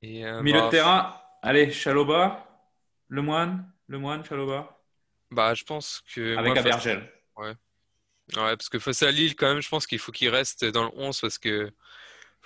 Et, 0.01 0.25
euh, 0.25 0.41
Milieu 0.41 0.59
bah, 0.59 0.65
de 0.65 0.71
terrain, 0.71 1.15
allez, 1.41 1.71
Chaloba, 1.71 2.67
le 3.07 3.21
moine, 3.21 3.71
le 3.87 3.99
moine, 3.99 4.23
Chaloba, 4.25 4.79
bah, 5.31 5.53
je 5.53 5.63
pense 5.63 6.01
que 6.13 6.35
avec 6.35 6.53
moi, 6.53 6.55
face- 6.55 6.65
Abergel. 6.65 7.11
Ouais, 7.37 7.55
parce 8.55 8.69
que 8.69 8.79
face 8.79 9.01
à 9.03 9.11
Lille, 9.11 9.35
quand 9.35 9.47
même, 9.47 9.61
je 9.61 9.69
pense 9.69 9.87
qu'il 9.87 9.99
faut 9.99 10.11
qu'il 10.11 10.29
reste 10.29 10.63
dans 10.65 10.83
le 10.83 10.91
11 10.95 11.19
parce 11.19 11.39
que 11.39 11.71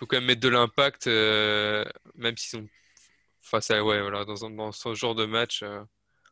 faut 0.03 0.07
quand 0.07 0.17
même 0.17 0.25
mettre 0.25 0.41
de 0.41 0.49
l'impact, 0.49 1.07
euh, 1.07 1.85
même 2.15 2.37
s'ils 2.37 2.59
sont 2.61 2.67
face 3.41 3.71
à, 3.71 3.83
ouais, 3.83 4.01
voilà, 4.01 4.25
dans, 4.25 4.45
un- 4.45 4.51
dans 4.51 4.71
ce 4.71 4.95
genre 4.95 5.15
de 5.15 5.25
match. 5.25 5.63
euh, 5.63 5.83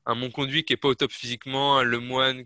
un 0.08 0.16
Monconduit 0.16 0.66
qui 0.66 0.74
est 0.74 0.78
pas 0.78 0.90
au 0.90 0.96
top 0.96 1.12
physiquement, 1.12 1.78
un 1.80 1.84
Lemoine 1.84 2.46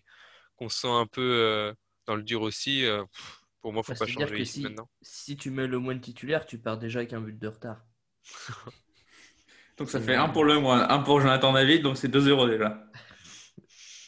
qu'on 0.57 0.69
sent 0.69 0.88
un 0.89 1.07
peu 1.07 1.21
euh, 1.23 1.73
dans 2.07 2.15
le 2.17 2.23
dur 2.23 2.41
aussi. 2.43 2.86
euh, 2.86 3.03
pff, 3.05 3.41
pour 3.61 3.73
moi, 3.73 3.84
faut 3.84 3.93
Bah, 3.93 3.95
pas 3.95 4.07
changer 4.07 4.39
que 4.39 4.43
ici 4.43 4.45
si, 4.45 4.61
maintenant. 4.61 4.89
si 5.01 5.38
tu 5.38 5.49
mets 5.49 5.65
le 5.65 5.80
moine 5.80 5.99
titulaire, 5.99 6.45
tu 6.45 6.59
pars 6.59 6.78
déjà 6.78 6.99
avec 6.99 7.13
un 7.13 7.21
but 7.21 7.38
de 7.39 7.47
retard. 7.47 7.84
Donc 9.78 9.89
ça 9.89 9.99
fait 10.01 10.15
un 10.15 10.28
pour 10.30 10.43
le 10.45 10.59
moine, 10.59 10.86
un 10.89 10.99
pour 10.99 11.21
Jonathan 11.21 11.53
David, 11.53 11.82
donc 11.82 11.97
c'est 11.97 12.07
2-0 12.07 12.47
déjà. 12.47 12.86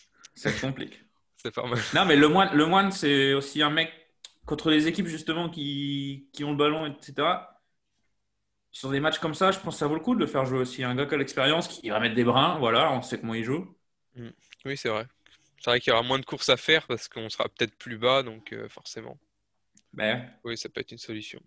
Ça 0.35 0.53
complique. 0.53 1.03
C'est 1.37 1.51
pas 1.53 1.67
mal. 1.67 1.79
Non, 1.93 2.05
mais 2.05 2.15
le 2.15 2.27
moine, 2.27 2.49
le 2.53 2.65
moine 2.65 2.91
c'est 2.91 3.33
aussi 3.33 3.61
un 3.61 3.69
mec 3.69 3.91
contre 4.47 4.71
les 4.71 4.87
équipes 4.87 5.07
justement 5.07 5.49
qui, 5.49 6.29
qui 6.33 6.43
ont 6.43 6.51
le 6.51 6.57
ballon, 6.57 6.87
etc. 6.87 7.59
sur 8.71 8.91
des 8.91 8.99
matchs 8.99 9.19
comme 9.19 9.33
ça, 9.35 9.51
je 9.51 9.59
pense 9.59 9.75
que 9.75 9.79
ça 9.79 9.87
vaut 9.87 9.95
le 9.95 10.01
coup 10.01 10.15
de 10.15 10.19
le 10.19 10.27
faire 10.27 10.45
jouer 10.45 10.59
aussi. 10.59 10.83
Un 10.83 10.95
gars 10.95 11.05
qui 11.05 11.15
a 11.15 11.17
l'expérience, 11.17 11.67
qui 11.67 11.89
va 11.89 11.99
mettre 11.99 12.15
des 12.15 12.23
brins, 12.23 12.57
voilà, 12.59 12.91
on 12.93 13.01
sait 13.01 13.19
comment 13.19 13.33
il 13.35 13.43
joue. 13.43 13.75
Mm. 14.15 14.29
Oui, 14.65 14.77
c'est 14.77 14.89
vrai. 14.89 15.07
C'est 15.59 15.71
vrai 15.71 15.79
qu'il 15.79 15.91
y 15.91 15.93
aura 15.93 16.03
moins 16.03 16.19
de 16.19 16.25
courses 16.25 16.49
à 16.49 16.57
faire 16.57 16.85
parce 16.87 17.07
qu'on 17.07 17.29
sera 17.29 17.45
peut-être 17.49 17.75
plus 17.77 17.97
bas, 17.97 18.23
donc 18.23 18.53
euh, 18.53 18.69
forcément. 18.69 19.17
Ben, 19.93 20.29
Oui, 20.43 20.57
ça 20.57 20.69
peut 20.69 20.81
être 20.81 20.91
une 20.91 20.97
solution. 20.97 21.41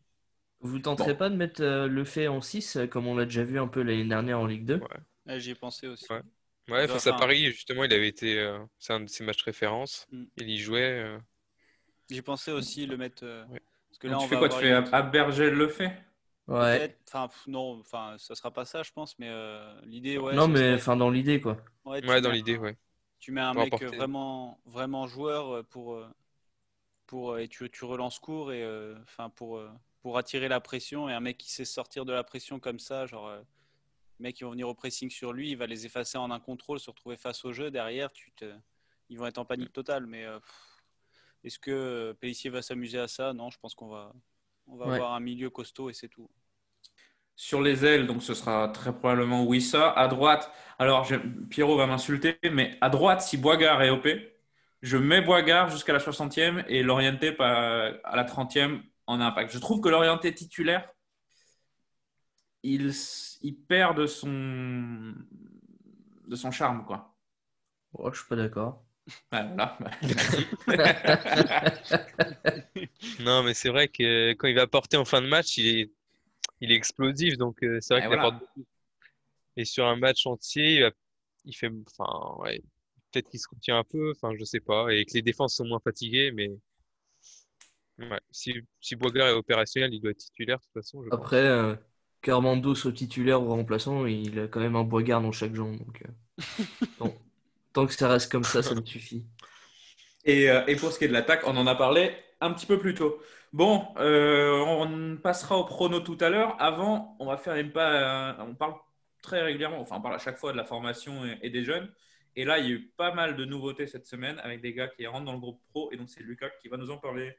Vous 0.60 0.78
tenterez 0.78 1.16
pas 1.16 1.30
de 1.30 1.36
mettre 1.36 1.62
euh, 1.62 1.86
le 1.86 2.04
fait 2.04 2.28
en 2.28 2.40
6 2.40 2.76
euh, 2.76 2.86
comme 2.86 3.06
on 3.06 3.16
l'a 3.16 3.24
déjà 3.24 3.44
vu 3.44 3.58
un 3.58 3.68
peu 3.68 3.82
l'année 3.82 4.04
dernière 4.04 4.40
en 4.40 4.46
Ligue 4.46 4.64
2 4.66 4.80
Ouais, 5.26 5.40
J'y 5.40 5.50
ai 5.50 5.54
pensé 5.54 5.86
aussi. 5.86 6.06
Ouais. 6.12 6.20
Ouais, 6.68 6.86
face 6.86 7.06
à 7.06 7.12
Paris, 7.12 7.46
justement, 7.46 7.84
il 7.84 7.92
avait 7.92 8.08
été. 8.08 8.38
euh, 8.38 8.58
c'est 8.78 8.92
un 8.92 9.00
de 9.00 9.08
ses 9.08 9.24
matchs 9.24 9.42
référence. 9.42 10.06
Mm. 10.12 10.24
Il 10.38 10.50
y 10.50 10.58
jouait. 10.58 11.18
Euh, 12.10 12.14
J'ai 12.14 12.22
pensé 12.22 12.52
aussi 12.52 12.86
le 12.86 12.96
mettre. 12.96 13.24
euh, 13.24 13.44
Parce 13.88 13.98
que 13.98 14.06
Donc, 14.06 14.12
là, 14.12 14.18
tu 14.18 14.24
on 14.24 14.26
fais 14.26 14.36
va 14.36 14.38
quoi 14.38 14.48
Tu 14.48 14.58
fais 14.58 14.70
une- 14.70 14.88
Abergel 14.92 15.54
le 15.54 15.68
fait? 15.68 15.92
Ouais. 16.48 16.82
Enfin, 17.08 17.28
non, 17.46 17.80
enfin, 17.80 18.16
ça 18.18 18.34
sera 18.34 18.52
pas 18.52 18.64
ça, 18.64 18.82
je 18.82 18.92
pense, 18.92 19.18
mais 19.18 19.28
euh, 19.28 19.80
l'idée, 19.84 20.18
ouais. 20.18 20.38
non, 20.38 20.48
mais 20.48 20.74
enfin 20.74 20.96
dans 20.96 21.10
l'idée 21.10 21.40
quoi. 21.40 21.58
Ouais, 21.84 22.02
tu 22.02 22.08
Ouais, 22.08 22.20
dans 22.20 22.30
l'idée, 22.30 22.56
ouais. 22.56 22.76
Tu 23.20 23.32
mets 23.32 23.40
un 23.40 23.54
Pour 23.54 23.62
mec 23.62 23.82
apporter. 23.82 23.96
vraiment, 23.96 24.60
vraiment 24.66 25.06
joueur 25.06 25.56
euh, 25.56 25.62
pour, 25.62 25.94
euh, 25.94 26.08
pour, 27.06 27.32
euh, 27.32 27.38
et 27.40 27.48
tu, 27.48 27.70
tu 27.70 27.84
relances 27.84 28.18
court 28.18 28.52
et 28.52 28.62
euh, 28.64 28.96
enfin 29.02 29.30
pour, 29.30 29.58
euh, 29.58 29.70
pour 30.02 30.18
attirer 30.18 30.48
la 30.48 30.60
pression 30.60 31.08
et 31.08 31.12
un 31.14 31.20
mec 31.20 31.38
qui 31.38 31.50
sait 31.52 31.64
sortir 31.64 32.04
de 32.04 32.12
la 32.12 32.24
pression 32.24 32.60
comme 32.60 32.78
ça, 32.78 33.06
genre 33.06 33.28
euh, 33.28 33.40
les 34.18 34.24
mecs 34.24 34.36
qui 34.36 34.44
vont 34.44 34.50
venir 34.52 34.68
au 34.68 34.74
pressing 34.74 35.10
sur 35.10 35.32
lui, 35.32 35.50
il 35.50 35.56
va 35.56 35.66
les 35.66 35.86
effacer 35.86 36.18
en 36.18 36.30
un 36.30 36.40
contrôle, 36.40 36.80
se 36.80 36.90
retrouver 36.90 37.16
face 37.16 37.44
au 37.44 37.52
jeu 37.52 37.70
derrière, 37.70 38.12
tu 38.12 38.32
te, 38.32 38.52
ils 39.10 39.18
vont 39.18 39.26
être 39.26 39.38
en 39.38 39.44
panique 39.46 39.72
totale. 39.72 40.06
Mais 40.06 40.24
euh, 40.26 40.40
pff, 40.40 40.79
est-ce 41.44 41.58
que 41.58 41.70
euh, 41.70 42.14
Pellissier 42.14 42.50
va 42.50 42.62
s'amuser 42.62 42.98
à 42.98 43.08
ça? 43.08 43.32
Non, 43.32 43.50
je 43.50 43.58
pense 43.58 43.74
qu'on 43.74 43.88
va, 43.88 44.12
on 44.66 44.76
va 44.76 44.86
Ouais. 44.86 44.94
avoir 44.94 45.14
un 45.14 45.20
milieu 45.20 45.50
costaud 45.50 45.90
et 45.90 45.92
c'est 45.94 46.08
tout. 46.08 46.28
Sur 47.36 47.62
les 47.62 47.84
ailes, 47.86 48.06
donc 48.06 48.22
ce 48.22 48.34
sera 48.34 48.68
très 48.68 48.92
probablement 48.94 49.44
Wissa. 49.44 49.90
À 49.92 50.08
droite, 50.08 50.52
alors 50.78 51.04
je- 51.04 51.16
Pierrot 51.48 51.76
va 51.76 51.86
m'insulter, 51.86 52.38
mais 52.52 52.76
à 52.82 52.90
droite, 52.90 53.22
si 53.22 53.38
Boigard 53.38 53.80
est 53.82 53.88
OP, 53.90 54.08
je 54.82 54.96
mets 54.98 55.22
Boigard 55.22 55.70
jusqu'à 55.70 55.92
la 55.94 56.00
60e 56.00 56.62
et 56.68 56.82
Lorienté 56.82 57.34
à 57.40 58.16
la 58.16 58.24
30e 58.24 58.82
en 59.06 59.20
impact. 59.20 59.52
Je 59.52 59.58
trouve 59.58 59.80
que 59.80 59.88
Lorienté 59.88 60.34
titulaire, 60.34 60.90
il, 62.62 62.88
s- 62.88 63.38
il 63.42 63.56
perd 63.56 63.96
de 63.96 64.06
son, 64.06 65.14
de 66.26 66.36
son 66.36 66.50
charme. 66.50 66.84
Quoi. 66.84 67.16
Oh, 67.94 68.10
je 68.12 68.18
suis 68.20 68.28
pas 68.28 68.36
d'accord. 68.36 68.84
Voilà. 69.30 69.78
Non, 73.20 73.42
mais 73.42 73.54
c'est 73.54 73.68
vrai 73.68 73.88
que 73.88 74.32
quand 74.34 74.48
il 74.48 74.54
va 74.54 74.66
porter 74.66 74.96
en 74.96 75.04
fin 75.04 75.22
de 75.22 75.28
match, 75.28 75.56
il 75.58 75.66
est, 75.66 75.90
il 76.60 76.72
est 76.72 76.74
explosif. 76.76 77.36
Donc, 77.38 77.62
euh, 77.62 77.78
c'est 77.80 77.94
vrai 77.94 78.00
Et 78.00 78.02
qu'il 78.02 78.08
voilà. 78.08 78.22
apporte 78.26 78.40
beaucoup. 78.40 78.66
Et 79.56 79.64
sur 79.64 79.86
un 79.86 79.96
match 79.96 80.26
entier, 80.26 80.76
il, 80.76 80.80
va- 80.82 80.90
il 81.44 81.54
fait. 81.56 81.70
Enfin, 81.98 82.36
ouais. 82.42 82.62
Peut-être 83.12 83.28
qu'il 83.30 83.40
se 83.40 83.48
retient 83.50 83.78
un 83.78 83.84
peu. 83.84 84.12
Enfin, 84.16 84.34
je 84.38 84.44
sais 84.44 84.60
pas. 84.60 84.88
Et 84.92 85.04
que 85.04 85.12
les 85.14 85.22
défenses 85.22 85.56
sont 85.56 85.64
moins 85.66 85.80
fatiguées. 85.80 86.32
Mais. 86.32 86.50
Ouais. 87.98 88.18
Si, 88.30 88.54
si 88.80 88.94
est 88.94 89.30
opérationnel, 89.32 89.92
il 89.92 90.00
doit 90.00 90.12
être 90.12 90.16
titulaire 90.18 90.58
de 90.58 90.62
toute 90.64 90.72
façon. 90.72 91.02
je 91.04 91.10
pense. 91.10 91.18
Après, 91.18 91.36
euh, 91.36 91.74
qu'Armando 92.22 92.74
soit 92.74 92.92
titulaire 92.92 93.42
ou 93.42 93.48
remplaçant, 93.48 94.06
il 94.06 94.38
a 94.38 94.48
quand 94.48 94.60
même 94.60 94.76
un 94.76 94.84
Boigard 94.84 95.20
dans 95.20 95.32
chaque 95.32 95.54
jambe. 95.54 95.76
Donc, 95.78 96.02
euh, 96.02 96.38
bon. 96.98 97.14
Tant 97.72 97.86
que 97.86 97.94
ça 97.94 98.08
reste 98.08 98.30
comme 98.30 98.44
ça, 98.44 98.62
ça 98.62 98.74
me 98.74 98.82
suffit. 98.84 99.24
Et, 100.24 100.50
euh, 100.50 100.64
et 100.66 100.76
pour 100.76 100.92
ce 100.92 100.98
qui 100.98 101.04
est 101.04 101.08
de 101.08 101.12
l'attaque, 101.12 101.42
on 101.46 101.56
en 101.56 101.66
a 101.66 101.74
parlé 101.74 102.14
un 102.40 102.52
petit 102.52 102.66
peu 102.66 102.78
plus 102.78 102.94
tôt. 102.94 103.20
Bon, 103.52 103.88
euh, 103.98 104.58
on 104.60 105.16
passera 105.16 105.56
au 105.56 105.64
prono 105.64 106.00
tout 106.00 106.18
à 106.20 106.28
l'heure. 106.28 106.56
Avant, 106.60 107.16
on 107.18 107.26
va 107.26 107.36
faire 107.36 107.56
une 107.56 107.72
pas. 107.72 108.36
on 108.40 108.54
parle 108.54 108.74
très 109.22 109.42
régulièrement, 109.42 109.80
enfin, 109.80 109.96
on 109.98 110.00
parle 110.00 110.14
à 110.14 110.18
chaque 110.18 110.38
fois 110.38 110.52
de 110.52 110.56
la 110.56 110.64
formation 110.64 111.24
et, 111.24 111.38
et 111.42 111.50
des 111.50 111.64
jeunes. 111.64 111.90
Et 112.36 112.44
là, 112.44 112.58
il 112.58 112.64
y 112.64 112.68
a 112.68 112.70
eu 112.72 112.92
pas 112.96 113.12
mal 113.12 113.36
de 113.36 113.44
nouveautés 113.44 113.86
cette 113.86 114.06
semaine 114.06 114.38
avec 114.42 114.60
des 114.60 114.72
gars 114.72 114.88
qui 114.88 115.06
rentrent 115.06 115.24
dans 115.24 115.32
le 115.32 115.40
groupe 115.40 115.60
pro. 115.70 115.90
Et 115.92 115.96
donc, 115.96 116.08
c'est 116.08 116.22
Lucas 116.22 116.50
qui 116.62 116.68
va 116.68 116.76
nous 116.76 116.90
en 116.90 116.98
parler. 116.98 117.36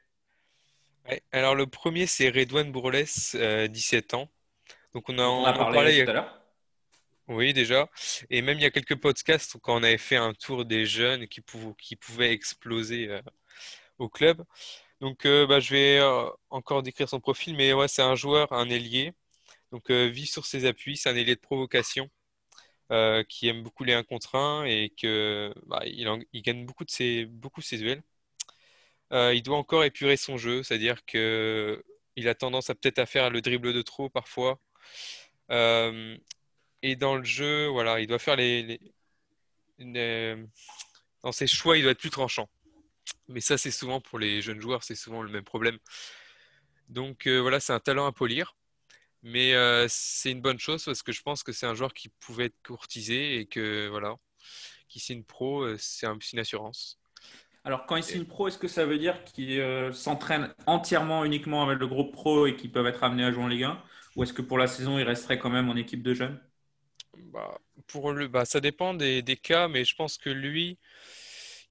Ouais. 1.08 1.22
Alors, 1.32 1.54
le 1.54 1.66
premier, 1.66 2.06
c'est 2.06 2.28
Redouane 2.28 2.70
Bourles, 2.70 3.04
euh, 3.34 3.68
17 3.68 4.14
ans. 4.14 4.28
Donc, 4.92 5.08
on 5.08 5.18
a, 5.18 5.22
On 5.22 5.44
a 5.44 5.52
parlé 5.54 6.04
tout 6.04 6.10
à 6.10 6.12
l'heure. 6.12 6.41
Oui, 7.28 7.52
déjà. 7.52 7.88
Et 8.30 8.42
même 8.42 8.58
il 8.58 8.62
y 8.62 8.66
a 8.66 8.70
quelques 8.70 8.96
podcasts 9.00 9.56
quand 9.62 9.74
on 9.76 9.82
avait 9.82 9.98
fait 9.98 10.16
un 10.16 10.34
tour 10.34 10.64
des 10.64 10.86
jeunes 10.86 11.28
qui, 11.28 11.40
pou- 11.40 11.74
qui 11.74 11.96
pouvaient 11.96 12.32
exploser 12.32 13.08
euh, 13.08 13.22
au 13.98 14.08
club. 14.08 14.44
Donc, 15.00 15.26
euh, 15.26 15.46
bah, 15.46 15.60
je 15.60 15.72
vais 15.74 15.98
euh, 16.00 16.28
encore 16.50 16.82
décrire 16.82 17.08
son 17.08 17.20
profil, 17.20 17.56
mais 17.56 17.72
ouais, 17.74 17.88
c'est 17.88 18.02
un 18.02 18.16
joueur, 18.16 18.52
un 18.52 18.70
ailier. 18.70 19.12
Donc, 19.72 19.90
vit 19.90 20.26
sur 20.26 20.46
ses 20.46 20.66
appuis, 20.66 20.96
c'est 20.98 21.10
un 21.10 21.16
ailier 21.16 21.36
de 21.36 21.40
provocation 21.40 22.10
qui 23.28 23.48
aime 23.48 23.62
beaucoup 23.62 23.84
les 23.84 23.94
1 23.94 24.02
contre 24.04 24.36
1 24.36 24.64
et 24.66 24.90
que 24.90 25.52
bah, 25.66 25.82
il, 25.86 26.42
gagne 26.42 26.66
beaucoup 26.66 26.84
de 26.84 26.90
ses, 26.90 27.24
beaucoup 27.26 27.62
ses 27.62 27.78
duels. 27.78 28.02
Il 29.12 29.42
doit 29.42 29.56
encore 29.58 29.84
épurer 29.84 30.16
son 30.16 30.36
jeu, 30.38 30.62
c'est-à-dire 30.62 31.04
que 31.04 31.84
il 32.16 32.28
a 32.28 32.34
tendance 32.34 32.70
à 32.70 32.74
peut-être 32.74 32.98
à 32.98 33.06
faire 33.06 33.30
le 33.30 33.40
dribble 33.42 33.72
de 33.72 33.82
trop 33.82 34.08
parfois. 34.10 34.58
Et 36.82 36.96
dans 36.96 37.16
le 37.16 37.24
jeu, 37.24 37.66
voilà, 37.68 38.00
il 38.00 38.06
doit 38.06 38.18
faire 38.18 38.36
les, 38.36 38.62
les- 38.62 38.80
les- 39.78 40.36
dans 41.22 41.32
ses 41.32 41.46
choix, 41.46 41.76
il 41.78 41.82
doit 41.82 41.92
être 41.92 42.00
plus 42.00 42.10
tranchant. 42.10 42.48
Mais 43.28 43.40
ça, 43.40 43.58
c'est 43.58 43.70
souvent 43.72 44.00
pour 44.00 44.18
les 44.18 44.42
jeunes 44.42 44.60
joueurs, 44.60 44.84
c'est 44.84 44.94
souvent 44.96 45.22
le 45.22 45.30
même 45.30 45.44
problème. 45.44 45.78
Donc 46.88 47.26
euh, 47.26 47.38
voilà, 47.40 47.60
c'est 47.60 47.72
un 47.72 47.80
talent 47.80 48.06
à 48.06 48.12
polir. 48.12 48.56
Mais 49.22 49.54
euh, 49.54 49.86
c'est 49.88 50.32
une 50.32 50.42
bonne 50.42 50.58
chose 50.60 50.84
parce 50.84 51.02
que 51.02 51.12
je 51.12 51.22
pense 51.22 51.42
que 51.42 51.52
c'est 51.52 51.66
un 51.66 51.74
joueur 51.74 51.94
qui 51.94 52.10
pouvait 52.20 52.46
être 52.46 52.56
courtisé 52.64 53.38
et 53.40 53.46
que 53.46 53.88
voilà, 53.88 54.16
qui 54.88 55.00
signe 55.00 55.24
pro, 55.24 55.62
euh, 55.62 55.76
c'est 55.78 56.06
un- 56.06 56.18
une 56.32 56.38
assurance. 56.40 56.98
Alors, 57.64 57.86
quand 57.86 57.96
il 57.96 58.02
signe 58.04 58.24
pro, 58.24 58.48
est-ce 58.48 58.58
que 58.58 58.68
ça 58.68 58.84
veut 58.86 58.98
dire 58.98 59.22
qu'il 59.24 59.60
euh, 59.60 59.92
s'entraîne 59.92 60.54
entièrement, 60.66 61.24
uniquement 61.24 61.62
avec 61.64 61.78
le 61.78 61.86
groupe 61.86 62.12
pro 62.12 62.46
et 62.46 62.56
qu'ils 62.56 62.72
peuvent 62.72 62.86
être 62.86 63.04
amenés 63.04 63.24
à 63.24 63.32
jouer 63.32 63.44
en 63.44 63.48
Ligue 63.48 63.64
1 63.64 63.82
Ou 64.16 64.24
est-ce 64.24 64.32
que 64.32 64.42
pour 64.42 64.58
la 64.58 64.66
saison, 64.66 64.98
il 64.98 65.04
resterait 65.04 65.38
quand 65.38 65.50
même 65.50 65.68
en 65.70 65.76
équipe 65.76 66.02
de 66.02 66.14
jeunes? 66.14 66.40
Bah, 67.32 67.58
pour 67.86 68.12
le, 68.12 68.28
bah, 68.28 68.44
ça 68.44 68.60
dépend 68.60 68.94
des, 68.94 69.22
des 69.22 69.36
cas, 69.36 69.68
mais 69.68 69.84
je 69.84 69.94
pense 69.94 70.18
que 70.18 70.30
lui, 70.30 70.78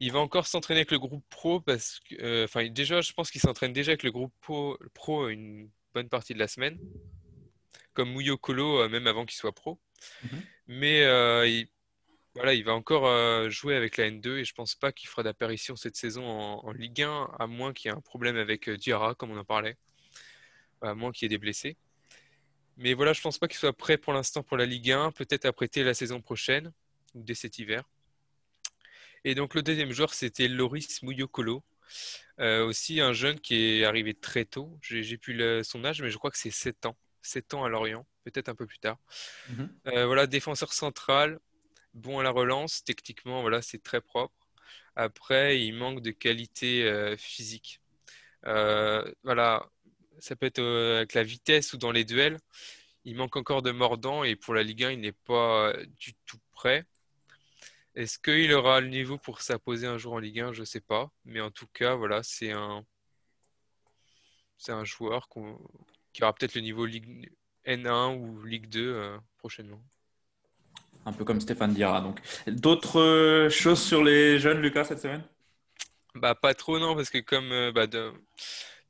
il 0.01 0.11
va 0.11 0.19
encore 0.19 0.47
s'entraîner 0.47 0.79
avec 0.79 0.91
le 0.91 0.99
groupe 0.99 1.23
pro 1.29 1.61
parce 1.61 1.99
que, 1.99 2.15
euh, 2.21 2.45
enfin, 2.45 2.67
déjà, 2.67 3.01
je 3.01 3.13
pense 3.13 3.29
qu'il 3.29 3.39
s'entraîne 3.39 3.71
déjà 3.71 3.91
avec 3.91 4.01
le 4.01 4.11
groupe 4.11 4.33
pro, 4.41 4.77
pro 4.95 5.29
une 5.29 5.69
bonne 5.93 6.09
partie 6.09 6.33
de 6.33 6.39
la 6.39 6.47
semaine, 6.47 6.79
comme 7.93 8.11
Mouyo 8.11 8.35
Kolo, 8.35 8.79
euh, 8.79 8.89
même 8.89 9.05
avant 9.05 9.27
qu'il 9.27 9.37
soit 9.37 9.51
pro. 9.51 9.79
Mhm. 10.23 10.41
Mais 10.67 11.03
euh, 11.03 11.47
il, 11.47 11.67
voilà, 12.33 12.55
il 12.55 12.63
va 12.63 12.73
encore 12.73 13.49
jouer 13.51 13.75
avec 13.75 13.97
la 13.97 14.09
N2 14.09 14.37
et 14.37 14.45
je 14.45 14.53
pense 14.53 14.73
pas 14.73 14.91
qu'il 14.91 15.07
fera 15.07 15.21
d'apparition 15.21 15.75
cette 15.75 15.97
saison 15.97 16.25
en, 16.25 16.65
en 16.65 16.71
Ligue 16.71 17.03
1, 17.03 17.29
à 17.37 17.45
moins 17.45 17.71
qu'il 17.71 17.91
y 17.91 17.93
ait 17.93 17.97
un 17.97 18.01
problème 18.01 18.37
avec 18.37 18.69
Diarra, 18.69 19.13
comme 19.13 19.29
on 19.31 19.37
en 19.37 19.45
parlait, 19.45 19.77
à 20.81 20.95
moins 20.95 21.11
qu'il 21.11 21.25
y 21.25 21.27
ait 21.27 21.29
des 21.29 21.37
blessés. 21.37 21.77
Mais 22.77 22.93
voilà, 22.93 23.13
je 23.13 23.21
pense 23.21 23.37
pas 23.37 23.47
qu'il 23.47 23.57
soit 23.57 23.73
prêt 23.77 23.97
pour 23.97 24.13
l'instant 24.13 24.43
pour 24.43 24.57
la 24.57 24.65
Ligue 24.65 24.91
1, 24.91 25.11
peut-être 25.11 25.45
à 25.45 25.53
prêter 25.53 25.83
la 25.83 25.93
saison 25.93 26.21
prochaine 26.21 26.71
ou 27.15 27.23
dès 27.23 27.35
cet 27.35 27.59
hiver. 27.59 27.83
Et 29.23 29.35
donc 29.35 29.53
le 29.55 29.61
deuxième 29.61 29.91
joueur, 29.91 30.13
c'était 30.13 30.47
Loris 30.47 31.01
Mouyokolo, 31.03 31.63
Euh, 32.39 32.65
aussi 32.65 33.01
un 33.01 33.13
jeune 33.13 33.39
qui 33.39 33.55
est 33.81 33.85
arrivé 33.85 34.13
très 34.15 34.45
tôt. 34.45 34.77
J'ai 34.81 35.17
plus 35.17 35.33
le- 35.33 35.63
son 35.63 35.85
âge, 35.85 36.01
mais 36.01 36.09
je 36.09 36.17
crois 36.17 36.31
que 36.31 36.37
c'est 36.39 36.51
7 36.51 36.85
ans. 36.87 36.97
7 37.21 37.53
ans 37.53 37.63
à 37.65 37.69
Lorient, 37.69 38.07
peut-être 38.25 38.49
un 38.49 38.55
peu 38.55 38.65
plus 38.67 38.79
tard. 38.79 38.97
Mhm. 39.49 39.69
Euh, 39.87 40.05
voilà, 40.07 40.27
défenseur 40.27 40.73
central, 40.73 41.39
bon 41.93 42.19
à 42.19 42.23
la 42.23 42.31
relance, 42.31 42.83
techniquement, 42.83 43.41
voilà, 43.41 43.61
c'est 43.61 43.83
très 43.83 44.01
propre. 44.01 44.35
Après, 44.95 45.61
il 45.61 45.73
manque 45.73 46.01
de 46.01 46.11
qualité 46.11 46.83
euh, 46.85 47.17
physique. 47.17 47.81
Voilà, 49.23 49.69
ça 50.21 50.35
peut 50.35 50.45
être 50.45 50.59
euh, 50.59 50.97
avec 50.97 51.13
la 51.13 51.23
vitesse 51.23 51.73
ou 51.73 51.77
dans 51.77 51.91
les 51.91 52.05
duels. 52.05 52.39
Il 53.03 53.15
manque 53.15 53.35
encore 53.35 53.61
de 53.61 53.71
mordant 53.71 54.23
et 54.23 54.35
pour 54.35 54.53
la 54.53 54.63
Ligue 54.63 54.83
1, 54.83 54.91
il 54.91 55.01
n'est 55.01 55.11
pas 55.11 55.69
euh, 55.69 55.85
du 55.99 56.13
tout 56.25 56.37
prêt. 56.51 56.85
Est-ce 57.95 58.19
qu'il 58.19 58.53
aura 58.53 58.79
le 58.79 58.87
niveau 58.87 59.17
pour 59.17 59.41
s'imposer 59.41 59.87
un 59.87 59.97
jour 59.97 60.13
en 60.13 60.19
Ligue 60.19 60.39
1? 60.39 60.53
Je 60.53 60.61
ne 60.61 60.65
sais 60.65 60.79
pas. 60.79 61.11
Mais 61.25 61.41
en 61.41 61.51
tout 61.51 61.67
cas, 61.73 61.95
voilà, 61.95 62.23
c'est 62.23 62.51
un, 62.51 62.85
c'est 64.57 64.71
un 64.71 64.85
joueur 64.85 65.27
qui 66.13 66.23
aura 66.23 66.33
peut-être 66.33 66.55
le 66.55 66.61
niveau 66.61 66.85
Ligue 66.85 67.29
N1 67.65 68.15
ou 68.15 68.43
Ligue 68.43 68.69
2 68.69 68.93
euh, 68.93 69.17
prochainement. 69.39 69.81
Un 71.05 71.13
peu 71.13 71.25
comme 71.25 71.41
Stéphane 71.41 71.73
Diarra. 71.73 72.01
Donc, 72.01 72.19
d'autres 72.47 73.47
choses 73.49 73.81
sur 73.81 74.03
les 74.03 74.37
jeunes, 74.37 74.61
Lucas, 74.61 74.85
cette 74.85 74.99
semaine? 74.99 75.23
Bah, 76.13 76.35
pas 76.35 76.53
trop, 76.53 76.77
non, 76.77 76.95
parce 76.95 77.09
que 77.09 77.17
comme 77.19 77.51
euh, 77.51 77.71
bah, 77.71 77.87
de- 77.87 78.13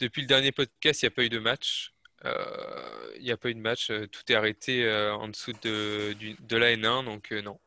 depuis 0.01 0.21
le 0.21 0.27
dernier 0.27 0.51
podcast, 0.51 1.01
il 1.01 1.05
n'y 1.05 1.07
a 1.07 1.11
pas 1.11 1.23
eu 1.23 1.29
de 1.29 1.39
match. 1.39 1.93
Euh, 2.25 3.13
Il 3.17 3.23
n'y 3.23 3.31
a 3.31 3.37
pas 3.37 3.49
eu 3.49 3.55
de 3.55 3.59
match. 3.59 3.89
euh, 3.91 4.07
tout 4.07 4.29
est 4.31 4.35
arrêté 4.35 4.83
euh, 4.85 5.13
en 5.13 5.27
dessous 5.27 5.53
de, 5.61 6.13
du- 6.13 6.35
de 6.39 6.57
la 6.57 6.71
N1, 6.71 7.03
donc 7.03 7.31
non. 7.31 7.59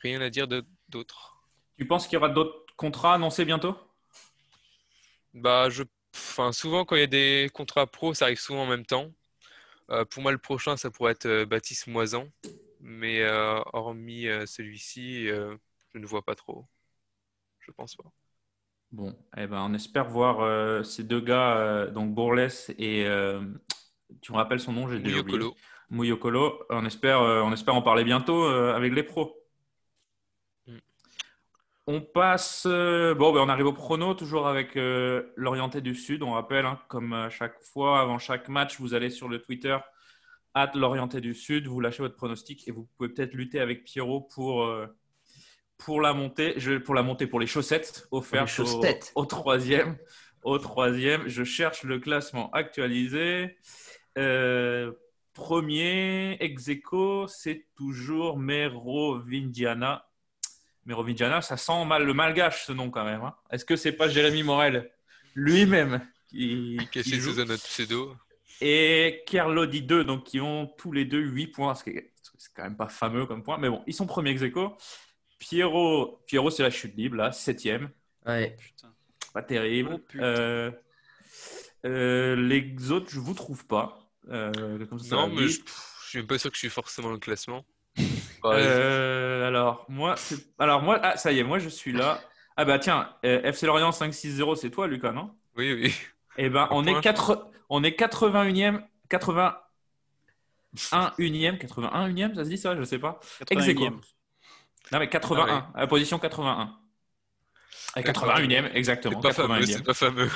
Rien 0.00 0.20
à 0.20 0.30
dire 0.30 0.48
d'autre. 0.88 1.36
Tu 1.78 1.86
penses 1.86 2.06
qu'il 2.06 2.14
y 2.14 2.16
aura 2.16 2.28
d'autres 2.28 2.74
contrats 2.76 3.14
annoncés 3.14 3.44
bientôt? 3.44 3.76
Bah, 5.34 5.68
je, 5.70 5.82
enfin, 6.14 6.52
souvent, 6.52 6.84
quand 6.84 6.96
il 6.96 7.00
y 7.00 7.02
a 7.02 7.06
des 7.06 7.50
contrats 7.52 7.86
pro, 7.86 8.14
ça 8.14 8.26
arrive 8.26 8.38
souvent 8.40 8.62
en 8.62 8.66
même 8.66 8.86
temps. 8.86 9.12
Euh, 9.90 10.04
pour 10.04 10.22
moi, 10.22 10.32
le 10.32 10.38
prochain, 10.38 10.76
ça 10.76 10.90
pourrait 10.90 11.12
être 11.12 11.44
Baptiste 11.44 11.86
Moisan. 11.86 12.28
Mais 12.80 13.26
hormis 13.72 14.26
celui-ci, 14.46 15.26
je 15.28 15.58
ne 15.98 16.06
vois 16.06 16.22
pas 16.22 16.34
trop. 16.34 16.66
Je 17.60 17.72
pense 17.72 17.96
pas. 17.96 18.10
Bon, 18.92 19.14
eh 19.36 19.46
ben, 19.46 19.66
on 19.68 19.74
espère 19.74 20.08
voir 20.08 20.40
euh, 20.40 20.82
ces 20.82 21.04
deux 21.04 21.20
gars, 21.20 21.56
euh, 21.58 21.90
donc 21.90 22.14
Bourles 22.14 22.48
et 22.78 23.04
euh, 23.06 23.40
tu 24.20 24.32
me 24.32 24.36
rappelles 24.36 24.60
son 24.60 24.72
nom, 24.72 24.88
j'ai 24.88 25.00
déjà 25.00 25.20
oublié. 25.20 25.38
Mouyokolo. 25.38 25.56
Mouyokolo. 25.90 26.64
On 26.70 26.84
espère, 26.86 27.20
euh, 27.20 27.42
on 27.42 27.52
espère 27.52 27.74
en 27.74 27.82
parler 27.82 28.04
bientôt 28.04 28.44
euh, 28.44 28.74
avec 28.74 28.94
les 28.94 29.02
pros. 29.02 29.36
Mm. 30.66 30.76
On 31.88 32.00
passe. 32.00 32.66
bon, 32.66 33.32
ben, 33.32 33.40
on 33.40 33.48
arrive 33.48 33.66
au 33.66 33.72
prono, 33.72 34.14
toujours 34.14 34.46
avec 34.46 34.76
euh, 34.76 35.32
l'Orienté 35.36 35.80
du 35.80 35.94
Sud. 35.94 36.22
On 36.22 36.32
rappelle, 36.32 36.64
hein, 36.64 36.80
comme 36.88 37.12
à 37.12 37.28
chaque 37.28 37.60
fois, 37.62 38.00
avant 38.00 38.18
chaque 38.18 38.48
match, 38.48 38.80
vous 38.80 38.94
allez 38.94 39.10
sur 39.10 39.28
le 39.28 39.40
Twitter, 39.42 39.76
at 40.54 40.70
l'Orienté 40.74 41.20
du 41.20 41.34
Sud, 41.34 41.66
vous 41.66 41.80
lâchez 41.80 42.02
votre 42.02 42.16
pronostic 42.16 42.66
et 42.68 42.70
vous 42.70 42.88
pouvez 42.96 43.08
peut-être 43.08 43.34
lutter 43.34 43.60
avec 43.60 43.84
Pierrot 43.84 44.22
pour, 44.32 44.64
euh, 44.64 44.86
pour 45.78 46.00
la 46.00 46.12
montée, 46.12 46.54
je, 46.56 46.78
pour 46.78 46.94
la 46.94 47.02
montée, 47.02 47.26
pour 47.26 47.40
les 47.40 47.46
chaussettes 47.46 48.06
offertes 48.10 48.54
Pour 48.56 48.64
les 48.64 48.70
chaussettes. 48.70 49.12
Au, 49.14 49.22
au 49.22 49.26
troisième. 49.26 49.96
Au 50.42 50.58
troisième, 50.58 51.26
je 51.28 51.42
cherche 51.44 51.82
le 51.82 51.98
classement 51.98 52.50
actualisé. 52.52 53.56
Euh, 54.16 54.92
premier 55.34 56.36
ex 56.40 56.70
c'est 57.28 57.66
toujours 57.76 58.38
Merovingiana. 58.38 60.08
Merovingiana, 60.86 61.42
ça 61.42 61.56
sent 61.56 61.84
mal 61.84 62.04
le 62.04 62.14
malgache 62.14 62.64
ce 62.64 62.72
nom 62.72 62.90
quand 62.90 63.04
même. 63.04 63.22
hein. 63.22 63.34
Est-ce 63.50 63.64
que 63.64 63.76
c'est 63.76 63.92
pas 63.92 64.08
Jérémy 64.08 64.42
Morel 64.44 64.90
lui-même 65.34 66.00
qui, 66.30 66.78
Qui 66.92 67.20
joue 67.20 67.34
pseudo. 67.56 68.14
et 68.60 69.22
Kerlodi 69.26 69.82
2, 69.82 70.04
donc 70.04 70.24
qui 70.24 70.40
ont 70.40 70.66
tous 70.78 70.92
les 70.92 71.04
deux 71.04 71.20
8 71.20 71.48
points, 71.48 71.74
ce 71.74 71.84
qui 71.84 71.90
est 71.90 72.12
c'est 72.38 72.52
quand 72.54 72.62
même 72.64 72.76
pas 72.76 72.88
fameux 72.88 73.24
comme 73.26 73.42
point, 73.42 73.56
mais 73.58 73.68
bon, 73.68 73.82
ils 73.86 73.94
sont 73.94 74.06
premiers 74.06 74.30
ex 74.30 74.42
aequo. 74.42 74.76
Pierrot, 75.38 76.22
Pierrot 76.26 76.50
c'est 76.50 76.62
la 76.62 76.70
chute 76.70 76.96
libre, 76.96 77.16
là, 77.16 77.30
7ème. 77.30 77.88
Ouais. 78.26 78.56
Putain. 78.58 78.92
Pas 79.32 79.42
terrible. 79.42 79.90
Oh, 79.94 79.98
putain. 79.98 80.24
Euh, 80.24 80.70
euh, 81.84 82.36
les 82.36 82.90
autres, 82.90 83.10
je 83.10 83.20
vous 83.20 83.34
trouve 83.34 83.66
pas. 83.66 83.98
Euh, 84.28 84.84
comme 84.86 84.98
ça, 84.98 85.16
Non, 85.16 85.28
mais 85.28 85.48
je, 85.48 85.60
pff, 85.62 85.94
je 86.04 86.08
suis 86.08 86.18
même 86.18 86.26
pas 86.26 86.38
sûr 86.38 86.50
que 86.50 86.56
je 86.56 86.60
suis 86.60 86.68
forcément 86.70 87.08
dans 87.08 87.14
le 87.14 87.20
classement. 87.20 87.64
Euh, 88.44 89.48
alors, 89.48 89.84
moi, 89.88 90.14
c'est- 90.16 90.54
alors, 90.60 90.80
moi, 90.80 91.00
ah, 91.02 91.16
ça 91.16 91.32
y 91.32 91.40
est, 91.40 91.42
moi, 91.42 91.58
je 91.58 91.68
suis 91.68 91.90
là. 91.90 92.20
Ah, 92.56 92.64
bah, 92.64 92.78
tiens, 92.78 93.12
euh, 93.24 93.42
FC 93.42 93.66
Lorient 93.66 93.90
5-6-0, 93.90 94.54
c'est 94.54 94.70
toi, 94.70 94.86
Lucas, 94.86 95.10
non? 95.10 95.34
Oui, 95.56 95.72
oui. 95.72 95.92
Eh 96.36 96.48
ben, 96.48 96.68
on 96.70 96.86
est, 96.86 96.92
point. 96.92 97.00
4, 97.00 97.50
on 97.70 97.82
est 97.82 97.98
81e, 97.98 98.84
81 99.08 101.12
unième, 101.18 101.58
81 101.58 102.08
unième, 102.08 102.36
ça 102.36 102.44
se 102.44 102.50
dit 102.50 102.58
ça, 102.58 102.76
je 102.76 102.84
sais 102.84 103.00
pas. 103.00 103.18
Ex 103.50 103.66
aequo. 103.66 103.86
81e. 103.86 104.00
Non, 104.92 104.98
mais 104.98 105.08
81, 105.08 105.46
Ah 105.48 105.70
à 105.74 105.80
la 105.80 105.86
position 105.86 106.18
81. 106.18 106.78
Euh, 107.96 108.00
81e, 108.02 108.70
exactement. 108.74 109.20
C'est 109.22 109.28
pas 109.28 109.34
fameux, 109.34 109.60
81e. 109.60 109.66
c'est 109.66 109.82
pas 109.84 109.94
fameux. 109.94 110.30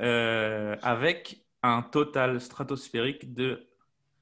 Euh, 0.00 0.76
avec 0.82 1.44
un 1.62 1.82
total 1.82 2.40
stratosphérique 2.40 3.34
de, 3.34 3.68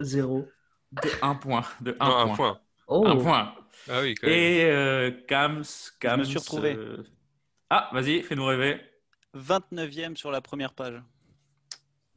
Zéro. 0.01 0.49
de 0.93 1.09
1 1.23 1.35
point. 1.37 1.65
De 1.81 1.97
un 2.01 2.09
Non, 2.09 2.17
un 2.17 2.27
point. 2.27 2.37
point. 2.37 2.61
Oh. 2.89 3.07
Un 3.07 3.17
point. 3.17 3.55
Ah 3.89 4.01
oui, 4.03 4.15
quand 4.15 4.27
même. 4.27 4.37
Et 4.37 4.65
euh, 4.65 5.11
Kams, 5.29 5.63
Kams. 6.01 6.21
me 6.21 6.25
suis 6.25 6.39
retrouvé. 6.39 6.75
euh, 6.77 7.03
Ah, 7.71 7.89
vas-y, 7.93 8.23
fais-nous 8.23 8.45
rêver. 8.45 8.81
29e 9.35 10.17
sur 10.17 10.31
la 10.31 10.41
première 10.41 10.75
page. 10.75 11.01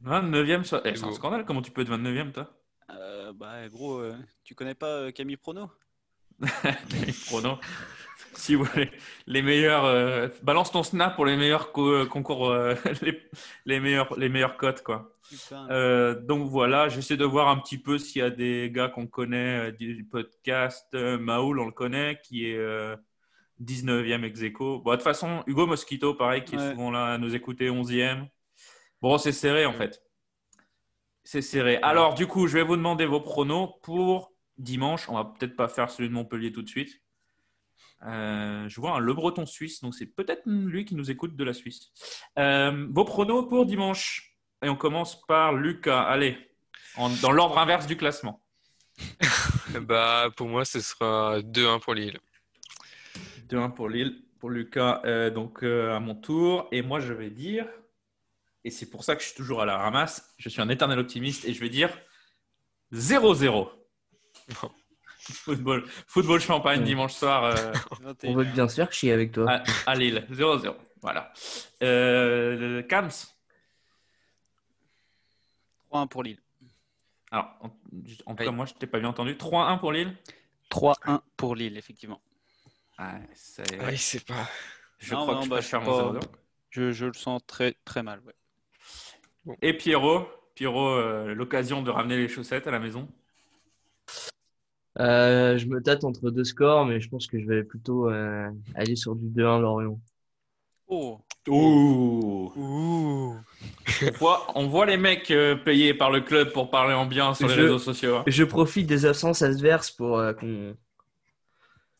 29e. 0.04 0.64
sur- 0.64 0.78
Eh, 0.84 0.90
C'est 0.90 0.96
c'est 0.96 1.04
un 1.06 1.12
scandale, 1.12 1.44
comment 1.44 1.62
tu 1.62 1.70
peux 1.70 1.82
être 1.82 1.88
29e, 1.88 2.32
toi? 2.32 2.52
Euh, 2.90 3.32
bah, 3.32 3.66
gros, 3.68 3.98
euh, 3.98 4.14
tu 4.44 4.54
connais 4.54 4.74
pas 4.74 4.86
euh, 4.86 5.10
Camille 5.12 5.36
Prono? 5.38 5.70
Pronos. 7.26 7.58
Si 8.34 8.54
vous 8.54 8.64
voulez, 8.64 8.90
les 9.26 9.40
meilleurs. 9.42 9.84
euh, 9.86 10.28
balance 10.42 10.70
ton 10.70 10.82
snap 10.82 11.14
pour 11.16 11.24
les 11.24 11.36
meilleurs 11.36 11.72
co- 11.72 12.04
concours, 12.06 12.50
euh, 12.50 12.74
les, 13.02 13.22
les 13.64 13.80
meilleurs, 13.80 14.18
les 14.18 14.28
meilleures 14.28 14.56
cotes, 14.58 14.82
quoi. 14.82 15.12
Euh, 15.70 16.20
donc 16.20 16.48
voilà, 16.50 16.88
j'essaie 16.88 17.16
de 17.16 17.24
voir 17.24 17.48
un 17.48 17.56
petit 17.58 17.78
peu 17.78 17.98
s'il 17.98 18.20
y 18.20 18.24
a 18.24 18.30
des 18.30 18.70
gars 18.72 18.88
qu'on 18.88 19.06
connaît 19.06 19.70
euh, 19.70 19.72
du 19.72 20.04
podcast. 20.10 20.86
Euh, 20.94 21.18
Maoul, 21.18 21.58
on 21.60 21.64
le 21.66 21.72
connaît, 21.72 22.20
qui 22.22 22.46
est 22.50 22.56
euh, 22.58 22.94
19e 23.64 24.22
ex 24.24 24.42
aequo. 24.42 24.80
Bon, 24.80 24.90
de 24.90 24.96
toute 24.96 25.04
façon, 25.04 25.42
Hugo 25.46 25.66
Mosquito, 25.66 26.12
pareil, 26.14 26.44
qui 26.44 26.56
est 26.56 26.70
souvent 26.72 26.90
là 26.90 27.14
à 27.14 27.18
nous 27.18 27.34
écouter, 27.34 27.70
11e. 27.70 28.26
Bon, 29.00 29.16
c'est 29.18 29.32
serré 29.32 29.64
en 29.64 29.72
fait. 29.72 30.02
C'est 31.24 31.42
serré. 31.42 31.78
Alors, 31.82 32.14
du 32.14 32.26
coup, 32.26 32.46
je 32.46 32.58
vais 32.58 32.62
vous 32.62 32.76
demander 32.76 33.06
vos 33.06 33.20
pronos 33.20 33.70
pour 33.82 34.32
dimanche. 34.58 35.08
On 35.08 35.14
va 35.14 35.24
peut-être 35.24 35.56
pas 35.56 35.68
faire 35.68 35.90
celui 35.90 36.08
de 36.08 36.14
Montpellier 36.14 36.52
tout 36.52 36.62
de 36.62 36.68
suite. 36.68 37.00
Euh, 38.06 38.68
je 38.68 38.80
vois 38.80 38.96
un 38.96 38.98
Le 38.98 39.14
Breton 39.14 39.46
suisse, 39.46 39.80
donc 39.80 39.94
c'est 39.94 40.06
peut-être 40.06 40.42
lui 40.46 40.84
qui 40.84 40.94
nous 40.94 41.10
écoute 41.10 41.34
de 41.34 41.44
la 41.44 41.54
Suisse. 41.54 41.90
Euh, 42.38 42.86
vos 42.90 43.04
pronos 43.04 43.48
pour 43.48 43.64
dimanche. 43.66 44.36
Et 44.62 44.68
on 44.68 44.76
commence 44.76 45.20
par 45.26 45.52
Lucas. 45.54 46.02
Allez, 46.02 46.36
en- 46.96 47.08
dans 47.10 47.32
l'ordre 47.32 47.58
inverse 47.58 47.86
du 47.86 47.96
classement. 47.96 48.42
Bah, 49.82 50.30
pour 50.36 50.48
moi, 50.48 50.64
ce 50.64 50.80
sera 50.80 51.40
2-1 51.42 51.80
pour 51.80 51.92
Lille. 51.94 52.18
2-1 53.48 53.70
pour 53.74 53.88
Lille, 53.90 54.22
pour 54.38 54.48
Lucas, 54.48 55.02
euh, 55.04 55.28
donc 55.28 55.62
euh, 55.62 55.94
à 55.94 56.00
mon 56.00 56.14
tour. 56.14 56.66
Et 56.72 56.80
moi, 56.80 56.98
je 57.00 57.12
vais 57.12 57.28
dire, 57.30 57.68
et 58.64 58.70
c'est 58.70 58.88
pour 58.88 59.04
ça 59.04 59.16
que 59.16 59.22
je 59.22 59.26
suis 59.28 59.36
toujours 59.36 59.60
à 59.60 59.66
la 59.66 59.76
ramasse, 59.76 60.34
je 60.38 60.48
suis 60.48 60.62
un 60.62 60.68
éternel 60.70 60.98
optimiste 60.98 61.44
et 61.44 61.52
je 61.52 61.60
vais 61.60 61.68
dire 61.68 61.90
0-0. 62.92 63.68
Football, 65.18 65.84
football 66.06 66.40
champagne 66.40 66.84
dimanche 66.84 67.12
soir 67.14 67.44
euh, 67.44 67.72
On 68.24 68.34
veut 68.34 68.44
bien 68.44 68.68
se 68.68 68.76
faire 68.76 68.92
chier 68.92 69.12
avec 69.12 69.32
toi. 69.32 69.50
à, 69.50 69.64
à 69.90 69.94
Lille. 69.94 70.26
0-0. 70.30 70.74
Voilà. 71.02 71.32
Euh, 71.82 72.82
Kams 72.82 73.10
3-1 75.92 76.08
pour 76.08 76.22
Lille. 76.22 76.40
Alors, 77.30 77.56
en, 77.60 77.70
en 78.26 78.34
tout 78.34 78.44
cas, 78.44 78.50
moi, 78.50 78.66
je 78.66 78.74
t'ai 78.74 78.86
pas 78.86 78.98
bien 79.00 79.08
entendu. 79.08 79.34
3-1 79.34 79.78
pour 79.78 79.92
Lille? 79.92 80.16
3-1 80.70 81.20
pour 81.36 81.54
Lille, 81.56 81.76
effectivement. 81.76 82.20
Ah, 82.98 83.14
c'est- 83.34 83.62
Ah, 83.80 83.90
pas. 84.26 84.48
Je 84.98 85.14
Non, 85.14 85.22
crois 85.22 85.34
non, 85.34 85.40
que 85.40 85.44
je 85.46 85.50
bah, 85.50 85.60
je 85.60 85.70
pas. 85.70 85.78
0-0. 85.84 86.20
Je, 86.70 86.92
je 86.92 87.06
le 87.06 87.12
sens 87.14 87.40
très, 87.46 87.74
très 87.84 88.02
mal. 88.02 88.20
ouais. 88.20 89.56
Et 89.62 89.74
Pierrot, 89.76 90.28
Pierrot, 90.54 90.88
euh, 90.88 91.34
l'occasion 91.34 91.82
de 91.82 91.90
ramener 91.90 92.16
les 92.16 92.28
chaussettes 92.28 92.66
à 92.66 92.70
la 92.70 92.78
maison. 92.78 93.08
Euh, 94.98 95.58
je 95.58 95.66
me 95.66 95.82
tâte 95.82 96.04
entre 96.04 96.30
deux 96.30 96.44
scores, 96.44 96.86
mais 96.86 97.00
je 97.00 97.08
pense 97.08 97.26
que 97.26 97.38
je 97.40 97.46
vais 97.46 97.62
plutôt 97.64 98.08
euh, 98.10 98.48
aller 98.74 98.96
sur 98.96 99.14
du 99.14 99.26
2-1 99.26 99.60
Lorient. 99.60 100.00
Oh 100.88 101.20
Ouh. 101.48 102.52
On, 102.56 104.10
voit, 104.18 104.46
on 104.56 104.66
voit 104.66 104.86
les 104.86 104.96
mecs 104.96 105.30
euh, 105.30 105.54
payés 105.54 105.94
par 105.94 106.10
le 106.10 106.20
club 106.20 106.52
pour 106.52 106.70
parler 106.70 106.94
en 106.94 107.06
bien 107.06 107.34
sur 107.34 107.46
les 107.48 107.54
Je- 107.54 107.60
réseaux 107.62 107.78
sociaux. 107.78 108.16
hein. 108.16 108.24
Je 108.26 108.42
profite 108.44 108.86
des 108.86 109.06
absences 109.06 109.42
adverses 109.42 109.90
pour 109.90 110.18
euh, 110.18 110.32
qu'on. 110.32 110.74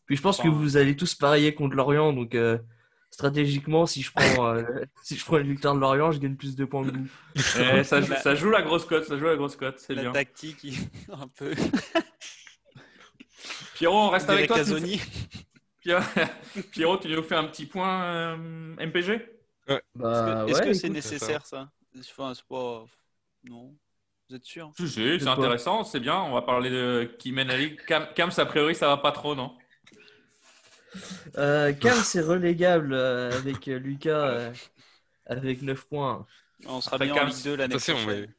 Puis 0.05 0.15
je 0.17 0.21
pense 0.21 0.37
que 0.39 0.47
vous 0.47 0.75
allez 0.77 0.95
tous 0.95 1.15
parier 1.15 1.53
contre 1.53 1.75
Lorient, 1.75 2.13
donc 2.13 2.33
euh, 2.35 2.57
stratégiquement, 3.11 3.85
si 3.85 4.01
je 4.01 4.11
prends 4.13 4.47
euh, 4.47 4.63
si 5.03 5.15
je 5.17 5.23
prends 5.25 5.37
une 5.37 5.47
victoire 5.49 5.75
de 5.75 5.79
Lorient, 5.79 6.11
je 6.11 6.19
gagne 6.19 6.35
plus 6.35 6.55
de 6.55 6.65
points 6.65 6.83
que 6.85 6.91
vous. 6.95 7.07
Eh, 7.59 7.83
ça, 7.83 8.01
joue- 8.01 8.11
La- 8.11 8.19
ça 8.21 8.35
joue 8.35 8.49
la 8.49 8.61
grosse 8.63 8.85
cote, 8.85 9.03
ça 9.05 9.17
joue 9.17 9.25
la 9.25 9.35
grosse 9.35 9.55
cote, 9.55 9.79
c'est 9.79 9.95
La 9.95 10.01
bien. 10.03 10.11
tactique, 10.13 10.63
il- 10.63 10.77
un 11.11 11.27
peu. 11.37 11.51
Pierrot, 13.77 14.07
on 14.07 14.09
reste 14.09 14.29
avec 14.29 14.47
toi. 14.47 14.57
Pierrot, 16.71 16.97
tu 16.97 17.09
nous 17.09 17.23
fais 17.23 17.35
un 17.35 17.45
petit 17.45 17.65
point 17.65 18.03
euh, 18.03 18.35
MPG 18.79 19.25
Bah, 19.95 20.45
Est-ce 20.47 20.61
que 20.61 20.67
ouais, 20.67 20.73
c'est 20.73 20.87
écoute, 20.87 20.95
nécessaire 20.95 21.45
ça 21.45 21.69
Enfin, 21.99 22.33
c'est 22.33 22.45
pas. 22.45 22.85
Non. 23.43 23.73
Vous 24.29 24.35
êtes 24.35 24.45
sûr? 24.45 24.71
Si, 24.77 24.89
c'est 24.89 25.27
intéressant, 25.27 25.83
c'est 25.83 25.99
bien. 25.99 26.19
On 26.19 26.33
va 26.33 26.41
parler 26.41 26.69
de 26.69 27.09
qui 27.19 27.31
mène 27.31 27.47
la 27.47 27.57
ligue. 27.57 27.79
Cam, 27.85 28.07
Cams, 28.15 28.31
a 28.35 28.45
priori, 28.45 28.75
ça 28.75 28.87
va 28.87 28.97
pas 28.97 29.11
trop, 29.11 29.35
non? 29.35 29.55
Euh, 31.37 31.71
Cam, 31.73 31.97
c'est 32.03 32.21
relégable 32.21 32.93
euh, 32.93 33.31
avec 33.31 33.67
euh, 33.67 33.77
Lucas 33.77 34.51
avec 35.27 35.61
9 35.61 35.85
points. 35.85 36.25
On 36.65 36.81
sera 36.81 36.95
Après, 36.95 37.05
bien 37.05 37.15
Cams, 37.15 37.27
en 37.27 37.29
Ligue 37.29 37.43
2 37.43 37.55
l'année 37.55 37.75
prochaine. 37.75 38.33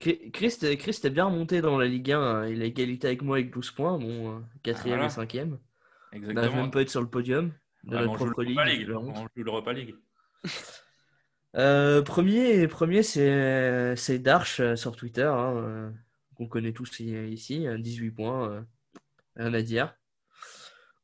Chri- 0.00 0.30
Christ, 0.32 0.76
Christ 0.78 1.04
est 1.04 1.10
bien 1.10 1.26
remonté 1.26 1.60
dans 1.60 1.78
la 1.78 1.86
Ligue 1.86 2.12
1. 2.12 2.20
hein. 2.20 2.46
Il 2.48 2.62
a 2.62 2.64
égalité 2.64 3.06
avec 3.08 3.22
moi 3.22 3.36
avec 3.36 3.50
12 3.52 3.70
points, 3.72 3.98
bon, 3.98 4.42
4 4.62 4.80
Ah, 4.84 4.88
voilà. 4.88 5.06
et 5.06 5.10
5 5.10 5.34
On 5.34 5.38
n'arrive 5.38 6.30
Exactement. 6.30 6.62
même 6.62 6.70
pas 6.70 6.82
être 6.82 6.90
sur 6.90 7.02
le 7.02 7.08
podium 7.08 7.52
de 7.84 7.94
Ouais, 7.94 8.00
mais 8.00 8.06
notre 8.06 8.12
on 8.12 8.16
joue 8.18 8.24
propre 8.32 8.42
ligue. 8.42 8.90
On 8.90 9.14
joue 9.14 9.28
l'Europa 9.36 9.72
League. 9.72 9.94
Euh, 11.56 12.00
premier, 12.02 12.68
premier 12.68 13.02
c'est 13.02 13.96
c'est 13.96 14.20
Darch 14.20 14.60
euh, 14.60 14.76
sur 14.76 14.94
Twitter, 14.94 15.24
hein, 15.24 15.56
euh, 15.56 15.90
qu'on 16.36 16.46
connaît 16.46 16.72
tous 16.72 17.00
ici, 17.00 17.66
euh, 17.66 17.76
18 17.76 18.12
points, 18.12 18.48
euh, 18.48 18.60
rien 19.34 19.52
à 19.54 19.60
dire. 19.60 19.96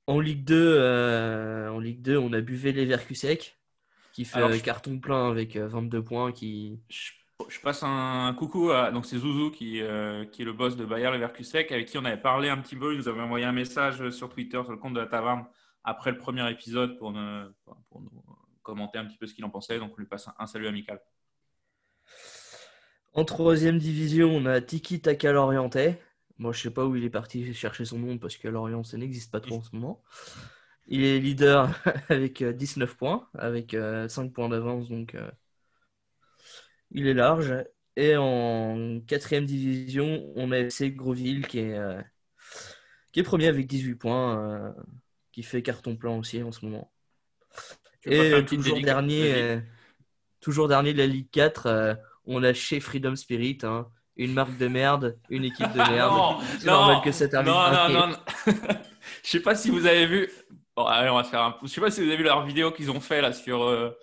En 0.06 0.20
Ligue 0.20 0.44
2, 0.44 0.54
euh, 0.78 1.68
en 1.70 1.80
Ligue 1.80 2.00
2, 2.00 2.16
on 2.16 2.32
a 2.32 2.40
Buvé 2.40 2.70
Leverkusek 2.72 3.58
qui 4.12 4.24
fait 4.24 4.36
Alors, 4.36 4.52
je- 4.52 4.62
carton 4.62 5.00
plein 5.00 5.28
avec 5.28 5.56
euh, 5.56 5.66
22 5.66 6.04
points 6.04 6.30
qui 6.30 6.78
Je 6.90 7.10
Je 7.48 7.60
passe 7.60 7.82
un 7.82 8.34
coucou 8.36 8.70
à 8.70 8.90
donc 8.90 9.06
c'est 9.06 9.18
Zouzou 9.18 9.50
qui, 9.50 9.80
euh, 9.82 10.24
est 10.24 10.44
le 10.44 10.52
boss 10.52 10.76
de 10.76 10.84
Bayer 10.84 11.10
Leverkusen 11.10 11.64
avec 11.70 11.86
qui 11.86 11.98
on 11.98 12.04
avait 12.04 12.20
parlé 12.20 12.48
un 12.48 12.58
petit 12.58 12.76
peu. 12.76 12.92
Il 12.92 12.98
nous 12.98 13.08
avait 13.08 13.20
envoyé 13.20 13.44
un 13.44 13.52
message 13.52 14.10
sur 14.10 14.28
Twitter 14.28 14.60
sur 14.62 14.72
le 14.72 14.78
compte 14.78 14.94
de 14.94 15.00
la 15.00 15.06
taverne 15.06 15.44
après 15.84 16.10
le 16.10 16.18
premier 16.18 16.50
épisode 16.50 16.98
pour, 16.98 17.12
ne- 17.12 17.48
pour 17.90 18.00
nous 18.00 18.10
commenter 18.62 18.98
un 18.98 19.04
petit 19.06 19.16
peu 19.16 19.26
ce 19.26 19.34
qu'il 19.34 19.44
en 19.44 19.50
pensait. 19.50 19.78
Donc 19.78 19.92
on 19.96 20.00
lui 20.00 20.06
passe 20.06 20.28
un, 20.38 20.46
salut 20.46 20.66
amical. 20.66 21.00
En 23.12 23.24
troisième 23.24 23.78
division, 23.78 24.30
on 24.30 24.44
a 24.44 24.60
Tiki 24.60 25.00
Taka 25.00 25.32
Lorientais. 25.32 26.02
Moi, 26.38 26.52
je 26.52 26.62
sais 26.62 26.70
pas 26.70 26.84
où 26.84 26.96
il 26.96 27.04
est 27.04 27.10
parti 27.10 27.54
chercher 27.54 27.84
son 27.86 27.98
nom 27.98 28.18
parce 28.18 28.36
que 28.36 28.48
Lorient, 28.48 28.82
ça 28.84 28.98
n'existe 28.98 29.30
pas 29.30 29.40
trop 29.40 29.56
en 29.56 29.62
ce 29.62 29.74
moment. 29.74 30.02
Il 30.88 31.02
est 31.04 31.18
leader 31.18 31.70
avec 32.08 32.42
euh, 32.42 32.52
19 32.52 32.96
points, 32.96 33.28
avec 33.34 33.72
euh, 33.72 34.08
5 34.08 34.32
points 34.32 34.48
d'avance, 34.48 34.88
donc 34.88 35.14
euh, 35.14 35.30
il 36.96 37.06
est 37.06 37.14
large. 37.14 37.54
Et 37.94 38.16
en 38.16 39.00
quatrième 39.06 39.46
division, 39.46 40.26
on 40.34 40.50
a 40.50 40.58
FC 40.58 40.90
Groville 40.90 41.46
qui 41.46 41.60
est, 41.60 41.78
euh, 41.78 42.00
qui 43.12 43.20
est 43.20 43.22
premier 43.22 43.46
avec 43.46 43.66
18 43.66 43.94
points, 43.94 44.38
euh, 44.38 44.72
qui 45.32 45.42
fait 45.42 45.62
carton 45.62 45.96
plein 45.96 46.10
aussi 46.10 46.42
en 46.42 46.52
ce 46.52 46.64
moment. 46.64 46.92
Tu 48.02 48.12
Et 48.12 48.44
toujours 48.44 48.80
dernier, 48.80 49.34
euh, 49.34 49.60
toujours 50.40 50.68
dernier 50.68 50.92
de 50.92 50.98
la 50.98 51.06
Ligue 51.06 51.30
4, 51.30 51.66
euh, 51.66 51.94
on 52.24 52.42
a 52.42 52.52
chez 52.52 52.80
Freedom 52.80 53.14
Spirit, 53.14 53.58
hein, 53.62 53.88
une 54.16 54.32
marque 54.32 54.56
de 54.58 54.68
merde, 54.68 55.18
une 55.30 55.44
équipe 55.44 55.72
de 55.72 55.78
merde. 55.78 56.12
Non, 56.12 56.38
C'est 56.58 56.66
non, 56.66 56.72
normal 56.72 57.02
que 57.02 57.12
ça 57.12 57.28
termine 57.28 57.52
Non, 57.52 57.64
non, 57.64 57.70
dernier. 57.70 57.94
non. 57.94 58.06
non. 58.08 58.16
Je 59.22 59.30
sais 59.30 59.40
pas 59.40 59.54
si 59.54 59.70
vous 59.70 59.86
avez 59.86 60.06
vu. 60.06 60.30
Bon, 60.74 60.84
allez, 60.84 61.08
on 61.08 61.16
va 61.16 61.24
se 61.24 61.30
faire 61.30 61.40
un. 61.42 61.56
Je 61.62 61.68
sais 61.68 61.80
pas 61.80 61.90
si 61.90 62.00
vous 62.00 62.08
avez 62.08 62.16
vu 62.16 62.24
leur 62.24 62.44
vidéo 62.44 62.72
qu'ils 62.72 62.90
ont 62.90 63.00
fait 63.00 63.20
là 63.22 63.32
sur. 63.32 63.96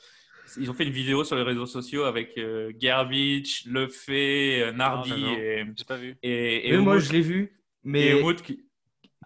Ils 0.57 0.69
ont 0.69 0.73
fait 0.73 0.83
une 0.85 0.91
vidéo 0.91 1.23
sur 1.23 1.35
les 1.35 1.41
réseaux 1.43 1.65
sociaux 1.65 2.03
avec 2.03 2.37
euh, 2.37 2.71
Gerbich, 2.79 3.65
Lefebvre, 3.65 4.67
euh, 4.67 4.71
Nardi 4.71 5.11
Non, 5.11 5.17
non, 5.17 5.27
non. 5.27 5.37
et. 5.37 5.65
J'ai 5.75 5.85
pas 5.85 5.97
vu. 5.97 6.17
Et, 6.23 6.69
et 6.69 6.71
Mais 6.71 6.77
moi, 6.77 6.95
Umut- 6.95 7.05
je 7.05 7.11
l'ai 7.13 7.21
vu. 7.21 7.59
Mais 7.83 8.07
et 8.07 8.19
Umut 8.21 8.41
qui- 8.41 8.63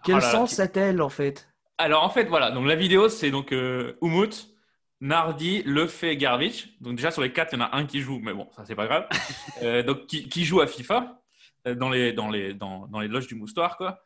quel 0.04 0.16
Oh 0.16 0.18
là 0.18 0.24
là, 0.26 0.32
sens 0.32 0.54
qui- 0.56 0.60
a-t-elle 0.60 1.02
en 1.02 1.08
fait? 1.08 1.48
Alors 1.76 2.02
en 2.04 2.10
fait, 2.10 2.24
voilà. 2.24 2.50
Donc 2.50 2.66
la 2.66 2.76
vidéo, 2.76 3.08
c'est 3.08 3.30
donc 3.30 3.52
euh, 3.52 3.94
Umut, 4.02 4.48
Nardi, 5.00 5.62
Lefebvre 5.64 6.14
Garbich. 6.16 6.76
Donc 6.80 6.96
déjà 6.96 7.10
sur 7.10 7.22
les 7.22 7.32
quatre, 7.32 7.52
il 7.52 7.58
y 7.58 7.62
en 7.62 7.64
a 7.66 7.76
un 7.76 7.84
qui 7.86 8.00
joue, 8.00 8.18
mais 8.20 8.32
bon, 8.32 8.48
ça 8.56 8.64
c'est 8.64 8.74
pas 8.74 8.86
grave. 8.86 9.06
Euh, 9.62 9.82
donc 9.82 10.06
qui, 10.06 10.28
qui 10.28 10.44
joue 10.44 10.60
à 10.60 10.66
FIFA 10.68 11.20
euh, 11.66 11.74
dans 11.74 11.90
les 11.90 12.12
dans 12.12 12.30
les 12.30 12.54
dans, 12.54 12.86
dans 12.86 13.00
les 13.00 13.08
loges 13.08 13.26
du 13.26 13.34
Moustoir, 13.34 13.76
quoi. 13.76 14.04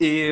Et 0.00 0.30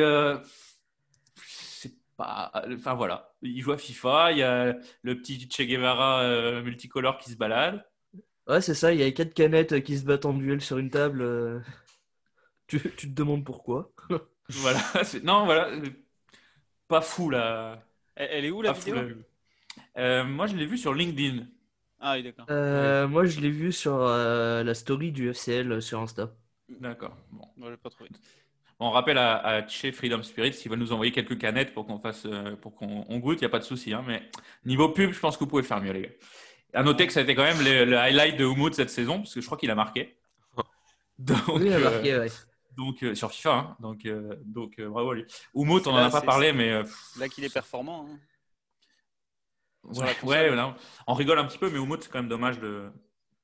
euh. 2.19 2.75
Enfin 2.75 2.93
voilà, 2.95 3.33
il 3.41 3.61
joue 3.61 3.71
à 3.73 3.77
FIFA. 3.77 4.31
Il 4.31 4.37
y 4.39 4.43
a 4.43 4.75
le 5.03 5.17
petit 5.21 5.47
Che 5.49 5.61
Guevara 5.63 6.21
euh, 6.23 6.61
multicolore 6.63 7.17
qui 7.19 7.31
se 7.31 7.35
balade. 7.37 7.85
Ouais, 8.47 8.61
c'est 8.61 8.73
ça, 8.73 8.93
il 8.93 8.99
y 8.99 9.03
a 9.03 9.11
quatre 9.11 9.33
canettes 9.33 9.83
qui 9.83 9.97
se 9.97 10.05
battent 10.05 10.25
en 10.25 10.33
duel 10.33 10.61
sur 10.61 10.77
une 10.77 10.89
table. 10.89 11.21
euh, 11.21 11.59
Tu, 12.67 12.79
tu 12.97 13.07
te 13.09 13.13
demandes 13.13 13.45
pourquoi 13.45 13.91
Voilà. 14.49 14.79
c'est- 15.03 15.23
Non, 15.23 15.45
voilà. 15.45 15.67
euh, 15.69 15.89
Pas 16.87 17.01
fou 17.01 17.29
là. 17.29 17.83
Elle, 18.15 18.29
elle 18.31 18.45
est 18.45 18.51
où 18.51 18.61
la 18.61 18.73
Pas 18.73 18.79
fou, 18.79 18.91
Euh, 19.97 20.23
moi, 20.23 20.47
je 20.47 20.55
l'ai 20.55 20.65
vu 20.65 20.77
sur 20.77 20.93
LinkedIn. 20.93 21.47
Ah 21.99 22.13
oui, 22.15 22.23
d'accord. 22.23 22.45
Euh, 22.49 23.07
Moi, 23.07 23.25
je 23.25 23.39
l'ai 23.39 23.49
vu 23.49 23.71
sur 23.71 23.95
euh, 23.95 24.63
la 24.63 24.73
story 24.73 25.11
du 25.11 25.29
FCL 25.33 25.71
euh, 25.71 25.81
sur 25.81 25.99
Insta. 25.99 26.33
D'accord. 26.69 27.15
Bon. 27.31 27.47
Moi, 27.57 27.71
j'ai 27.71 27.77
pas 27.77 27.89
trouvé. 27.89 28.09
On 28.79 28.91
rappelle 28.91 29.17
à, 29.17 29.37
à 29.37 29.67
chez 29.67 29.91
Freedom 29.91 30.21
Spirit 30.21 30.53
s'ils 30.53 30.69
veulent 30.69 30.79
nous 30.79 30.93
envoyer 30.93 31.11
quelques 31.11 31.37
canettes 31.39 31.73
pour 31.73 31.85
qu'on 31.87 31.97
fasse, 31.99 32.25
euh, 32.25 32.55
pour 32.55 32.75
qu'on 32.75 33.05
on 33.09 33.17
goûte, 33.17 33.39
il 33.39 33.43
n'y 33.43 33.47
a 33.47 33.49
pas 33.49 33.59
de 33.59 33.63
souci. 33.63 33.93
hein, 33.93 34.03
mais 34.05 34.29
niveau 34.65 34.89
pub, 34.89 35.11
je 35.11 35.19
pense 35.19 35.35
que 35.35 35.43
vous 35.43 35.49
pouvez 35.49 35.63
faire 35.63 35.81
mieux, 35.81 35.91
les 35.93 36.01
gars. 36.03 36.09
À 36.73 36.83
noter 36.83 37.07
que 37.07 37.13
ça 37.13 37.21
a 37.21 37.23
été 37.23 37.33
quand 37.33 37.43
même 37.43 37.61
le, 37.63 37.85
le 37.85 37.97
highlight 37.97 38.37
de 38.37 38.45
Umut 38.45 38.73
cette 38.73 38.89
saison, 38.91 39.17
parce 39.19 39.33
que 39.33 39.41
je 39.41 39.45
crois 39.45 39.57
qu'il 39.57 39.71
a 39.71 39.75
marqué. 39.75 40.15
Donc, 41.17 41.37
Oui, 41.47 41.63
il 41.65 41.73
a 41.73 41.77
euh, 41.77 41.91
marqué, 41.91 42.17
ouais. 42.19 42.27
donc 42.75 43.01
euh, 43.03 43.15
sur 43.15 43.31
FIFA, 43.31 43.53
hein, 43.53 43.77
donc, 43.79 44.05
euh, 44.05 44.35
donc 44.45 44.77
euh, 44.77 44.87
bravo 44.89 45.11
à 45.11 45.15
lui. 45.15 45.25
Umut, 45.55 45.81
on 45.87 45.91
n'en 45.93 45.97
a 45.97 46.11
pas 46.11 46.21
parlé, 46.21 46.53
mais 46.53 46.71
euh, 46.71 46.83
Là 47.17 47.27
qu'il 47.29 47.43
est 47.45 47.53
performant. 47.53 48.07
hein. 48.07 48.19
Ouais, 50.23 50.51
on 51.07 51.13
rigole 51.13 51.39
un 51.39 51.45
petit 51.45 51.57
peu, 51.57 51.69
mais 51.71 51.79
Umut, 51.79 51.97
c'est 52.03 52.11
quand 52.11 52.19
même 52.19 52.27
dommage 52.29 52.59
de 52.59 52.91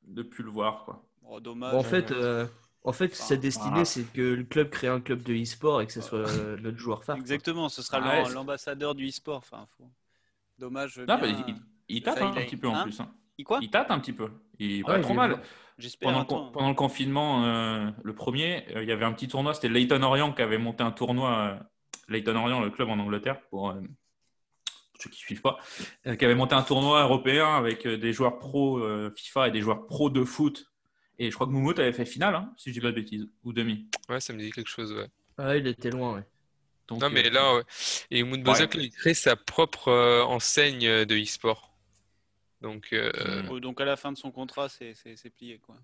ne 0.07 0.21
plus 0.21 0.43
le 0.43 0.51
voir. 0.51 0.83
Quoi. 0.83 1.03
Oh, 1.25 1.39
dommage. 1.39 1.71
Bon, 1.71 1.79
en 1.79 1.83
fait, 1.83 2.11
euh, 2.11 2.45
en 2.83 2.91
fait 2.93 3.15
sa 3.15 3.35
destinée, 3.37 3.85
c'est 3.85 4.03
que 4.13 4.21
le 4.21 4.43
club 4.43 4.69
crée 4.69 4.87
un 4.87 4.99
club 4.99 5.23
de 5.23 5.33
e-sport 5.33 5.81
et 5.81 5.87
que 5.87 5.93
ce 5.93 6.01
soit 6.01 6.19
euh, 6.19 6.57
notre 6.61 6.77
joueur 6.77 7.03
phare. 7.03 7.17
Exactement, 7.17 7.69
ce 7.69 7.81
sera 7.81 7.99
Ah 8.03 8.29
l'ambassadeur 8.29 8.95
du 8.95 9.07
e-sport. 9.07 9.37
Enfin, 9.37 9.65
faut- 9.77 9.89
Dommage. 10.59 10.99
Non, 10.99 11.05
bien, 11.05 11.17
bah, 11.17 11.27
il, 11.27 11.55
il 11.89 12.03
tâte 12.03 12.21
hein, 12.21 12.33
un 12.35 12.41
petit 12.41 12.57
peu 12.57 12.67
en 12.67 12.75
Hein 12.75 12.83
plus. 12.83 12.99
hein. 12.99 13.11
Il 13.37 13.45
quoi 13.45 13.59
Il 13.61 13.69
tâte 13.69 13.89
un 13.89 13.99
petit 13.99 14.13
peu. 14.13 14.29
Il 14.59 14.71
est 14.79 14.81
Ah 14.83 14.87
pas 14.87 14.93
ouais, 14.97 15.01
trop 15.01 15.13
mal. 15.15 15.41
Pendant, 15.99 16.23
pendant 16.25 16.69
le 16.69 16.75
confinement, 16.75 17.45
euh, 17.45 17.89
le 18.03 18.13
premier, 18.13 18.63
euh, 18.75 18.83
il 18.83 18.87
y 18.87 18.91
avait 18.91 19.05
un 19.05 19.11
petit 19.13 19.27
tournoi, 19.27 19.55
c'était 19.55 19.69
Leighton 19.69 20.03
Orient 20.03 20.31
qui 20.31 20.43
avait 20.43 20.59
monté 20.59 20.83
un 20.83 20.91
tournoi, 20.91 21.31
euh, 21.39 21.59
Leighton 22.09 22.35
Orient, 22.35 22.59
le 22.61 22.69
club 22.69 22.89
en 22.89 22.99
Angleterre, 22.99 23.41
pour 23.49 23.71
euh, 23.71 23.81
ceux 24.99 25.09
qui 25.09 25.15
ne 25.15 25.25
suivent 25.25 25.41
pas, 25.41 25.57
euh, 26.05 26.15
qui 26.15 26.23
avait 26.25 26.35
monté 26.35 26.53
un 26.53 26.61
tournoi 26.61 27.01
européen 27.01 27.55
avec 27.55 27.87
euh, 27.87 27.97
des 27.97 28.13
joueurs 28.13 28.37
pro 28.37 28.77
euh, 28.77 29.11
FIFA 29.17 29.47
et 29.47 29.51
des 29.51 29.61
joueurs 29.61 29.87
pro 29.87 30.11
de 30.11 30.23
foot. 30.23 30.71
Et 31.19 31.29
je 31.29 31.35
crois 31.35 31.45
que 31.47 31.51
Moumout 31.51 31.77
avait 31.79 31.93
fait 31.93 32.05
finale, 32.05 32.35
hein, 32.35 32.53
si 32.57 32.69
je 32.69 32.73
dis 32.73 32.81
pas 32.81 32.89
de 32.91 32.95
bêtises, 32.95 33.27
ou 33.43 33.53
demi. 33.53 33.87
Ouais, 34.09 34.19
ça 34.19 34.33
me 34.33 34.39
dit 34.39 34.51
quelque 34.51 34.69
chose, 34.69 34.91
ouais. 34.93 35.07
Ah, 35.37 35.55
il 35.55 35.67
était 35.67 35.91
loin, 35.91 36.15
ouais. 36.15 36.23
Donc, 36.87 37.01
Non, 37.01 37.09
mais 37.09 37.27
euh, 37.27 37.29
là, 37.29 37.55
ouais. 37.55 37.63
Et 38.11 38.23
Moon 38.23 38.39
Bozok, 38.39 38.73
là, 38.75 38.81
il 38.83 38.91
crée 38.91 39.13
sa 39.13 39.35
propre 39.35 39.87
euh, 39.89 40.23
enseigne 40.23 41.05
de 41.05 41.15
e-sport. 41.15 41.71
Donc, 42.61 42.93
euh, 42.93 43.43
Oh, 43.49 43.59
Donc 43.59 43.79
à 43.81 43.85
la 43.85 43.95
fin 43.95 44.11
de 44.11 44.17
son 44.17 44.31
contrat, 44.31 44.69
c'est 44.69 44.93
c'est- 44.95 45.15
c'est 45.17 45.29
plié. 45.29 45.59
Quoi. 45.59 45.75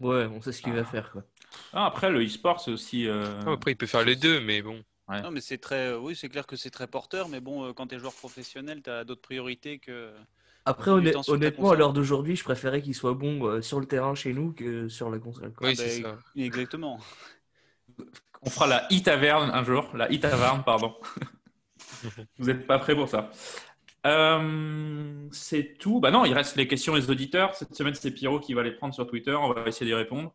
Ouais, 0.00 0.26
on 0.26 0.40
sait 0.40 0.52
ce 0.52 0.62
qu'il 0.62 0.72
Ah. 0.72 0.76
va 0.76 0.84
faire. 0.84 1.10
Quoi. 1.10 1.24
ah, 1.72 1.86
après, 1.86 2.10
le 2.10 2.24
e-sport, 2.24 2.60
c'est 2.60 2.70
aussi. 2.70 3.06
euh, 3.08 3.40
ah, 3.46 3.52
après, 3.52 3.72
il 3.72 3.76
peut 3.76 3.86
faire 3.86 4.04
les 4.04 4.16
deux, 4.16 4.40
mais 4.40 4.62
bon. 4.62 4.82
ouais. 5.08 5.22
Non, 5.22 5.30
mais 5.30 5.40
c'est 5.40 5.58
très. 5.58 5.94
Oui, 5.94 6.14
c'est 6.16 6.28
clair 6.28 6.46
que 6.46 6.56
c'est 6.56 6.70
très 6.70 6.86
porteur, 6.86 7.28
mais 7.28 7.40
bon, 7.40 7.72
quand 7.74 7.88
tu 7.88 7.94
es 7.94 7.98
joueur 7.98 8.14
professionnel, 8.14 8.82
tu 8.82 8.90
as 8.90 9.04
d'autres 9.04 9.22
priorités 9.22 9.78
que. 9.78 10.12
Après, 10.64 10.90
honnêtement, 10.90 11.70
à 11.70 11.76
l'heure 11.76 11.92
d'aujourd'hui, 11.92 12.36
je 12.36 12.44
préférais 12.44 12.82
qu'il 12.82 12.94
soit 12.94 13.14
bon 13.14 13.46
euh, 13.46 13.62
sur 13.62 13.80
le 13.80 13.86
terrain 13.86 14.14
chez 14.14 14.32
nous 14.32 14.52
que 14.52 14.88
sur 14.88 15.10
la 15.10 15.18
console. 15.18 15.52
quoi. 15.52 15.68
Oui, 15.68 15.74
Ah, 15.78 15.82
c'est 15.84 16.00
bah, 16.02 16.16
ça. 16.20 16.40
Exactement. 16.40 16.98
On 18.42 18.50
fera 18.50 18.66
la 18.66 18.86
e-taverne 18.92 19.50
un 19.52 19.64
jour, 19.64 19.88
la 19.94 20.08
e-taverne, 20.08 20.62
pardon. 20.64 20.94
Vous 22.38 22.46
n'êtes 22.46 22.66
pas 22.66 22.78
prêts 22.78 22.94
pour 22.94 23.08
ça. 23.08 23.30
Euh, 24.06 25.28
c'est 25.30 25.78
tout. 25.78 26.00
Bah 26.00 26.10
non, 26.10 26.24
il 26.24 26.32
reste 26.32 26.56
les 26.56 26.66
questions 26.66 26.94
des 26.94 27.10
auditeurs. 27.10 27.54
Cette 27.54 27.74
semaine, 27.74 27.94
c'est 27.94 28.10
Pierrot 28.10 28.40
qui 28.40 28.54
va 28.54 28.62
les 28.62 28.72
prendre 28.72 28.94
sur 28.94 29.06
Twitter. 29.06 29.32
On 29.34 29.52
va 29.52 29.66
essayer 29.66 29.86
d'y 29.86 29.94
répondre. 29.94 30.34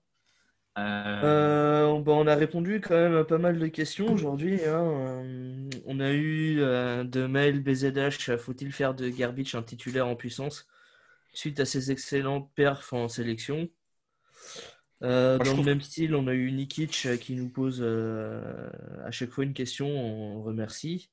Euh, 0.78 1.22
Euh, 1.24 2.02
bah, 2.02 2.12
on 2.14 2.28
a 2.28 2.36
répondu 2.36 2.80
quand 2.82 2.96
même 2.96 3.16
à 3.16 3.24
pas 3.24 3.38
mal 3.40 3.58
de 3.60 3.68
questions 3.68 4.12
aujourd'hui. 4.14 4.64
hein. 4.66 4.84
Euh, 4.86 5.70
on 5.86 6.00
a 6.00 6.12
eu 6.12 6.60
euh, 6.62 7.04
de 7.04 7.26
Maël 7.26 7.62
BZH, 7.62 8.38
faut-il 8.38 8.72
faire 8.72 8.94
de 8.94 9.10
Garbage 9.10 9.56
un 9.56 9.64
titulaire 9.64 10.08
en 10.08 10.16
puissance 10.16 10.68
suite 11.34 11.60
à 11.60 11.66
ses 11.66 11.92
excellentes 11.92 12.52
perfs 12.56 12.94
en 12.94 13.08
sélection? 13.08 13.70
Euh, 15.04 15.38
Moi, 15.38 15.46
Dans 15.46 15.52
le 15.52 15.56
trouve- 15.58 15.66
même 15.66 15.82
style, 15.82 16.16
on 16.16 16.28
a 16.28 16.34
eu 16.34 16.52
Nikic 16.52 17.06
euh, 17.06 17.18
qui 17.18 17.36
nous 17.36 17.50
pose 17.50 17.80
euh, 17.82 18.70
à 19.06 19.12
chaque 19.12 19.30
fois 19.32 19.44
une 19.44 19.54
question, 19.54 19.88
on 19.88 20.42
remercie. 20.44 21.10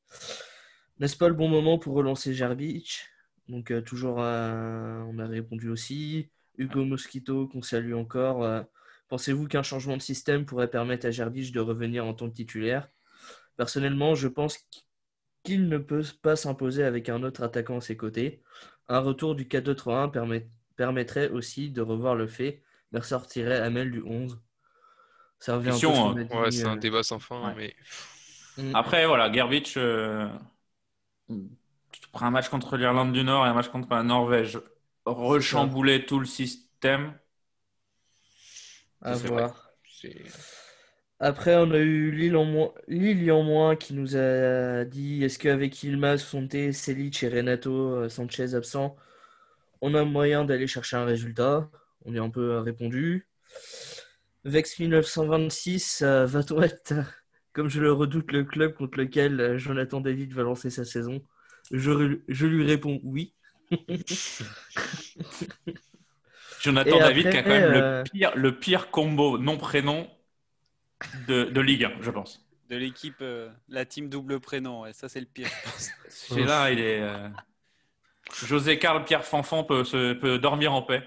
N'est-ce 1.00 1.16
pas 1.16 1.28
le 1.28 1.34
bon 1.34 1.48
moment 1.48 1.78
pour 1.78 1.94
relancer 1.94 2.34
Jarbic? 2.34 3.06
Donc 3.48 3.70
euh, 3.70 3.82
toujours, 3.82 4.20
euh, 4.22 5.00
on 5.08 5.18
a 5.18 5.26
répondu 5.26 5.68
aussi. 5.68 6.30
Hugo 6.56 6.84
Mosquito, 6.84 7.46
qu'on 7.48 7.62
salue 7.62 7.94
encore. 7.94 8.64
Euh, 9.04 9.08
Pensez-vous 9.08 9.48
qu'un 9.48 9.62
changement 9.62 9.96
de 9.96 10.02
système 10.02 10.44
pourrait 10.44 10.70
permettre 10.70 11.06
à 11.06 11.10
Jarbic 11.10 11.52
de 11.52 11.60
revenir 11.60 12.04
en 12.06 12.14
tant 12.14 12.28
que 12.28 12.34
titulaire? 12.34 12.88
Personnellement, 13.56 14.14
je 14.14 14.28
pense 14.28 14.58
qu'il 15.42 15.68
ne 15.68 15.78
peut 15.78 16.04
pas 16.22 16.36
s'imposer 16.36 16.84
avec 16.84 17.08
un 17.08 17.22
autre 17.22 17.42
attaquant 17.42 17.78
à 17.78 17.80
ses 17.80 17.96
côtés. 17.96 18.42
Un 18.88 19.00
retour 19.00 19.34
du 19.34 19.46
4-2-3-1 19.46 20.08
permet- 20.10 20.48
permettrait 20.76 21.30
aussi 21.30 21.70
de 21.70 21.80
revoir 21.82 22.14
le 22.14 22.26
fait, 22.26 22.62
mais 22.92 22.98
ressortirait 23.00 23.60
Amel 23.60 23.90
du 23.90 24.02
11. 24.02 24.40
Ça 25.38 25.56
revient 25.56 25.70
hein. 25.70 26.14
dit, 26.14 26.34
Ouais, 26.34 26.50
c'est 26.50 26.64
un 26.64 26.76
euh, 26.76 26.80
débat 26.80 27.02
sans 27.02 27.18
fin, 27.18 27.54
Ouais. 27.54 27.74
mais 28.56 28.62
mm. 28.62 28.74
Après, 28.74 29.06
voilà, 29.06 29.32
Gervich, 29.32 29.76
euh, 29.76 30.28
tu 31.28 32.00
te 32.00 32.08
prends 32.12 32.26
un 32.26 32.30
match 32.30 32.48
contre 32.48 32.76
l'Irlande 32.76 33.12
du 33.12 33.24
Nord 33.24 33.46
et 33.46 33.48
un 33.50 33.54
match 33.54 33.68
contre 33.68 33.88
la 33.90 34.02
Norvège. 34.02 34.58
Rechambouler 35.04 36.06
tout 36.06 36.18
le 36.18 36.24
système. 36.24 37.14
À 39.04 39.14
voir. 39.16 39.70
c'est. 39.88 40.22
Après, 41.20 41.56
on 41.56 41.70
a 41.70 41.78
eu 41.78 42.10
Lille 42.10 42.36
en 42.36 42.44
moins, 42.44 42.72
Lille 42.88 43.30
en 43.32 43.42
moins 43.42 43.76
qui 43.76 43.94
nous 43.94 44.16
a 44.16 44.84
dit 44.84 45.24
est-ce 45.24 45.38
qu'avec 45.38 45.82
Ilmaz, 45.82 46.22
Fonte, 46.22 46.72
Selic 46.72 47.22
et 47.22 47.28
Renato 47.28 47.94
euh, 47.94 48.08
Sanchez 48.08 48.54
absents, 48.54 48.96
on 49.80 49.94
a 49.94 50.04
moyen 50.04 50.44
d'aller 50.44 50.66
chercher 50.66 50.96
un 50.96 51.04
résultat? 51.04 51.70
On 52.04 52.12
y 52.14 52.18
a 52.18 52.22
un 52.22 52.30
peu 52.30 52.52
euh, 52.54 52.60
répondu. 52.60 53.28
Vex 54.44 54.78
1926, 54.78 56.02
euh, 56.02 56.26
va-t-on 56.26 56.62
être, 56.62 56.92
euh, 56.92 57.02
comme 57.52 57.68
je 57.68 57.80
le 57.80 57.92
redoute, 57.92 58.30
le 58.32 58.44
club 58.44 58.74
contre 58.74 58.98
lequel 58.98 59.40
euh, 59.40 59.58
Jonathan 59.58 60.00
David 60.00 60.32
va 60.34 60.42
lancer 60.42 60.70
sa 60.70 60.84
saison 60.84 61.22
Je, 61.70 62.20
je 62.28 62.46
lui 62.46 62.64
réponds 62.66 63.00
oui. 63.04 63.34
Jonathan 66.64 66.96
Et 66.96 67.00
David 67.00 67.30
qui 67.30 67.36
a 67.36 67.42
quand 67.42 67.48
même 67.50 67.72
euh, 67.74 67.98
le, 67.98 68.04
pire, 68.04 68.32
le 68.36 68.58
pire 68.58 68.90
combo 68.90 69.38
nom-prénom 69.38 70.08
de, 71.28 71.44
de 71.44 71.60
Ligue 71.60 71.84
1, 71.84 71.92
je 72.00 72.10
pense. 72.10 72.40
De 72.70 72.76
l'équipe, 72.76 73.16
euh, 73.20 73.50
la 73.68 73.84
team 73.84 74.08
double 74.08 74.40
prénom, 74.40 74.82
ouais, 74.82 74.92
ça 74.92 75.08
c'est 75.08 75.20
le 75.20 75.26
pire. 75.26 75.48
Celui-là, 76.08 76.70
il 76.70 76.80
est. 76.80 77.00
euh, 77.00 77.28
José 78.46 78.78
Carl 78.78 79.04
Pierre 79.04 79.24
Fanfan 79.24 79.64
peut, 79.64 79.84
se, 79.84 80.14
peut 80.14 80.38
dormir 80.38 80.72
en 80.72 80.82
paix. 80.82 81.02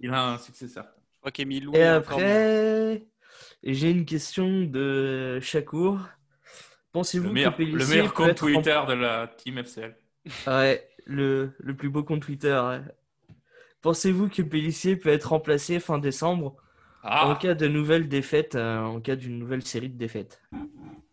Il 0.00 0.12
a 0.12 0.32
un 0.32 0.38
successeur. 0.38 0.86
Je 1.14 1.18
crois 1.20 1.30
qu'Emilou 1.30 1.72
Et 1.74 1.82
après, 1.84 3.04
j'ai 3.62 3.90
une 3.90 4.04
question 4.04 4.62
de 4.62 5.38
Chakour. 5.40 6.00
Pensez-vous 6.92 7.32
que 7.32 7.48
Pélissier 7.50 7.78
le 7.78 7.86
meilleur 7.86 8.06
peut 8.14 8.24
compte 8.24 8.36
Twitter 8.36 8.80
de 8.88 8.92
la 8.94 9.28
team 9.28 9.58
FCL. 9.58 9.96
Ouais, 10.46 10.88
le, 11.06 11.52
le 11.58 11.76
plus 11.76 11.88
beau 11.90 12.02
compte 12.02 12.22
Twitter. 12.22 12.60
ouais. 12.68 12.80
Pensez-vous 13.86 14.28
que 14.28 14.42
Pélissier 14.42 14.96
peut 14.96 15.10
être 15.10 15.26
remplacé 15.26 15.78
fin 15.78 15.98
décembre 15.98 16.56
Ah. 17.04 17.28
en 17.28 17.36
cas 17.36 17.54
de 17.54 17.68
nouvelle 17.68 18.08
défaite, 18.08 18.56
euh, 18.56 18.80
en 18.80 19.00
cas 19.00 19.14
d'une 19.14 19.38
nouvelle 19.38 19.64
série 19.64 19.88
de 19.88 19.96
défaites? 19.96 20.42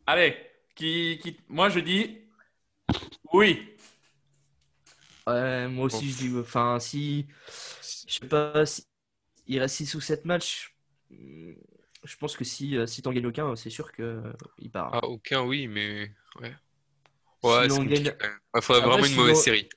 Allez, 0.07 0.35
qui, 0.73 1.19
qui... 1.21 1.37
moi 1.47 1.69
je 1.69 1.79
dis 1.81 2.21
oui. 3.31 3.75
Ouais, 5.27 5.67
moi 5.67 5.85
aussi 5.85 6.09
je 6.09 6.17
dis, 6.17 6.33
enfin 6.35 6.79
si, 6.79 7.27
je 8.07 8.13
sais 8.15 8.27
pas, 8.27 8.65
si 8.65 8.87
il 9.45 9.59
reste 9.59 9.75
6 9.75 9.93
ou 9.93 10.01
7 10.01 10.25
matchs, 10.25 10.75
hmm, 11.11 11.51
je 12.03 12.17
pense 12.17 12.35
que 12.35 12.43
si, 12.43 12.75
euh, 12.75 12.87
si 12.87 13.03
t'en 13.03 13.13
gagnes 13.13 13.27
aucun, 13.27 13.55
c'est 13.55 13.69
sûr 13.69 13.91
que 13.91 14.01
euh, 14.01 14.33
il 14.57 14.71
part. 14.71 14.89
Ah, 14.93 15.05
aucun, 15.05 15.43
oui, 15.43 15.67
mais. 15.67 16.11
Ouais. 16.41 16.55
Ouais, 17.43 17.69
c'est 17.69 17.85
gagne-. 17.85 18.15
Il 18.55 18.61
faudrait 18.63 18.81
Après, 18.81 18.89
vraiment 18.89 19.03
si 19.03 19.11
une 19.11 19.19
mauvaise 19.19 19.41
série. 19.43 19.69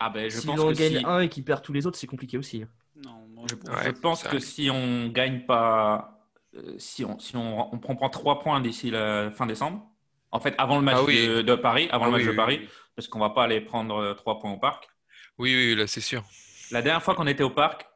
Ah 0.00 0.10
ben 0.10 0.30
je 0.30 0.38
si 0.38 0.46
pense 0.46 0.58
que 0.58 0.72
gagne 0.72 0.98
si... 0.98 1.04
un 1.04 1.20
et 1.20 1.28
qu'il 1.28 1.44
perd 1.44 1.62
tous 1.62 1.72
les 1.72 1.86
autres, 1.86 1.98
c'est 1.98 2.06
compliqué 2.06 2.38
aussi. 2.38 2.64
Non, 2.96 3.26
moi, 3.28 3.46
Je, 3.48 3.90
pense 3.90 4.22
que 4.22 4.38
si 4.38 4.70
on 4.70 5.08
gagne 5.08 5.44
pas, 5.46 6.20
euh, 6.54 6.74
si 6.78 7.04
on, 7.04 7.18
si 7.18 7.36
on, 7.36 7.74
on 7.74 7.78
prend 7.78 7.96
pas 7.96 8.08
3 8.08 8.40
points 8.40 8.60
d'ici 8.60 8.90
la 8.90 9.30
fin 9.30 9.46
décembre, 9.46 9.86
en 10.30 10.40
fait 10.40 10.54
avant 10.58 10.76
le 10.76 10.82
match 10.82 10.96
Ah 10.98 11.04
oui. 11.04 11.26
de, 11.26 11.42
de 11.42 11.54
Paris, 11.54 11.88
avant 11.90 12.04
Ah 12.04 12.06
le 12.06 12.12
match 12.12 12.22
oui, 12.22 12.28
de 12.28 12.32
Paris, 12.36 12.58
oui. 12.62 12.68
parce 12.96 13.08
qu'on 13.08 13.18
va 13.18 13.30
pas 13.30 13.44
aller 13.44 13.60
prendre 13.60 14.14
3 14.14 14.38
points 14.40 14.52
au 14.52 14.58
parc. 14.58 14.88
Oui, 15.38 15.54
oui, 15.54 15.74
là, 15.74 15.86
c'est 15.86 16.00
sûr. 16.00 16.24
La 16.70 16.82
dernière 16.82 17.02
fois 17.02 17.14
qu'on 17.14 17.26
était 17.26 17.42
au 17.42 17.50
parc, 17.50 17.86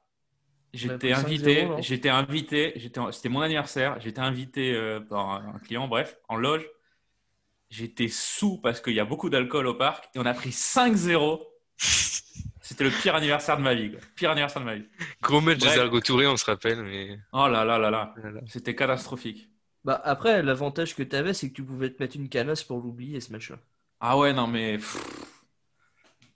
j'étais 0.72 1.12
pris 1.12 1.22
5-0, 1.22 1.24
invité, 1.24 1.68
j'étais 1.78 2.08
invité, 2.08 2.72
j'étais, 2.76 3.00
c'était 3.12 3.28
mon 3.28 3.40
anniversaire, 3.40 4.00
j'étais 4.00 4.20
invité 4.20 4.74
euh, 4.74 5.00
par 5.00 5.30
un 5.30 5.54
un 5.54 5.58
client, 5.58 5.88
bref, 5.88 6.16
en 6.28 6.36
loge. 6.36 6.66
J'étais 7.68 8.08
sous 8.08 8.60
parce 8.60 8.80
qu'il 8.80 8.94
y 8.94 9.00
a 9.00 9.04
beaucoup 9.04 9.28
d'alcool 9.28 9.66
au 9.66 9.74
parc 9.74 10.08
et 10.14 10.18
on 10.18 10.26
a 10.26 10.34
pris 10.34 10.50
5-0. 10.50 11.40
C'était 11.78 12.84
le 12.84 12.90
pire 12.90 13.14
anniversaire 13.14 13.56
de 13.56 13.62
ma 13.62 13.74
vie. 13.74 13.92
quoi. 13.92 14.00
Pire 14.16 14.30
anniversaire 14.32 14.60
de 14.62 14.66
ma 14.66 14.74
vie. 14.76 14.86
Gros 15.22 15.40
match 15.40 15.58
de 15.58 15.64
Bref. 15.64 15.76
Zargo 15.76 16.00
Touré, 16.00 16.26
on 16.26 16.36
se 16.36 16.44
rappelle, 16.44 16.82
mais. 16.82 17.18
Oh 17.32 17.46
là 17.48 17.64
là 17.64 17.78
là 17.78 17.90
là. 17.90 18.14
C'était 18.48 18.74
catastrophique. 18.74 19.48
Bah 19.84 20.00
après, 20.04 20.42
l'avantage 20.42 20.96
que 20.96 21.02
t'avais, 21.04 21.32
c'est 21.32 21.48
que 21.50 21.54
tu 21.54 21.62
pouvais 21.64 21.90
te 21.90 22.02
mettre 22.02 22.16
une 22.16 22.28
canasse 22.28 22.64
pour 22.64 22.80
l'oublier 22.80 23.20
ce 23.20 23.30
match-là. 23.32 23.56
Ah 24.00 24.18
ouais, 24.18 24.32
non, 24.32 24.46
mais. 24.48 24.78
pff. 24.78 24.96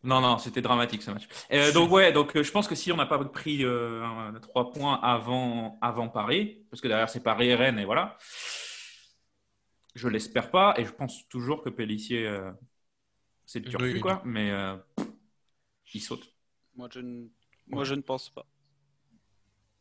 Non, 0.03 0.21
non, 0.23 0.39
c'était 0.39 0.63
dramatique 0.63 1.03
ce 1.03 1.11
match. 1.11 1.29
Euh, 1.53 1.73
donc, 1.73 1.91
ouais, 1.91 2.11
donc 2.13 2.35
euh, 2.35 2.43
je 2.43 2.51
pense 2.51 2.67
que 2.69 2.75
si 2.75 2.91
on 2.91 2.97
n'a 2.97 3.05
pas 3.07 3.23
pris 3.23 3.65
euh, 3.65 4.03
un- 4.03 4.33
trois 4.41 4.73
points 4.73 4.99
avant, 5.03 5.79
avant 5.83 6.09
Paris, 6.09 6.65
parce 6.71 6.81
que 6.81 6.89
derrière 6.89 7.11
c'est 7.11 7.23
Paris 7.23 7.49
et 7.49 7.55
Rennes, 7.55 7.79
et 7.79 7.85
voilà, 7.85 8.17
je 9.95 10.09
l'espère 10.09 10.51
pas, 10.51 10.75
et 10.79 10.87
je 10.87 10.91
pense 10.91 11.29
toujours 11.29 11.63
que 11.63 11.69
Pellissier, 11.69 12.27
euh, 12.27 12.51
c'est 13.45 13.59
le 13.59 13.67
Oui, 13.67 13.71
turfu, 13.73 13.93
oui. 13.95 14.01
quoi, 14.01 14.23
mais 14.25 14.51
euh, 14.53 14.75
il 15.95 16.01
saute. 16.01 16.33
moi, 16.75 16.89
je 16.93 17.01
ne... 17.01 17.27
moi 17.67 17.85
je 17.85 17.95
ne 17.95 18.03
pense 18.03 18.29
pas. 18.31 18.47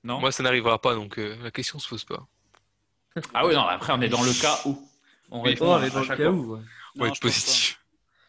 Non 0.03 0.19
Moi, 0.19 0.31
ça 0.31 0.43
n'arrivera 0.43 0.79
pas, 0.81 0.95
donc 0.95 1.19
euh, 1.19 1.35
la 1.43 1.51
question 1.51 1.77
se 1.79 1.89
pose 1.89 2.05
pas. 2.05 2.27
Ah 3.33 3.45
oui, 3.45 3.53
non, 3.53 3.61
après 3.63 3.91
on 3.93 4.01
est 4.01 4.07
dans 4.09 4.23
le 4.23 4.39
cas 4.39 4.59
où. 4.65 4.87
On 5.31 5.41
répond 5.41 5.65
Oh, 5.67 5.71
à- 5.73 5.79
on 5.79 5.83
est 5.83 5.89
dans 5.89 5.99
le 5.99 6.05
chaque 6.05 6.17
cas 6.17 6.23
fois. 6.31 6.33
où. 6.33 6.53
ouais. 6.55 6.59
Non, 6.95 7.05
je 7.05 7.09
pense 7.09 7.19
positif. 7.19 7.85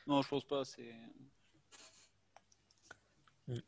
Non, 0.06 0.22
je 0.22 0.28
pense 0.28 0.44
pas. 0.44 0.64
C'est. 0.64 0.94
Mm. 3.48 3.58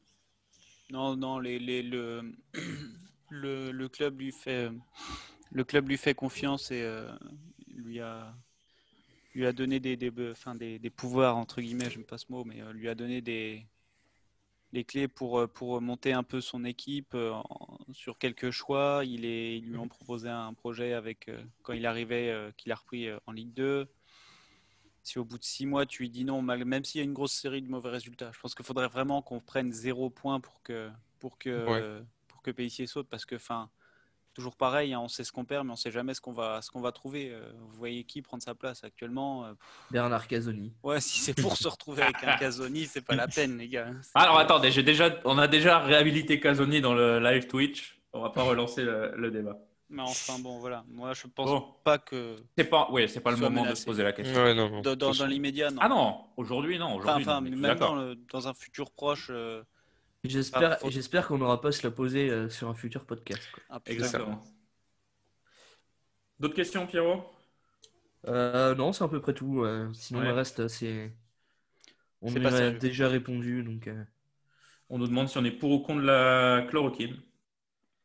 Non, 0.90 1.16
non, 1.16 1.38
les, 1.38 1.58
les- 1.58 1.82
le, 1.82 2.32
le, 3.30 3.70
le 3.72 3.88
club 3.88 4.18
lui 4.20 4.32
fait, 4.32 4.70
le 5.52 5.64
club 5.64 5.88
lui 5.88 5.96
fait 5.96 6.14
confiance 6.14 6.70
et 6.70 6.82
euh, 6.82 7.10
lui 7.68 8.00
a, 8.00 8.34
lui 9.34 9.46
a 9.46 9.52
donné 9.52 9.80
des, 9.80 9.96
des, 9.96 10.12
enfin, 10.30 10.54
des, 10.54 10.78
des 10.78 10.90
pouvoirs 10.90 11.36
entre 11.36 11.60
guillemets, 11.60 11.90
j'aime 11.90 12.04
pas 12.04 12.18
ce 12.18 12.26
mot, 12.30 12.44
mais 12.44 12.60
euh, 12.62 12.72
lui 12.72 12.88
a 12.88 12.94
donné 12.94 13.20
des 13.20 13.64
les 14.72 14.84
clés 14.84 15.08
pour, 15.08 15.40
euh, 15.40 15.46
pour 15.46 15.80
monter 15.80 16.12
un 16.12 16.22
peu 16.22 16.40
son 16.40 16.64
équipe 16.64 17.14
euh, 17.14 17.32
en- 17.32 17.78
sur 17.92 18.18
quelques 18.18 18.50
choix. 18.50 19.02
Il 19.04 19.24
est, 19.24 19.58
ils 19.58 19.66
lui 19.66 19.76
ont 19.78 19.88
proposé 19.88 20.28
un 20.28 20.54
projet 20.54 20.92
avec 20.94 21.28
euh, 21.28 21.42
quand 21.62 21.72
il 21.74 21.86
arrivait, 21.86 22.52
qu'il 22.56 22.72
a 22.72 22.74
repris 22.76 23.08
en 23.26 23.32
Ligue 23.32 23.52
2 23.54 23.88
si 25.02 25.18
au 25.18 25.24
bout 25.24 25.38
de 25.38 25.44
six 25.44 25.66
mois 25.66 25.86
tu 25.86 26.02
lui 26.02 26.10
dis 26.10 26.24
non, 26.24 26.42
même 26.42 26.84
s'il 26.84 27.00
y 27.00 27.02
a 27.02 27.04
une 27.04 27.12
grosse 27.12 27.32
série 27.32 27.62
de 27.62 27.68
mauvais 27.68 27.90
résultats, 27.90 28.30
je 28.32 28.40
pense 28.40 28.54
qu'il 28.54 28.64
faudrait 28.64 28.88
vraiment 28.88 29.22
qu'on 29.22 29.40
prenne 29.40 29.72
zéro 29.72 30.10
point 30.10 30.40
pour 30.40 30.62
que 30.62 30.90
pour 31.18 31.38
que 31.38 31.48
Ouais. 31.70 32.06
pour 32.28 32.42
que 32.42 32.50
Pellissier 32.50 32.86
saute 32.86 33.08
parce 33.08 33.24
que 33.24 33.36
enfin 33.36 33.70
toujours 34.32 34.56
pareil, 34.56 34.94
hein, 34.94 35.00
on 35.00 35.08
sait 35.08 35.24
ce 35.24 35.32
qu'on 35.32 35.44
perd 35.44 35.66
mais 35.66 35.72
on 35.72 35.76
sait 35.76 35.90
jamais 35.90 36.14
ce 36.14 36.20
qu'on 36.20 36.32
va 36.32 36.60
ce 36.62 36.70
qu'on 36.70 36.80
va 36.80 36.92
trouver. 36.92 37.30
Euh, 37.32 37.50
Vous 37.60 37.76
voyez 37.76 38.04
qui 38.04 38.22
prendre 38.22 38.42
sa 38.42 38.54
place 38.54 38.84
actuellement 38.84 39.44
euh, 39.44 39.52
Bernard 39.90 40.26
Casoni. 40.26 40.72
Ouais, 40.82 41.00
si 41.00 41.18
c'est 41.20 41.34
pour 41.40 41.56
se 41.56 41.68
retrouver 41.68 42.02
avec 42.02 42.22
un 42.24 42.36
Casoni, 42.36 42.86
c'est 42.86 43.00
pas 43.02 43.14
la 43.14 43.28
peine 43.28 43.58
les 43.58 43.68
gars. 43.68 43.88
Alors 44.14 44.38
attendez, 44.38 44.70
j'ai 44.70 44.82
déjà, 44.82 45.10
on 45.24 45.38
a 45.38 45.48
déjà 45.48 45.78
réhabilité 45.78 46.40
Casoni 46.40 46.80
dans 46.80 46.94
le 46.94 47.18
live 47.20 47.46
Twitch. 47.46 47.98
On 48.12 48.20
va 48.20 48.30
pas 48.30 48.42
relancer 48.42 48.82
le, 48.82 49.12
le 49.16 49.30
débat. 49.30 49.58
Mais 49.94 50.00
enfin 50.02 50.38
bon 50.38 50.58
voilà, 50.58 50.84
moi 50.88 51.12
je 51.12 51.26
pense 51.26 51.50
Bon. 51.50 51.66
pas 51.84 51.98
que 51.98 52.36
C'est 52.56 52.64
pas, 52.64 52.88
oui, 52.90 53.06
c'est 53.10 53.20
pas 53.20 53.30
le 53.30 53.36
moment 53.36 53.66
de 53.66 53.74
se 53.74 53.84
poser 53.84 54.02
la 54.02 54.12
question. 54.12 54.42
Ouais, 54.42 54.54
non, 54.54 54.70
non. 54.70 54.80
dans, 54.80 55.26
l'immédiat 55.26 55.70
non. 55.70 55.78
Ah 55.82 55.88
non, 55.90 56.24
aujourd'hui 56.38 56.78
non, 56.78 56.86
Enfin, 56.94 57.16
aujourd'hui 57.20 57.24
enfin, 57.68 57.94
le- 57.94 58.14
dans 58.32 58.48
un 58.48 58.54
futur 58.54 58.90
proche. 58.90 59.28
euh, 59.30 59.62
J'espère, 60.24 60.78
Ah, 60.82 60.88
j'espère 60.90 61.26
qu'on 61.26 61.38
n'aura 61.38 61.60
pas 61.60 61.68
à 61.68 61.72
se 61.72 61.86
la 61.86 61.90
poser 61.90 62.30
euh, 62.30 62.48
sur 62.48 62.68
un 62.68 62.74
futur 62.74 63.04
podcast. 63.06 63.42
quoi. 63.52 63.62
ah. 63.70 63.82
Exactement. 63.86 64.42
D'autres 66.38 66.54
questions, 66.54 66.86
Pierrot? 66.86 67.24
Euh, 68.28 68.74
non, 68.76 68.92
c'est 68.92 69.02
à 69.04 69.08
peu 69.08 69.20
près 69.20 69.34
tout. 69.34 69.62
euh, 69.62 69.92
sinon, 69.92 70.20
Ouais. 70.20 70.26
le 70.26 70.32
reste, 70.32 70.68
c'est. 70.68 71.12
On 72.20 72.28
C'est 72.28 72.44
a 72.46 72.70
déjà 72.70 73.08
répondu. 73.08 73.64
Donc, 73.64 73.88
euh, 73.88 74.04
On 74.88 74.98
nous 74.98 75.06
demande 75.08 75.28
si 75.28 75.38
on 75.38 75.44
est 75.44 75.50
pour 75.50 75.70
ou 75.72 75.80
contre 75.80 76.02
la 76.02 76.66
chloroquine. 76.68 77.16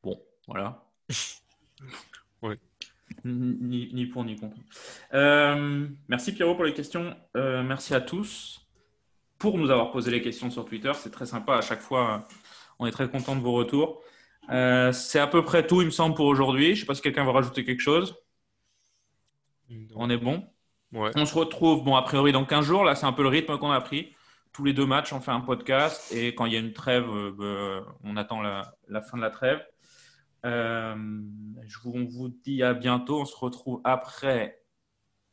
Bon, 0.03 0.20
voilà. 0.47 0.84
Ouais. 2.41 2.57
Ni, 3.26 3.89
ni 3.93 4.05
pour 4.05 4.24
ni 4.26 4.36
contre. 4.36 4.57
Euh, 5.13 5.88
merci 6.07 6.34
Pierrot 6.34 6.55
pour 6.55 6.65
les 6.65 6.74
questions. 6.74 7.15
Euh, 7.36 7.63
merci 7.63 7.93
à 7.95 8.01
tous 8.01 8.66
pour 9.38 9.58
nous 9.58 9.70
avoir 9.70 9.92
posé 9.92 10.12
les 10.12 10.22
questions 10.22 10.50
sur 10.50 10.66
Twitter. 10.66 10.92
C'est 10.96 11.12
très 11.12 11.26
sympa 11.26 11.58
à 11.58 11.62
chaque 11.62 11.82
fois. 11.82 12.26
On 12.80 12.86
est 12.86 12.92
très 12.92 13.10
content 13.10 13.36
de 13.36 13.42
vos 13.42 13.54
retours. 13.54 14.02
Euh, 14.50 14.92
c'est 14.92 15.20
à 15.20 15.28
peu 15.28 15.44
près 15.44 15.66
tout, 15.66 15.82
il 15.82 15.86
me 15.86 15.92
semble, 15.92 16.16
pour 16.16 16.26
aujourd'hui. 16.26 16.68
Je 16.68 16.72
ne 16.72 16.76
sais 16.78 16.86
pas 16.86 16.96
si 16.96 17.02
quelqu'un 17.02 17.26
veut 17.26 17.32
rajouter 17.32 17.66
quelque 17.66 17.82
chose. 17.82 18.16
On 19.96 20.10
est 20.10 20.18
bon. 20.18 20.48
Ouais. 20.94 21.12
On 21.16 21.26
se 21.26 21.36
retrouve, 21.36 21.84
bon, 21.84 21.96
a 21.96 22.02
priori, 22.02 22.32
dans 22.32 22.46
15 22.46 22.66
jours. 22.66 22.84
Là, 22.84 22.96
c'est 22.96 23.06
un 23.06 23.14
peu 23.14 23.24
le 23.24 23.30
rythme 23.30 23.58
qu'on 23.58 23.72
a 23.72 23.82
pris. 23.82 24.14
Tous 24.54 24.64
les 24.64 24.74
deux 24.74 24.86
matchs, 24.86 25.12
on 25.14 25.20
fait 25.20 25.32
un 25.32 25.42
podcast. 25.42 26.12
Et 26.14 26.34
quand 26.34 26.46
il 26.46 26.54
y 26.54 26.56
a 26.56 26.60
une 26.60 26.74
trêve, 26.74 27.10
euh, 27.10 27.32
bah, 27.84 27.96
on 28.04 28.16
attend 28.16 28.42
la, 28.42 28.76
la 28.88 29.02
fin 29.02 29.18
de 29.18 29.22
la 29.22 29.30
trêve. 29.30 29.64
Euh, 30.46 30.96
je 31.66 31.80
vous, 31.84 31.92
on 31.94 32.06
vous 32.06 32.30
dit 32.30 32.64
à 32.64 32.74
bientôt. 32.74 33.20
On 33.20 33.26
se 33.26 33.36
retrouve 33.36 33.82
après 33.84 34.62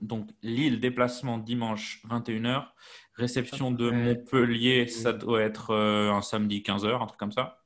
donc 0.05 0.31
Lille, 0.43 0.81
déplacement 0.81 1.39
dimanche 1.39 2.03
21h. 2.09 2.67
Réception 3.17 3.71
de. 3.71 3.91
Montpellier, 3.91 4.89
ça 4.89 5.13
doit 5.13 5.41
être 5.43 5.71
euh, 5.71 6.11
un 6.13 6.23
samedi 6.23 6.61
15h, 6.67 7.01
un 7.03 7.07
truc 7.07 7.19
comme 7.19 7.33
ça. 7.33 7.63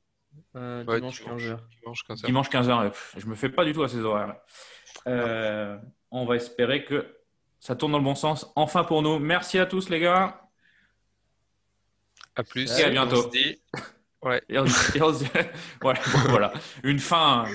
euh, 0.55 0.83
Ouais, 0.85 0.97
dimanche 0.97 1.21
15h. 1.23 1.57
Dimanche, 1.81 2.03
comme 2.03 2.17
ça. 2.17 2.27
Dimanche 2.27 2.49
15h, 2.49 2.93
je 3.17 3.25
me 3.25 3.35
fais 3.35 3.49
pas 3.49 3.65
du 3.65 3.73
tout 3.73 3.81
à 3.83 3.89
ces 3.89 3.99
horaires-là. 3.99 4.43
Euh, 5.07 5.77
on 6.11 6.25
va 6.25 6.35
espérer 6.35 6.85
que 6.85 7.15
ça 7.59 7.75
tourne 7.75 7.91
dans 7.93 7.97
le 7.97 8.03
bon 8.03 8.15
sens. 8.15 8.51
Enfin 8.55 8.83
pour 8.83 9.01
nous. 9.01 9.17
Merci 9.19 9.57
à 9.59 9.65
tous 9.65 9.89
les 9.89 9.99
gars. 9.99 10.41
À 12.35 12.43
plus. 12.43 12.69
Et 12.79 12.83
à 12.83 12.89
bientôt. 12.89 13.17
On 13.17 13.23
se 13.23 13.29
dit- 13.29 13.59
Ouais. 14.21 14.41
Et 14.49 14.59
on, 14.59 14.65
et 14.65 15.01
on 15.01 15.13
se 15.13 15.23
dit- 15.23 15.29
voilà, 15.81 15.99
bon, 16.11 16.19
voilà. 16.29 16.53
Une 16.83 16.99
fin 16.99 17.45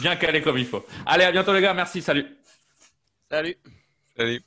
bien 0.00 0.16
calée 0.16 0.40
comme 0.42 0.56
il 0.58 0.66
faut. 0.66 0.84
Allez, 1.06 1.24
à 1.24 1.32
bientôt 1.32 1.52
les 1.52 1.60
gars. 1.60 1.74
Merci. 1.74 2.00
Salut. 2.02 2.26
Salut. 3.30 3.56
Salut. 4.16 4.42